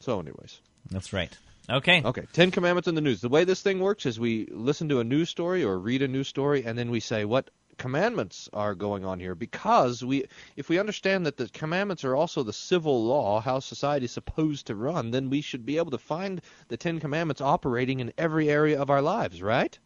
so 0.00 0.20
anyways. 0.20 0.60
That's 0.90 1.12
right. 1.12 1.36
Okay. 1.68 2.02
Okay. 2.04 2.26
Ten 2.32 2.50
Commandments 2.50 2.88
in 2.88 2.94
the 2.94 3.00
news. 3.00 3.20
The 3.20 3.28
way 3.28 3.44
this 3.44 3.62
thing 3.62 3.80
works 3.80 4.06
is 4.06 4.18
we 4.18 4.46
listen 4.50 4.88
to 4.88 5.00
a 5.00 5.04
news 5.04 5.30
story 5.30 5.64
or 5.64 5.78
read 5.78 6.02
a 6.02 6.08
news 6.08 6.28
story, 6.28 6.64
and 6.64 6.78
then 6.78 6.90
we 6.90 7.00
say 7.00 7.24
what 7.24 7.50
commandments 7.80 8.48
are 8.52 8.74
going 8.74 9.04
on 9.04 9.18
here 9.18 9.34
because 9.34 10.04
we 10.04 10.24
if 10.56 10.68
we 10.68 10.78
understand 10.78 11.24
that 11.26 11.36
the 11.38 11.48
commandments 11.48 12.04
are 12.04 12.14
also 12.14 12.42
the 12.42 12.52
civil 12.52 13.04
law 13.04 13.40
how 13.40 13.58
society 13.58 14.04
is 14.04 14.12
supposed 14.12 14.66
to 14.66 14.74
run 14.76 15.10
then 15.10 15.30
we 15.30 15.40
should 15.40 15.64
be 15.64 15.78
able 15.78 15.90
to 15.90 15.98
find 15.98 16.40
the 16.68 16.76
10 16.76 17.00
commandments 17.00 17.40
operating 17.40 17.98
in 18.00 18.12
every 18.18 18.50
area 18.50 18.78
of 18.80 18.90
our 18.90 19.02
lives 19.02 19.40
right 19.42 19.78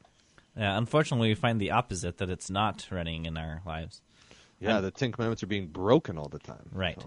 Yeah, 0.57 0.77
unfortunately, 0.77 1.29
we 1.29 1.35
find 1.35 1.61
the 1.61 1.71
opposite 1.73 2.19
that 2.19 2.31
it's 2.31 2.51
not 2.51 2.87
running 2.91 3.27
in 3.27 3.37
our 3.37 3.63
lives. 3.65 4.03
yeah 4.61 4.77
And- 4.77 4.85
the 4.87 4.91
10 4.91 5.13
commandments 5.13 5.43
are 5.45 5.49
being 5.57 5.69
broken 5.69 6.19
all 6.19 6.29
the 6.29 6.39
time 6.53 6.69
Right. 6.73 6.99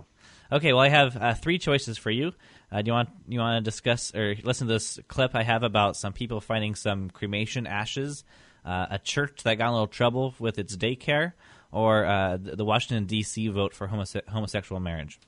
Okay. 0.50 0.72
Well, 0.72 0.82
I 0.90 0.90
have 0.90 1.18
uh, 1.18 1.34
three 1.34 1.60
choices 1.60 1.98
for 1.98 2.10
you. 2.10 2.32
Uh, 2.72 2.82
do 2.82 2.88
you 2.90 2.94
want 2.94 3.10
you 3.28 3.40
want 3.40 3.56
to 3.62 3.70
discuss 3.72 4.16
or 4.16 4.36
listen 4.44 4.68
to 4.68 4.74
this 4.74 4.98
clip 5.10 5.32
I 5.36 5.44
have 5.44 5.62
about 5.64 5.98
some 5.98 6.14
people 6.14 6.40
finding 6.40 6.74
some 6.76 7.10
cremation 7.10 7.68
ashes, 7.68 8.24
uh, 8.68 8.88
a 8.92 9.00
church 9.00 9.44
that 9.44 9.56
got 9.56 9.66
in 9.68 9.70
a 9.70 9.74
little 9.74 9.88
trouble 9.88 10.36
with 10.40 10.60
its 10.60 10.76
daycare, 10.76 11.34
or 11.72 12.06
uh, 12.06 12.38
the 12.38 12.56
the 12.56 12.66
Washington 12.66 13.06
D.C. 13.06 13.48
vote 13.48 13.74
for 13.74 13.88
homose- 13.88 14.28
homosexual 14.28 14.80
marriage? 14.82 15.20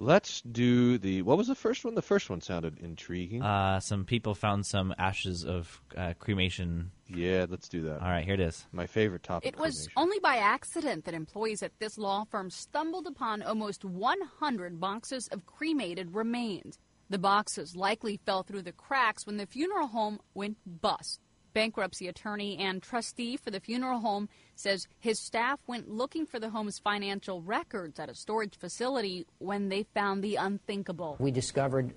let's 0.00 0.40
do 0.42 0.96
the 0.98 1.22
what 1.22 1.36
was 1.36 1.48
the 1.48 1.54
first 1.56 1.84
one 1.84 1.92
the 1.96 2.02
first 2.02 2.30
one 2.30 2.40
sounded 2.40 2.78
intriguing 2.78 3.42
Uh, 3.42 3.80
some 3.80 4.04
people 4.04 4.32
found 4.32 4.64
some 4.64 4.94
ashes 4.96 5.44
of 5.44 5.82
uh, 5.96 6.14
cremation. 6.20 6.92
yeah 7.08 7.46
let's 7.50 7.68
do 7.68 7.82
that 7.82 8.00
All 8.00 8.08
right, 8.08 8.24
here 8.24 8.34
it 8.34 8.40
is. 8.40 8.64
my 8.70 8.86
favorite 8.86 9.24
topic 9.24 9.48
It 9.52 9.58
was 9.58 9.88
only 9.96 10.20
by 10.20 10.36
accident 10.36 11.04
that 11.04 11.14
employees 11.14 11.64
at 11.64 11.72
this 11.80 11.98
law 11.98 12.24
firm 12.30 12.48
stumbled 12.48 13.08
upon 13.08 13.42
almost 13.42 13.84
100 13.84 14.78
boxes 14.78 15.26
of 15.32 15.44
cremated 15.46 16.14
remains. 16.14 16.78
The 17.10 17.18
boxes 17.18 17.74
likely 17.74 18.20
fell 18.24 18.44
through 18.44 18.62
the 18.62 18.72
cracks 18.86 19.26
when 19.26 19.36
the 19.38 19.46
funeral 19.46 19.88
home 19.88 20.20
went 20.32 20.58
bust. 20.80 21.20
Bankruptcy 21.54 22.08
attorney 22.08 22.58
and 22.58 22.82
trustee 22.82 23.36
for 23.36 23.50
the 23.50 23.60
funeral 23.60 24.00
home 24.00 24.28
says 24.54 24.86
his 25.00 25.18
staff 25.18 25.58
went 25.66 25.88
looking 25.88 26.26
for 26.26 26.38
the 26.38 26.50
home's 26.50 26.78
financial 26.78 27.42
records 27.42 27.98
at 27.98 28.08
a 28.08 28.14
storage 28.14 28.56
facility 28.56 29.26
when 29.38 29.68
they 29.68 29.84
found 29.94 30.22
the 30.22 30.36
unthinkable. 30.36 31.16
We 31.18 31.30
discovered 31.30 31.94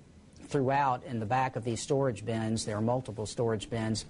throughout 0.48 1.04
in 1.04 1.18
the 1.18 1.26
back 1.26 1.56
of 1.56 1.64
these 1.64 1.80
storage 1.80 2.24
bins, 2.24 2.64
there 2.64 2.76
are 2.76 2.82
multiple 2.82 3.26
storage 3.26 3.70
bins, 3.70 4.06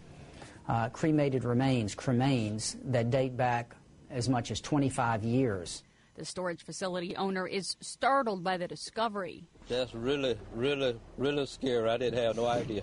uh, 0.69 0.89
cremated 0.89 1.45
remains, 1.45 1.95
cremains, 1.95 2.77
that 2.85 3.11
date 3.11 3.37
back 3.37 3.75
as 4.11 4.29
much 4.29 4.51
as 4.51 4.61
25 4.61 5.25
years. 5.25 5.83
The 6.15 6.25
storage 6.25 6.63
facility 6.63 7.17
owner 7.17 7.47
is 7.47 7.77
startled 7.81 8.45
by 8.45 8.59
the 8.59 8.69
discovery. 8.69 9.49
That's 9.69 9.95
really, 9.95 10.37
really, 10.55 10.99
really 11.17 11.47
scary. 11.47 11.89
I 11.89 11.97
didn't 11.97 12.23
have 12.23 12.37
no 12.37 12.47
idea. 12.47 12.83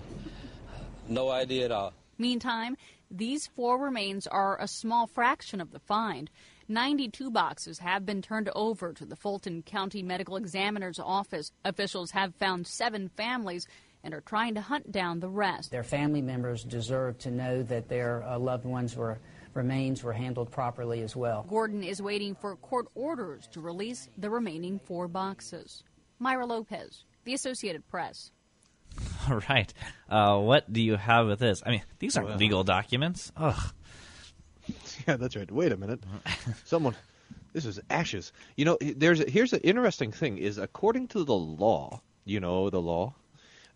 No 1.08 1.30
idea 1.30 1.66
at 1.66 1.72
all. 1.72 1.92
Meantime, 2.20 2.76
these 3.10 3.46
four 3.46 3.78
remains 3.78 4.26
are 4.26 4.60
a 4.60 4.68
small 4.68 5.06
fraction 5.06 5.60
of 5.60 5.72
the 5.72 5.80
find. 5.80 6.30
92 6.68 7.30
boxes 7.30 7.78
have 7.78 8.04
been 8.04 8.20
turned 8.20 8.50
over 8.54 8.92
to 8.92 9.06
the 9.06 9.16
Fulton 9.16 9.62
County 9.62 10.02
Medical 10.02 10.36
Examiner's 10.36 10.98
Office. 10.98 11.50
Officials 11.64 12.10
have 12.10 12.34
found 12.34 12.66
seven 12.66 13.08
families 13.08 13.66
and 14.04 14.12
are 14.12 14.20
trying 14.20 14.54
to 14.54 14.60
hunt 14.60 14.92
down 14.92 15.20
the 15.20 15.28
rest. 15.30 15.70
Their 15.70 15.82
family 15.82 16.22
members 16.22 16.62
deserve 16.62 17.18
to 17.18 17.30
know 17.30 17.62
that 17.64 17.88
their 17.88 18.22
uh, 18.22 18.38
loved 18.38 18.66
ones 18.66 18.94
were 18.94 19.18
remains 19.54 20.04
were 20.04 20.12
handled 20.12 20.50
properly 20.50 21.00
as 21.00 21.16
well. 21.16 21.44
Gordon 21.48 21.82
is 21.82 22.00
waiting 22.00 22.34
for 22.34 22.54
court 22.56 22.86
orders 22.94 23.48
to 23.48 23.60
release 23.60 24.08
the 24.16 24.30
remaining 24.30 24.78
four 24.78 25.08
boxes. 25.08 25.82
Myra 26.18 26.46
Lopez, 26.46 27.04
The 27.24 27.34
Associated 27.34 27.88
Press. 27.88 28.30
All 29.30 29.40
right. 29.48 29.72
Uh, 30.08 30.38
what 30.38 30.72
do 30.72 30.80
you 30.80 30.96
have 30.96 31.26
with 31.26 31.38
this? 31.40 31.62
I 31.66 31.70
mean, 31.70 31.82
these 31.98 32.16
aren't 32.16 32.30
Well. 32.30 32.38
legal 32.38 32.64
documents. 32.64 33.32
Ugh. 33.36 33.72
Yeah, 35.08 35.16
that's 35.16 35.34
right. 35.34 35.50
Wait 35.50 35.72
a 35.72 35.76
minute. 35.76 36.00
Someone, 36.64 36.94
this 37.52 37.64
is 37.66 37.80
ashes. 37.90 38.32
You 38.56 38.66
know, 38.66 38.78
there's 38.80 39.18
a, 39.20 39.28
here's 39.28 39.52
an 39.52 39.60
interesting 39.60 40.12
thing: 40.12 40.38
is 40.38 40.58
according 40.58 41.08
to 41.08 41.24
the 41.24 41.34
law, 41.34 42.02
you 42.24 42.38
know, 42.38 42.70
the 42.70 42.80
law. 42.80 43.14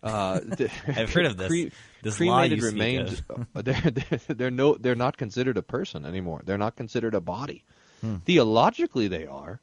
Uh, 0.03 0.39
I've 0.87 1.11
heard 1.11 1.25
of 1.25 1.35
this. 1.35 1.47
cre- 1.49 1.75
This 2.03 2.17
cremated 2.17 2.61
remains. 2.61 3.21
uh, 3.29 3.61
they're, 3.61 3.81
they're 3.81 4.19
they're 4.27 4.51
no 4.51 4.75
they're 4.75 4.95
not 4.95 5.17
considered 5.17 5.57
a 5.57 5.63
person 5.63 6.05
anymore. 6.05 6.41
They're 6.45 6.59
not 6.59 6.75
considered 6.77 7.15
a 7.15 7.21
body. 7.21 7.65
Hmm. 8.01 8.17
Theologically, 8.17 9.07
they 9.09 9.25
are. 9.25 9.59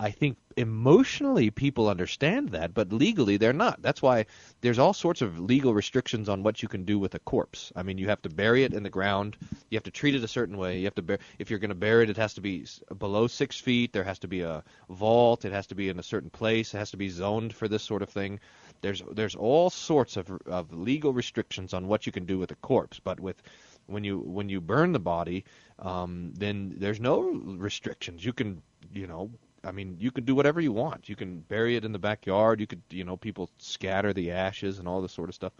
I 0.00 0.10
think 0.10 0.36
emotionally 0.56 1.50
people 1.50 1.88
understand 1.88 2.48
that, 2.50 2.74
but 2.74 2.92
legally 2.92 3.36
they're 3.36 3.52
not. 3.52 3.80
That's 3.80 4.02
why 4.02 4.26
there's 4.60 4.78
all 4.78 4.92
sorts 4.92 5.22
of 5.22 5.38
legal 5.38 5.72
restrictions 5.72 6.28
on 6.28 6.42
what 6.42 6.62
you 6.62 6.68
can 6.68 6.84
do 6.84 6.98
with 6.98 7.14
a 7.14 7.20
corpse. 7.20 7.72
I 7.76 7.84
mean, 7.84 7.98
you 7.98 8.08
have 8.08 8.20
to 8.22 8.28
bury 8.28 8.64
it 8.64 8.74
in 8.74 8.82
the 8.82 8.90
ground. 8.90 9.36
You 9.70 9.76
have 9.76 9.84
to 9.84 9.92
treat 9.92 10.16
it 10.16 10.24
a 10.24 10.28
certain 10.28 10.56
way. 10.56 10.78
You 10.78 10.84
have 10.86 10.96
to 10.96 11.02
bur- 11.02 11.18
if 11.38 11.48
you're 11.48 11.60
going 11.60 11.68
to 11.68 11.76
bury 11.76 12.04
it, 12.04 12.10
it 12.10 12.16
has 12.16 12.34
to 12.34 12.40
be 12.40 12.66
below 12.98 13.28
six 13.28 13.60
feet. 13.60 13.92
There 13.92 14.02
has 14.02 14.18
to 14.20 14.28
be 14.28 14.40
a 14.40 14.64
vault. 14.90 15.44
It 15.44 15.52
has 15.52 15.68
to 15.68 15.76
be 15.76 15.88
in 15.88 15.98
a 16.00 16.02
certain 16.02 16.30
place. 16.30 16.74
It 16.74 16.78
has 16.78 16.90
to 16.90 16.96
be 16.96 17.08
zoned 17.08 17.54
for 17.54 17.68
this 17.68 17.84
sort 17.84 18.02
of 18.02 18.08
thing. 18.08 18.40
There's 18.80 19.02
there's 19.12 19.36
all 19.36 19.70
sorts 19.70 20.16
of 20.16 20.30
of 20.46 20.72
legal 20.72 21.12
restrictions 21.12 21.72
on 21.72 21.86
what 21.86 22.04
you 22.04 22.12
can 22.12 22.26
do 22.26 22.38
with 22.38 22.50
a 22.50 22.56
corpse, 22.56 22.98
but 22.98 23.20
with 23.20 23.40
when 23.86 24.02
you 24.02 24.18
when 24.18 24.48
you 24.48 24.60
burn 24.60 24.92
the 24.92 24.98
body, 24.98 25.44
um, 25.78 26.32
then 26.36 26.74
there's 26.78 27.00
no 27.00 27.20
restrictions. 27.22 28.24
You 28.24 28.32
can 28.32 28.60
you 28.92 29.06
know 29.06 29.30
I 29.64 29.72
mean 29.72 29.96
you 29.98 30.10
can 30.10 30.24
do 30.24 30.34
whatever 30.34 30.60
you 30.60 30.72
want. 30.72 31.08
You 31.08 31.16
can 31.16 31.40
bury 31.40 31.76
it 31.76 31.84
in 31.84 31.92
the 31.92 31.98
backyard. 31.98 32.60
You 32.60 32.66
could 32.66 32.82
you 32.90 33.04
know 33.04 33.16
people 33.16 33.50
scatter 33.58 34.12
the 34.12 34.32
ashes 34.32 34.78
and 34.78 34.88
all 34.88 35.02
this 35.02 35.12
sort 35.12 35.28
of 35.28 35.34
stuff. 35.34 35.52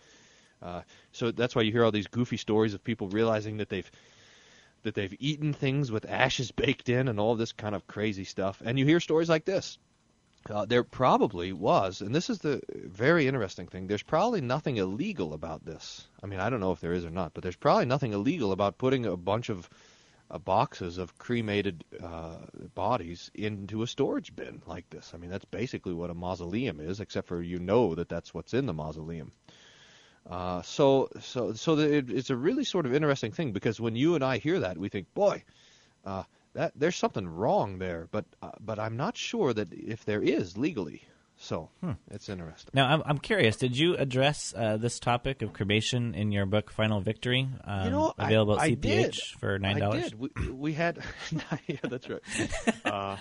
Uh, 0.63 0.83
so 1.13 1.31
that's 1.31 1.55
why 1.55 1.63
you 1.63 1.73
hear 1.73 1.85
all 1.85 1.93
these 1.93 2.07
goofy 2.07 2.37
stories 2.37 2.75
of 2.75 2.83
people 2.83 3.09
realizing 3.09 3.59
that 3.59 3.69
they've 3.69 3.91
that 4.83 4.95
they've 4.95 5.17
eaten 5.19 5.53
things 5.53 5.91
with 5.91 6.09
ashes 6.09 6.51
baked 6.65 6.89
in 6.89 7.09
and 7.09 7.19
all 7.19 7.35
this 7.35 7.53
kind 7.53 7.75
of 7.75 7.87
crazy 7.87 8.25
stuff. 8.25 8.63
And 8.65 8.79
you 8.79 8.87
hear 8.87 9.01
stories 9.01 9.29
like 9.29 9.45
this. 9.45 9.79
Uh, 10.49 10.67
there 10.67 10.85
probably 10.85 11.55
was, 11.55 12.03
and 12.03 12.15
this 12.15 12.29
is 12.29 12.39
the 12.41 12.61
very 12.69 13.27
interesting 13.27 13.67
thing. 13.67 13.87
There's 13.87 14.03
probably 14.03 14.43
nothing 14.43 14.77
illegal 14.77 15.33
about 15.33 15.65
this. 15.65 16.07
I 16.23 16.27
mean, 16.27 16.39
I 16.39 16.51
don't 16.51 16.61
know 16.61 16.73
if 16.73 16.81
there 16.81 16.93
is 16.93 17.07
or 17.07 17.11
not, 17.11 17.33
but 17.33 17.43
there's 17.43 17.57
probably 17.57 17.87
nothing 17.87 18.13
illegal 18.13 18.53
about 18.53 18.77
putting 18.77 19.07
a 19.07 19.17
bunch 19.17 19.49
of 19.49 19.71
uh, 20.35 20.39
boxes 20.39 20.99
of 20.99 21.17
cremated 21.17 21.85
uh, 22.03 22.39
bodies 22.75 23.31
into 23.35 23.83
a 23.83 23.87
storage 23.87 24.35
bin 24.35 24.61
like 24.67 24.89
this. 24.91 25.13
I 25.15 25.19
mean, 25.19 25.31
that's 25.31 25.45
basically 25.45 25.95
what 25.95 26.11
a 26.11 26.15
mausoleum 26.15 26.81
is, 26.81 26.99
except 26.99 27.29
for 27.29 27.41
you 27.41 27.61
know 27.61 27.95
that 27.95 28.09
that's 28.09 28.35
what's 28.35 28.53
in 28.53 28.67
the 28.67 28.73
mausoleum. 28.73 29.31
Uh, 30.29 30.61
so, 30.63 31.09
so, 31.21 31.53
so 31.53 31.79
it, 31.79 32.11
it's 32.11 32.31
a 32.31 32.37
really 32.37 32.65
sort 32.65 32.87
of 32.87 32.95
interesting 32.95 33.31
thing 33.31 33.53
because 33.53 33.81
when 33.81 33.95
you 33.95 34.17
and 34.17 34.25
I 34.25 34.39
hear 34.39 34.59
that, 34.61 34.77
we 34.77 34.89
think, 34.89 35.13
boy, 35.15 35.45
uh, 36.05 36.25
that 36.55 36.73
there's 36.75 36.97
something 36.97 37.29
wrong 37.29 37.79
there. 37.79 38.09
But, 38.11 38.25
uh, 38.43 38.53
but 38.59 38.79
I'm 38.79 38.97
not 38.97 39.17
sure 39.17 39.53
that 39.53 39.73
if 39.73 40.05
there 40.05 40.23
is 40.23 40.57
legally. 40.57 41.03
So 41.37 41.69
it's 42.11 42.29
interesting. 42.29 42.71
Now, 42.75 42.87
I'm, 42.87 43.03
I'm 43.05 43.19
curious. 43.19 43.57
Did 43.57 43.77
you 43.77 43.97
address 43.97 44.55
uh, 44.57 44.77
this 44.77 44.99
topic 44.99 45.43
of 45.43 45.53
cremation 45.53 46.15
in 46.15 46.33
your 46.33 46.47
book, 46.47 46.71
Final 46.71 47.01
Victory? 47.01 47.49
Um, 47.65 47.85
you 47.85 47.91
know, 47.91 48.15
available 48.19 48.59
I, 48.59 48.69
at 48.69 48.81
CPH 48.81 49.37
for 49.39 49.59
nine 49.59 49.79
dollars. 49.79 50.15
We, 50.15 50.31
we 50.51 50.73
had, 50.73 51.01
yeah, 51.67 51.77
that's 51.83 52.09
right. 52.09 52.21
Uh, 52.85 53.17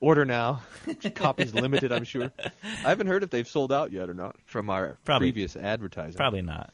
order 0.00 0.24
now. 0.24 0.62
Copies 1.14 1.52
limited, 1.52 1.92
I'm 1.92 2.04
sure. 2.04 2.30
I 2.62 2.88
haven't 2.88 3.08
heard 3.08 3.22
if 3.22 3.30
they've 3.30 3.48
sold 3.48 3.72
out 3.72 3.92
yet 3.92 4.08
or 4.08 4.14
not 4.14 4.36
from 4.46 4.70
our 4.70 4.96
Probably- 5.04 5.32
previous 5.32 5.56
advertising. 5.56 6.16
Probably 6.16 6.42
not. 6.42 6.72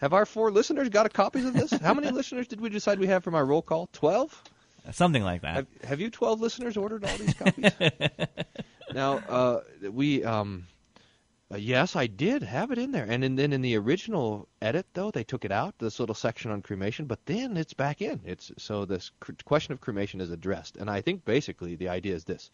Have 0.00 0.12
our 0.12 0.26
four 0.26 0.52
listeners 0.52 0.88
got 0.90 1.06
a 1.06 1.08
copies 1.08 1.44
of 1.44 1.54
this? 1.54 1.72
How 1.72 1.92
many 1.94 2.10
listeners 2.12 2.46
did 2.46 2.60
we 2.60 2.68
decide 2.68 3.00
we 3.00 3.08
have 3.08 3.24
from 3.24 3.34
our 3.34 3.44
roll 3.44 3.62
call? 3.62 3.88
Twelve. 3.92 4.44
Something 4.92 5.22
like 5.22 5.42
that. 5.42 5.54
Have, 5.54 5.66
have 5.84 6.00
you 6.00 6.10
twelve 6.10 6.40
listeners 6.40 6.76
ordered 6.76 7.04
all 7.04 7.16
these 7.16 7.34
copies? 7.34 7.72
now, 8.94 9.18
uh, 9.28 9.60
we 9.90 10.24
um, 10.24 10.66
uh, 11.50 11.56
yes, 11.56 11.96
I 11.96 12.06
did 12.06 12.42
have 12.42 12.70
it 12.70 12.78
in 12.78 12.92
there, 12.92 13.06
and 13.08 13.24
in, 13.24 13.36
then 13.36 13.54
in 13.54 13.62
the 13.62 13.76
original 13.76 14.48
edit, 14.60 14.86
though, 14.92 15.10
they 15.10 15.24
took 15.24 15.46
it 15.46 15.52
out, 15.52 15.78
this 15.78 15.98
little 15.98 16.14
section 16.14 16.50
on 16.50 16.60
cremation, 16.60 17.06
but 17.06 17.24
then 17.24 17.56
it's 17.56 17.72
back 17.72 18.02
in. 18.02 18.20
It's 18.22 18.52
so 18.58 18.84
this 18.84 19.10
cr- 19.20 19.32
question 19.46 19.72
of 19.72 19.80
cremation 19.80 20.20
is 20.20 20.30
addressed, 20.30 20.76
and 20.76 20.90
I 20.90 21.00
think 21.00 21.24
basically 21.24 21.74
the 21.74 21.88
idea 21.88 22.14
is 22.14 22.24
this: 22.24 22.50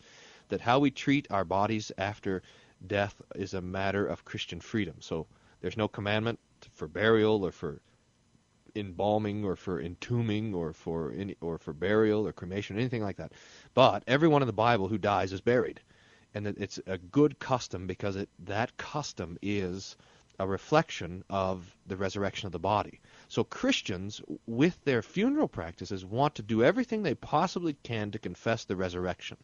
that 0.48 0.60
how 0.60 0.78
we 0.78 0.92
treat 0.92 1.26
our 1.30 1.44
bodies 1.44 1.90
after 1.98 2.42
death 2.86 3.20
is 3.34 3.54
a 3.54 3.60
matter 3.60 4.06
of 4.06 4.24
Christian 4.24 4.60
freedom. 4.60 4.94
So 5.00 5.26
there's 5.60 5.76
no 5.76 5.88
commandment 5.88 6.38
for 6.72 6.86
burial 6.86 7.44
or 7.44 7.50
for 7.50 7.80
embalming 8.76 9.44
or 9.44 9.56
for 9.56 9.80
entombing 9.80 10.54
or 10.54 10.72
for 10.72 11.12
any, 11.12 11.36
or 11.40 11.58
for 11.58 11.72
burial 11.72 12.26
or 12.26 12.32
cremation 12.32 12.76
or 12.76 12.80
anything 12.80 13.02
like 13.02 13.16
that. 13.16 13.32
But 13.74 14.02
everyone 14.06 14.42
in 14.42 14.46
the 14.46 14.52
Bible 14.52 14.88
who 14.88 14.98
dies 14.98 15.32
is 15.32 15.40
buried, 15.40 15.80
and 16.34 16.46
it's 16.46 16.80
a 16.86 16.98
good 16.98 17.38
custom 17.38 17.86
because 17.86 18.16
it 18.16 18.28
that 18.40 18.76
custom 18.76 19.38
is 19.42 19.96
a 20.38 20.46
reflection 20.46 21.22
of 21.30 21.76
the 21.86 21.96
resurrection 21.96 22.46
of 22.46 22.52
the 22.52 22.58
body. 22.58 23.00
So 23.28 23.44
Christians, 23.44 24.20
with 24.46 24.82
their 24.84 25.02
funeral 25.02 25.48
practices, 25.48 26.04
want 26.04 26.34
to 26.34 26.42
do 26.42 26.64
everything 26.64 27.02
they 27.02 27.14
possibly 27.14 27.76
can 27.84 28.10
to 28.10 28.18
confess 28.18 28.64
the 28.64 28.76
resurrection. 28.76 29.36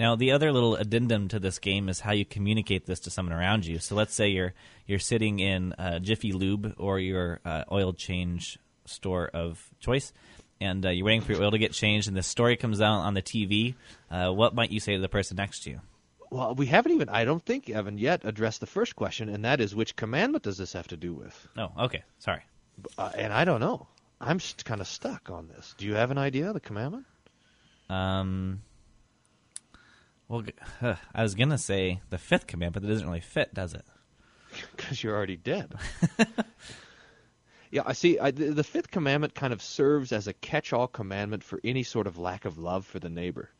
Now, 0.00 0.16
the 0.16 0.32
other 0.32 0.50
little 0.50 0.76
addendum 0.76 1.28
to 1.28 1.38
this 1.38 1.58
game 1.58 1.90
is 1.90 2.00
how 2.00 2.12
you 2.12 2.24
communicate 2.24 2.86
this 2.86 3.00
to 3.00 3.10
someone 3.10 3.34
around 3.34 3.66
you. 3.66 3.78
So, 3.78 3.94
let's 3.94 4.14
say 4.14 4.28
you're 4.28 4.54
you're 4.86 4.98
sitting 4.98 5.40
in 5.40 5.74
uh, 5.74 5.98
Jiffy 5.98 6.32
Lube 6.32 6.74
or 6.78 6.98
your 6.98 7.40
uh, 7.44 7.64
oil 7.70 7.92
change 7.92 8.58
store 8.86 9.28
of 9.28 9.62
choice, 9.78 10.14
and 10.58 10.86
uh, 10.86 10.88
you're 10.88 11.04
waiting 11.04 11.20
for 11.20 11.32
your 11.32 11.42
oil 11.42 11.50
to 11.50 11.58
get 11.58 11.72
changed, 11.72 12.08
and 12.08 12.16
the 12.16 12.22
story 12.22 12.56
comes 12.56 12.80
out 12.80 13.00
on 13.00 13.12
the 13.12 13.20
TV. 13.20 13.74
Uh, 14.10 14.30
what 14.30 14.54
might 14.54 14.70
you 14.70 14.80
say 14.80 14.94
to 14.94 15.02
the 15.02 15.08
person 15.10 15.36
next 15.36 15.64
to 15.64 15.70
you? 15.72 15.80
Well, 16.30 16.54
we 16.54 16.64
haven't 16.64 16.92
even, 16.92 17.10
I 17.10 17.26
don't 17.26 17.44
think, 17.44 17.68
Evan, 17.68 17.98
yet 17.98 18.22
addressed 18.24 18.60
the 18.60 18.66
first 18.66 18.96
question, 18.96 19.28
and 19.28 19.44
that 19.44 19.60
is 19.60 19.74
which 19.74 19.96
commandment 19.96 20.44
does 20.44 20.56
this 20.56 20.72
have 20.72 20.88
to 20.88 20.96
do 20.96 21.12
with? 21.12 21.48
Oh, 21.58 21.72
okay. 21.78 22.04
Sorry. 22.20 22.40
Uh, 22.96 23.10
and 23.14 23.34
I 23.34 23.44
don't 23.44 23.60
know. 23.60 23.86
I'm 24.18 24.40
kind 24.64 24.80
of 24.80 24.86
stuck 24.86 25.28
on 25.28 25.48
this. 25.48 25.74
Do 25.76 25.84
you 25.84 25.94
have 25.96 26.10
an 26.10 26.16
idea 26.16 26.48
of 26.48 26.54
the 26.54 26.60
commandment? 26.60 27.04
Um. 27.90 28.62
Well, 30.30 30.44
I 31.12 31.24
was 31.24 31.34
gonna 31.34 31.58
say 31.58 32.00
the 32.10 32.16
fifth 32.16 32.46
command, 32.46 32.72
but 32.72 32.84
it 32.84 32.86
doesn't 32.86 33.06
really 33.06 33.20
fit, 33.20 33.52
does 33.52 33.74
it? 33.74 33.84
Because 34.76 35.02
you're 35.02 35.14
already 35.14 35.36
dead. 35.36 35.74
yeah, 37.70 37.82
I 37.86 37.92
see. 37.92 38.18
I, 38.18 38.30
the, 38.30 38.50
the 38.50 38.64
fifth 38.64 38.90
commandment 38.90 39.34
kind 39.34 39.52
of 39.52 39.62
serves 39.62 40.10
as 40.10 40.26
a 40.26 40.32
catch-all 40.32 40.88
commandment 40.88 41.44
for 41.44 41.60
any 41.62 41.84
sort 41.84 42.08
of 42.08 42.18
lack 42.18 42.44
of 42.44 42.58
love 42.58 42.84
for 42.84 42.98
the 42.98 43.08
neighbor, 43.08 43.50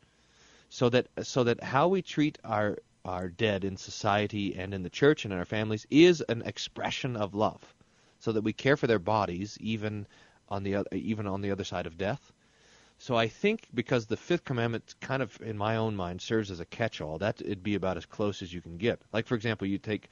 so 0.69 0.89
that 0.89 1.07
so 1.23 1.43
that 1.45 1.63
how 1.63 1.87
we 1.89 2.01
treat 2.01 2.37
our 2.43 2.77
our 3.05 3.27
dead 3.29 3.63
in 3.63 3.77
society 3.77 4.55
and 4.57 4.73
in 4.73 4.83
the 4.83 4.89
church 4.89 5.23
and 5.25 5.33
in 5.33 5.39
our 5.39 5.45
families 5.45 5.87
is 5.89 6.21
an 6.27 6.41
expression 6.43 7.15
of 7.15 7.35
love, 7.35 7.73
so 8.19 8.31
that 8.31 8.43
we 8.43 8.53
care 8.53 8.77
for 8.77 8.87
their 8.87 8.99
bodies 8.99 9.57
even 9.61 10.07
on 10.49 10.63
the 10.63 10.83
even 10.93 11.27
on 11.27 11.41
the 11.41 11.51
other 11.51 11.65
side 11.65 11.85
of 11.85 11.97
death. 11.97 12.31
So 13.01 13.15
I 13.15 13.29
think 13.29 13.67
because 13.73 14.05
the 14.05 14.15
fifth 14.15 14.45
commandment 14.45 14.93
kind 15.01 15.23
of 15.23 15.41
in 15.41 15.57
my 15.57 15.77
own 15.77 15.95
mind 15.95 16.21
serves 16.21 16.51
as 16.51 16.59
a 16.59 16.65
catch-all, 16.65 17.17
that 17.17 17.41
it'd 17.41 17.63
be 17.63 17.73
about 17.73 17.97
as 17.97 18.05
close 18.05 18.43
as 18.43 18.53
you 18.53 18.61
can 18.61 18.77
get. 18.77 19.01
Like 19.11 19.25
for 19.25 19.33
example, 19.33 19.67
you 19.67 19.79
take 19.79 20.09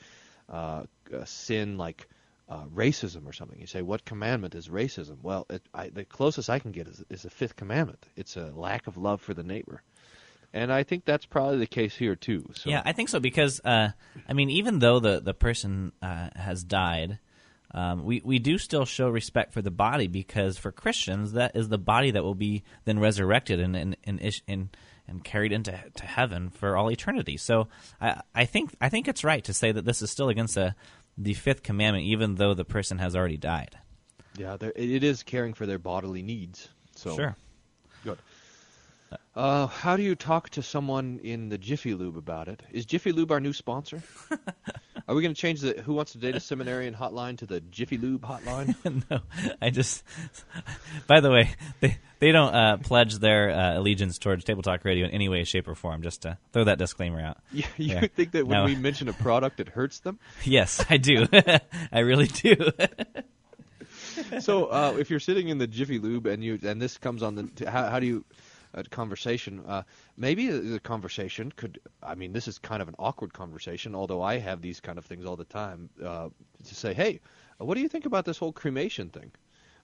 uh, 0.52 0.86
a 1.14 1.26
sin 1.28 1.78
like 1.78 2.08
uh, 2.50 2.66
racism 2.66 3.28
or 3.28 3.34
something. 3.34 3.60
You 3.60 3.68
say, 3.68 3.84
what 3.84 4.06
commandment 4.06 4.56
is 4.56 4.70
racism? 4.70 5.18
Well, 5.22 5.46
it, 5.52 5.62
I, 5.72 5.90
the 5.90 6.04
closest 6.04 6.50
I 6.50 6.58
can 6.58 6.72
get 6.72 6.88
is, 6.88 7.04
is 7.12 7.22
the 7.22 7.30
fifth 7.30 7.56
commandment. 7.56 8.08
It's 8.16 8.38
a 8.38 8.52
lack 8.56 8.88
of 8.88 8.98
love 8.98 9.22
for 9.22 9.36
the 9.36 9.44
neighbor. 9.44 9.84
And 10.52 10.74
I 10.74 10.82
think 10.82 11.06
that's 11.06 11.28
probably 11.28 11.60
the 11.60 11.68
case 11.68 11.96
here 11.96 12.16
too. 12.16 12.50
So. 12.56 12.72
Yeah, 12.72 12.82
I 12.84 12.94
think 12.94 13.10
so 13.10 13.20
because 13.20 13.62
uh, 13.64 13.90
I 14.28 14.34
mean, 14.34 14.50
even 14.50 14.80
though 14.80 15.00
the 15.00 15.20
the 15.20 15.36
person 15.36 15.92
uh, 16.02 16.30
has 16.36 16.64
died, 16.64 17.20
um, 17.72 18.04
we 18.04 18.22
we 18.24 18.40
do 18.40 18.58
still 18.58 18.86
show 18.86 19.10
respect 19.10 19.54
for 19.54 19.62
the 19.62 19.72
body 19.72 20.08
because 20.08 20.58
for 20.58 20.72
Christians 20.72 21.34
that 21.34 21.56
is 21.56 21.70
the 21.70 21.78
body 21.78 22.12
that 22.12 22.24
will 22.24 22.36
be 22.36 22.64
then 22.86 23.00
resurrected 23.00 23.60
and 23.60 23.76
and 23.76 23.96
and, 24.04 24.22
ish- 24.22 24.42
and, 24.48 24.70
and 25.08 25.24
carried 25.24 25.52
into 25.52 25.72
to 25.96 26.06
heaven 26.06 26.50
for 26.50 26.76
all 26.76 26.90
eternity. 26.92 27.38
So 27.38 27.68
I 28.02 28.22
I 28.34 28.46
think 28.46 28.76
I 28.82 28.90
think 28.90 29.08
it's 29.08 29.24
right 29.24 29.44
to 29.44 29.54
say 29.54 29.72
that 29.72 29.86
this 29.86 30.02
is 30.02 30.10
still 30.10 30.30
against 30.30 30.56
the 30.56 30.74
the 31.18 31.34
fifth 31.34 31.64
commandment, 31.64 32.06
even 32.06 32.36
though 32.36 32.54
the 32.54 32.66
person 32.66 32.98
has 32.98 33.16
already 33.16 33.38
died. 33.38 33.78
Yeah, 34.38 34.56
it 34.62 35.04
is 35.04 35.22
caring 35.24 35.54
for 35.54 35.66
their 35.66 35.80
bodily 35.80 36.22
needs. 36.24 36.70
So 36.96 37.16
Sure. 37.16 37.36
good. 38.04 38.18
Uh, 39.36 39.68
how 39.68 39.98
do 39.98 40.04
you 40.04 40.16
talk 40.16 40.50
to 40.52 40.62
someone 40.62 41.20
in 41.24 41.50
the 41.50 41.58
Jiffy 41.58 41.94
Lube 41.94 42.16
about 42.18 42.48
it? 42.48 42.62
Is 42.72 42.86
Jiffy 42.86 43.12
Lube 43.12 43.32
our 43.32 43.40
new 43.40 43.54
sponsor? 43.54 44.02
Are 45.10 45.16
we 45.16 45.24
going 45.24 45.34
to 45.34 45.42
change 45.42 45.62
the 45.62 45.74
Who 45.82 45.96
Wants 45.96 46.12
to 46.12 46.20
Date 46.20 46.36
a 46.36 46.40
Seminarian 46.40 46.94
hotline 46.94 47.40
to 47.40 47.48
the 47.48 47.62
Jiffy 47.62 47.98
Lube 47.98 48.22
hotline? 48.22 48.76
no, 49.10 49.22
I 49.60 49.72
just. 49.72 50.04
By 51.08 51.20
the 51.20 51.32
way, 51.32 51.50
they 51.80 51.98
they 52.20 52.32
don't 52.32 52.54
uh, 52.54 52.78
pledge 52.78 53.16
their 53.16 53.50
uh, 53.50 53.80
allegiance 53.80 54.20
towards 54.20 54.44
Table 54.46 54.62
Talk 54.62 54.86
Radio 54.86 55.06
in 55.06 55.12
any 55.12 55.28
way, 55.28 55.44
shape, 55.46 55.68
or 55.68 55.74
form. 55.74 56.04
Just 56.04 56.22
to 56.22 56.38
throw 56.54 56.66
that 56.66 56.78
disclaimer 56.78 57.20
out. 57.20 57.38
You, 57.52 57.64
you 57.78 57.94
Yeah. 57.96 58.06
think 58.16 58.34
that 58.34 58.46
when 58.46 58.60
No. 58.60 58.66
we 58.66 58.76
mention 58.76 59.08
a 59.10 59.14
product, 59.14 59.60
it 59.60 59.70
hurts 59.70 60.00
them? 60.02 60.20
Yes, 60.46 60.86
I 60.92 60.98
do. 60.98 61.26
I 61.92 62.00
really 62.02 62.28
do. 62.28 62.56
so 64.40 64.66
uh, 64.66 64.96
if 65.00 65.10
you're 65.10 65.20
sitting 65.20 65.50
in 65.50 65.58
the 65.58 65.66
Jiffy 65.68 65.98
Lube 65.98 66.28
and 66.28 66.44
you 66.44 66.60
and 66.64 66.80
this 66.80 66.98
comes 67.00 67.24
on 67.24 67.34
the 67.36 67.70
how, 67.70 67.90
how 67.90 68.00
do 68.00 68.06
you 68.06 68.26
uh, 68.74 68.84
conversation 68.90 69.62
uh, 69.68 69.84
maybe 70.18 70.48
the, 70.48 70.80
conversation 70.80 71.52
could 71.56 71.80
I 72.04 72.16
mean 72.16 72.34
this 72.34 72.48
is 72.48 72.60
kind 72.60 72.82
of 72.82 72.88
an 72.88 72.96
awkward 73.00 73.34
conversation 73.34 73.96
although 73.96 74.22
I 74.22 74.38
have 74.38 74.62
these 74.62 74.80
kind 74.80 74.98
of 74.98 75.06
things 75.06 75.26
all 75.26 75.36
the 75.36 75.46
time 75.46 75.90
uh, 76.04 76.30
to 76.64 76.76
say 76.76 76.94
hey 76.94 77.20
what 77.58 77.76
do 77.76 77.82
you 77.82 77.90
think 77.90 78.06
about 78.06 78.26
this 78.26 78.38
whole 78.38 78.54
cremation 78.54 79.10
thing 79.10 79.32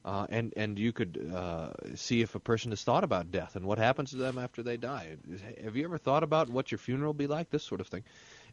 uh, 0.06 0.28
and 0.30 0.54
and 0.56 0.78
you 0.78 0.94
could 0.94 1.32
uh, 1.34 1.72
see 1.96 2.22
if 2.22 2.36
a 2.36 2.40
person 2.40 2.72
has 2.72 2.84
thought 2.84 3.04
about 3.04 3.32
death 3.32 3.56
and 3.56 3.66
what 3.66 3.80
happens 3.80 4.12
to 4.12 4.18
them 4.18 4.38
after 4.38 4.62
they 4.62 4.78
die. 4.78 5.18
Have 5.64 5.76
you 5.76 5.84
ever 5.84 5.98
thought 5.98 6.22
about 6.22 6.48
what 6.48 6.72
your 6.72 6.78
funeral 6.78 7.10
will 7.10 7.14
be 7.16 7.26
like? 7.26 7.50
This 7.50 7.64
sort 7.64 7.82
of 7.82 7.88
thing. 7.88 8.04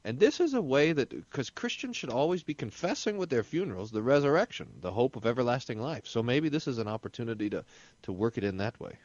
And 0.05 0.18
this 0.18 0.41
is 0.41 0.55
a 0.55 0.62
way 0.62 0.93
that, 0.93 1.11
because 1.11 1.51
Christians 1.51 1.97
should 1.97 2.11
always 2.11 2.43
be 2.43 2.55
confessing 2.55 3.18
with 3.18 3.30
their 3.30 3.45
funerals 3.45 3.93
the 3.93 4.03
resurrection, 4.03 4.68
the 4.80 4.91
hope 4.91 5.14
of 5.14 5.26
everlasting 5.26 5.80
life. 5.80 6.07
So 6.07 6.22
maybe 6.22 6.49
this 6.49 6.66
is 6.66 6.78
an 6.78 6.89
opportunity 6.89 7.49
to, 7.51 7.64
to 8.03 8.12
work 8.12 8.37
it 8.37 8.45
in 8.45 8.57
that 8.57 8.80
way. 8.80 8.99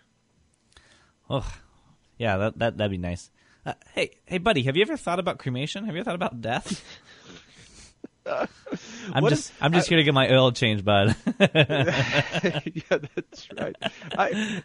Oh, 1.29 1.49
yeah, 2.17 2.37
that 2.37 2.59
that 2.59 2.77
that'd 2.77 2.91
be 2.91 2.97
nice. 2.97 3.29
Uh, 3.65 3.73
hey, 3.93 4.11
hey, 4.25 4.37
buddy, 4.37 4.63
have 4.63 4.75
you 4.77 4.81
ever 4.81 4.95
thought 4.97 5.19
about 5.19 5.39
cremation? 5.39 5.85
Have 5.85 5.93
you 5.95 5.99
ever 5.99 6.05
thought 6.05 6.15
about 6.15 6.41
death? 6.41 6.83
I'm 9.13 9.23
What 9.23 9.29
just 9.29 9.51
is- 9.51 9.55
I'm 9.61 9.71
just 9.73 9.87
I- 9.87 9.89
here 9.89 9.97
to 9.99 10.03
get 10.03 10.13
my 10.13 10.29
oil 10.33 10.51
changed, 10.51 10.83
bud. 10.83 11.15
yeah, 11.39 12.97
that's 13.15 13.47
right. 13.57 13.75
I, 14.17 14.61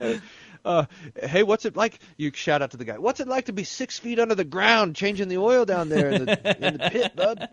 uh, 0.64 0.84
hey, 1.20 1.42
what's 1.42 1.64
it 1.64 1.76
like? 1.76 1.98
You 2.16 2.30
shout 2.32 2.62
out 2.62 2.70
to 2.72 2.76
the 2.76 2.84
guy. 2.84 2.98
What's 2.98 3.18
it 3.20 3.26
like 3.28 3.46
to 3.46 3.52
be 3.52 3.64
six 3.64 3.98
feet 3.98 4.20
under 4.20 4.36
the 4.36 4.44
ground, 4.44 4.94
changing 4.94 5.26
the 5.28 5.38
oil 5.38 5.64
down 5.64 5.88
there 5.88 6.10
in 6.10 6.24
the, 6.26 6.66
in 6.66 6.76
the 6.78 6.90
pit, 6.90 7.16
bud? 7.16 7.48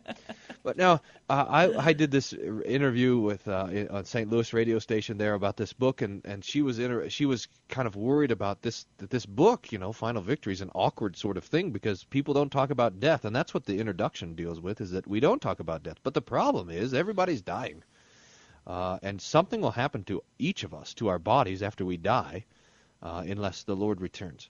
But 0.65 0.77
now, 0.77 0.93
uh, 1.29 1.45
I 1.47 1.89
I 1.89 1.93
did 1.93 2.09
this 2.09 2.33
interview 2.33 3.19
with 3.19 3.47
uh, 3.47 3.85
on 3.91 4.03
St. 4.03 4.27
Louis 4.31 4.51
radio 4.51 4.79
station 4.79 5.19
there 5.19 5.35
about 5.35 5.57
this 5.57 5.73
book, 5.73 6.01
and 6.01 6.25
and 6.25 6.43
she 6.43 6.63
was 6.63 6.79
inter- 6.79 7.07
she 7.07 7.27
was 7.27 7.47
kind 7.69 7.87
of 7.87 7.95
worried 7.95 8.31
about 8.31 8.63
this 8.63 8.87
that 8.97 9.11
this 9.11 9.27
book, 9.27 9.71
you 9.71 9.77
know, 9.77 9.93
Final 9.93 10.23
Victory, 10.23 10.53
is 10.53 10.61
an 10.61 10.71
awkward 10.73 11.17
sort 11.17 11.37
of 11.37 11.43
thing 11.43 11.69
because 11.69 12.03
people 12.03 12.33
don't 12.33 12.51
talk 12.51 12.71
about 12.71 12.99
death, 12.99 13.25
and 13.25 13.35
that's 13.35 13.53
what 13.53 13.65
the 13.65 13.77
introduction 13.77 14.33
deals 14.33 14.59
with, 14.59 14.81
is 14.81 14.89
that 14.89 15.05
we 15.05 15.19
don't 15.19 15.39
talk 15.39 15.59
about 15.59 15.83
death. 15.83 15.99
But 16.01 16.15
the 16.15 16.23
problem 16.23 16.71
is 16.71 16.95
everybody's 16.95 17.43
dying. 17.43 17.83
Uh, 18.65 18.97
and 19.03 19.21
something 19.21 19.61
will 19.61 19.69
happen 19.69 20.03
to 20.05 20.23
each 20.39 20.63
of 20.63 20.73
us, 20.73 20.95
to 20.95 21.09
our 21.09 21.19
bodies, 21.19 21.61
after 21.61 21.85
we 21.85 21.97
die, 21.97 22.43
uh, 23.03 23.23
unless 23.27 23.61
the 23.61 23.75
Lord 23.75 24.01
returns 24.01 24.49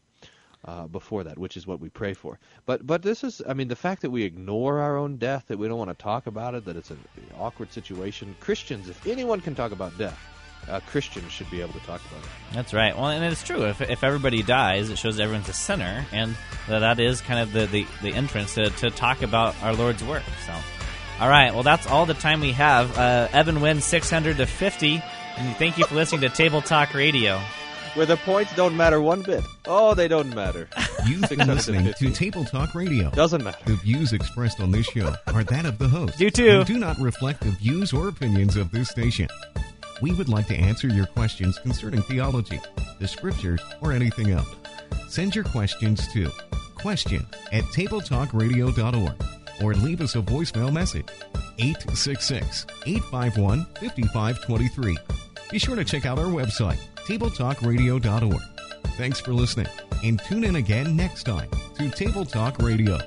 uh, 0.67 0.87
before 0.87 1.23
that, 1.23 1.37
which 1.37 1.57
is 1.57 1.67
what 1.67 1.79
we 1.79 1.89
pray 1.89 2.13
for. 2.13 2.39
But 2.65 2.85
but 2.85 3.01
this 3.01 3.23
is, 3.23 3.41
I 3.47 3.53
mean, 3.53 3.67
the 3.67 3.75
fact 3.75 4.01
that 4.01 4.09
we 4.09 4.23
ignore 4.23 4.79
our 4.79 4.97
own 4.97 5.17
death, 5.17 5.45
that 5.47 5.57
we 5.57 5.67
don't 5.67 5.77
want 5.77 5.91
to 5.91 6.03
talk 6.03 6.27
about 6.27 6.55
it, 6.55 6.65
that 6.65 6.75
it's 6.75 6.91
an 6.91 6.99
awkward 7.37 7.71
situation. 7.71 8.35
Christians, 8.39 8.89
if 8.89 9.05
anyone 9.05 9.41
can 9.41 9.55
talk 9.55 9.71
about 9.71 9.97
death, 9.97 10.19
uh, 10.67 10.79
Christians 10.87 11.31
should 11.31 11.49
be 11.51 11.61
able 11.61 11.73
to 11.73 11.79
talk 11.79 12.01
about 12.09 12.23
it. 12.23 12.29
That's 12.53 12.73
right. 12.73 12.95
Well, 12.95 13.09
and 13.09 13.23
it's 13.23 13.43
true. 13.43 13.65
If, 13.65 13.81
if 13.81 14.03
everybody 14.03 14.41
dies, 14.41 14.89
it 14.89 14.97
shows 14.97 15.19
everyone's 15.19 15.49
a 15.49 15.53
sinner, 15.53 16.05
and 16.11 16.35
that, 16.67 16.99
is 16.99 17.21
kind 17.21 17.39
of 17.39 17.53
the, 17.53 17.67
the, 17.67 17.87
the 18.01 18.13
entrance 18.13 18.55
to, 18.55 18.69
to 18.69 18.89
talk 18.89 19.21
about 19.21 19.55
our 19.61 19.73
Lord's 19.73 20.03
work. 20.03 20.23
So, 20.45 20.53
all 21.19 21.29
right. 21.29 21.53
Well, 21.53 21.63
that's 21.63 21.87
all 21.87 22.05
the 22.05 22.13
time 22.15 22.41
we 22.41 22.53
have. 22.53 22.97
Uh, 22.97 23.27
Evan 23.31 23.61
wins 23.61 23.85
600 23.85 24.37
to 24.37 24.45
50, 24.45 25.03
and 25.37 25.55
thank 25.57 25.77
you 25.77 25.85
for 25.85 25.95
listening 25.95 26.21
to 26.21 26.29
Table 26.29 26.61
Talk 26.61 26.93
Radio. 26.93 27.39
Where 27.95 28.05
the 28.05 28.17
points 28.17 28.53
don't 28.57 28.75
matter 28.75 28.99
one 28.99 29.21
bit. 29.21 29.41
Oh, 29.65 29.93
they 29.93 30.09
don't 30.09 30.35
matter. 30.35 30.67
You've 31.07 31.29
been 31.29 31.47
listening 31.47 31.93
to 31.93 32.11
Table 32.11 32.43
Talk 32.43 32.75
Radio. 32.75 33.09
Doesn't 33.11 33.41
matter. 33.41 33.57
The 33.65 33.77
views 33.77 34.11
expressed 34.11 34.59
on 34.59 34.71
this 34.71 34.85
show 34.85 35.15
are 35.27 35.45
that 35.45 35.65
of 35.65 35.77
the 35.77 35.87
host. 35.87 36.19
You 36.19 36.29
too. 36.29 36.65
Do 36.65 36.77
not 36.77 36.99
reflect 36.99 37.39
the 37.39 37.51
views 37.51 37.93
or 37.93 38.09
opinions 38.09 38.57
of 38.57 38.69
this 38.71 38.89
station. 38.89 39.29
We 40.01 40.11
would 40.11 40.27
like 40.27 40.47
to 40.47 40.55
answer 40.57 40.89
your 40.89 41.05
questions 41.05 41.57
concerning 41.57 42.01
theology, 42.01 42.59
the 42.99 43.07
scriptures, 43.07 43.61
or 43.81 43.93
anything 43.93 44.31
else. 44.31 44.49
Send 45.07 45.33
your 45.33 45.45
questions 45.45 46.05
to 46.11 46.29
question 46.75 47.25
at 47.53 47.63
tabletalkradio.org 47.63 49.23
or 49.63 49.73
leave 49.73 50.01
us 50.01 50.15
a 50.15 50.21
voicemail 50.21 50.73
message 50.73 51.07
866 51.59 52.65
851 52.85 53.65
5523. 53.79 54.97
Be 55.51 55.59
sure 55.59 55.75
to 55.75 55.85
check 55.85 56.05
out 56.05 56.19
our 56.19 56.25
website, 56.25 56.77
tabletalkradio.org. 57.07 58.41
Thanks 58.97 59.19
for 59.19 59.33
listening, 59.33 59.67
and 60.03 60.19
tune 60.21 60.43
in 60.43 60.55
again 60.55 60.95
next 60.95 61.23
time 61.23 61.49
to 61.77 61.89
Table 61.89 62.25
Talk 62.25 62.59
Radio. 62.59 62.97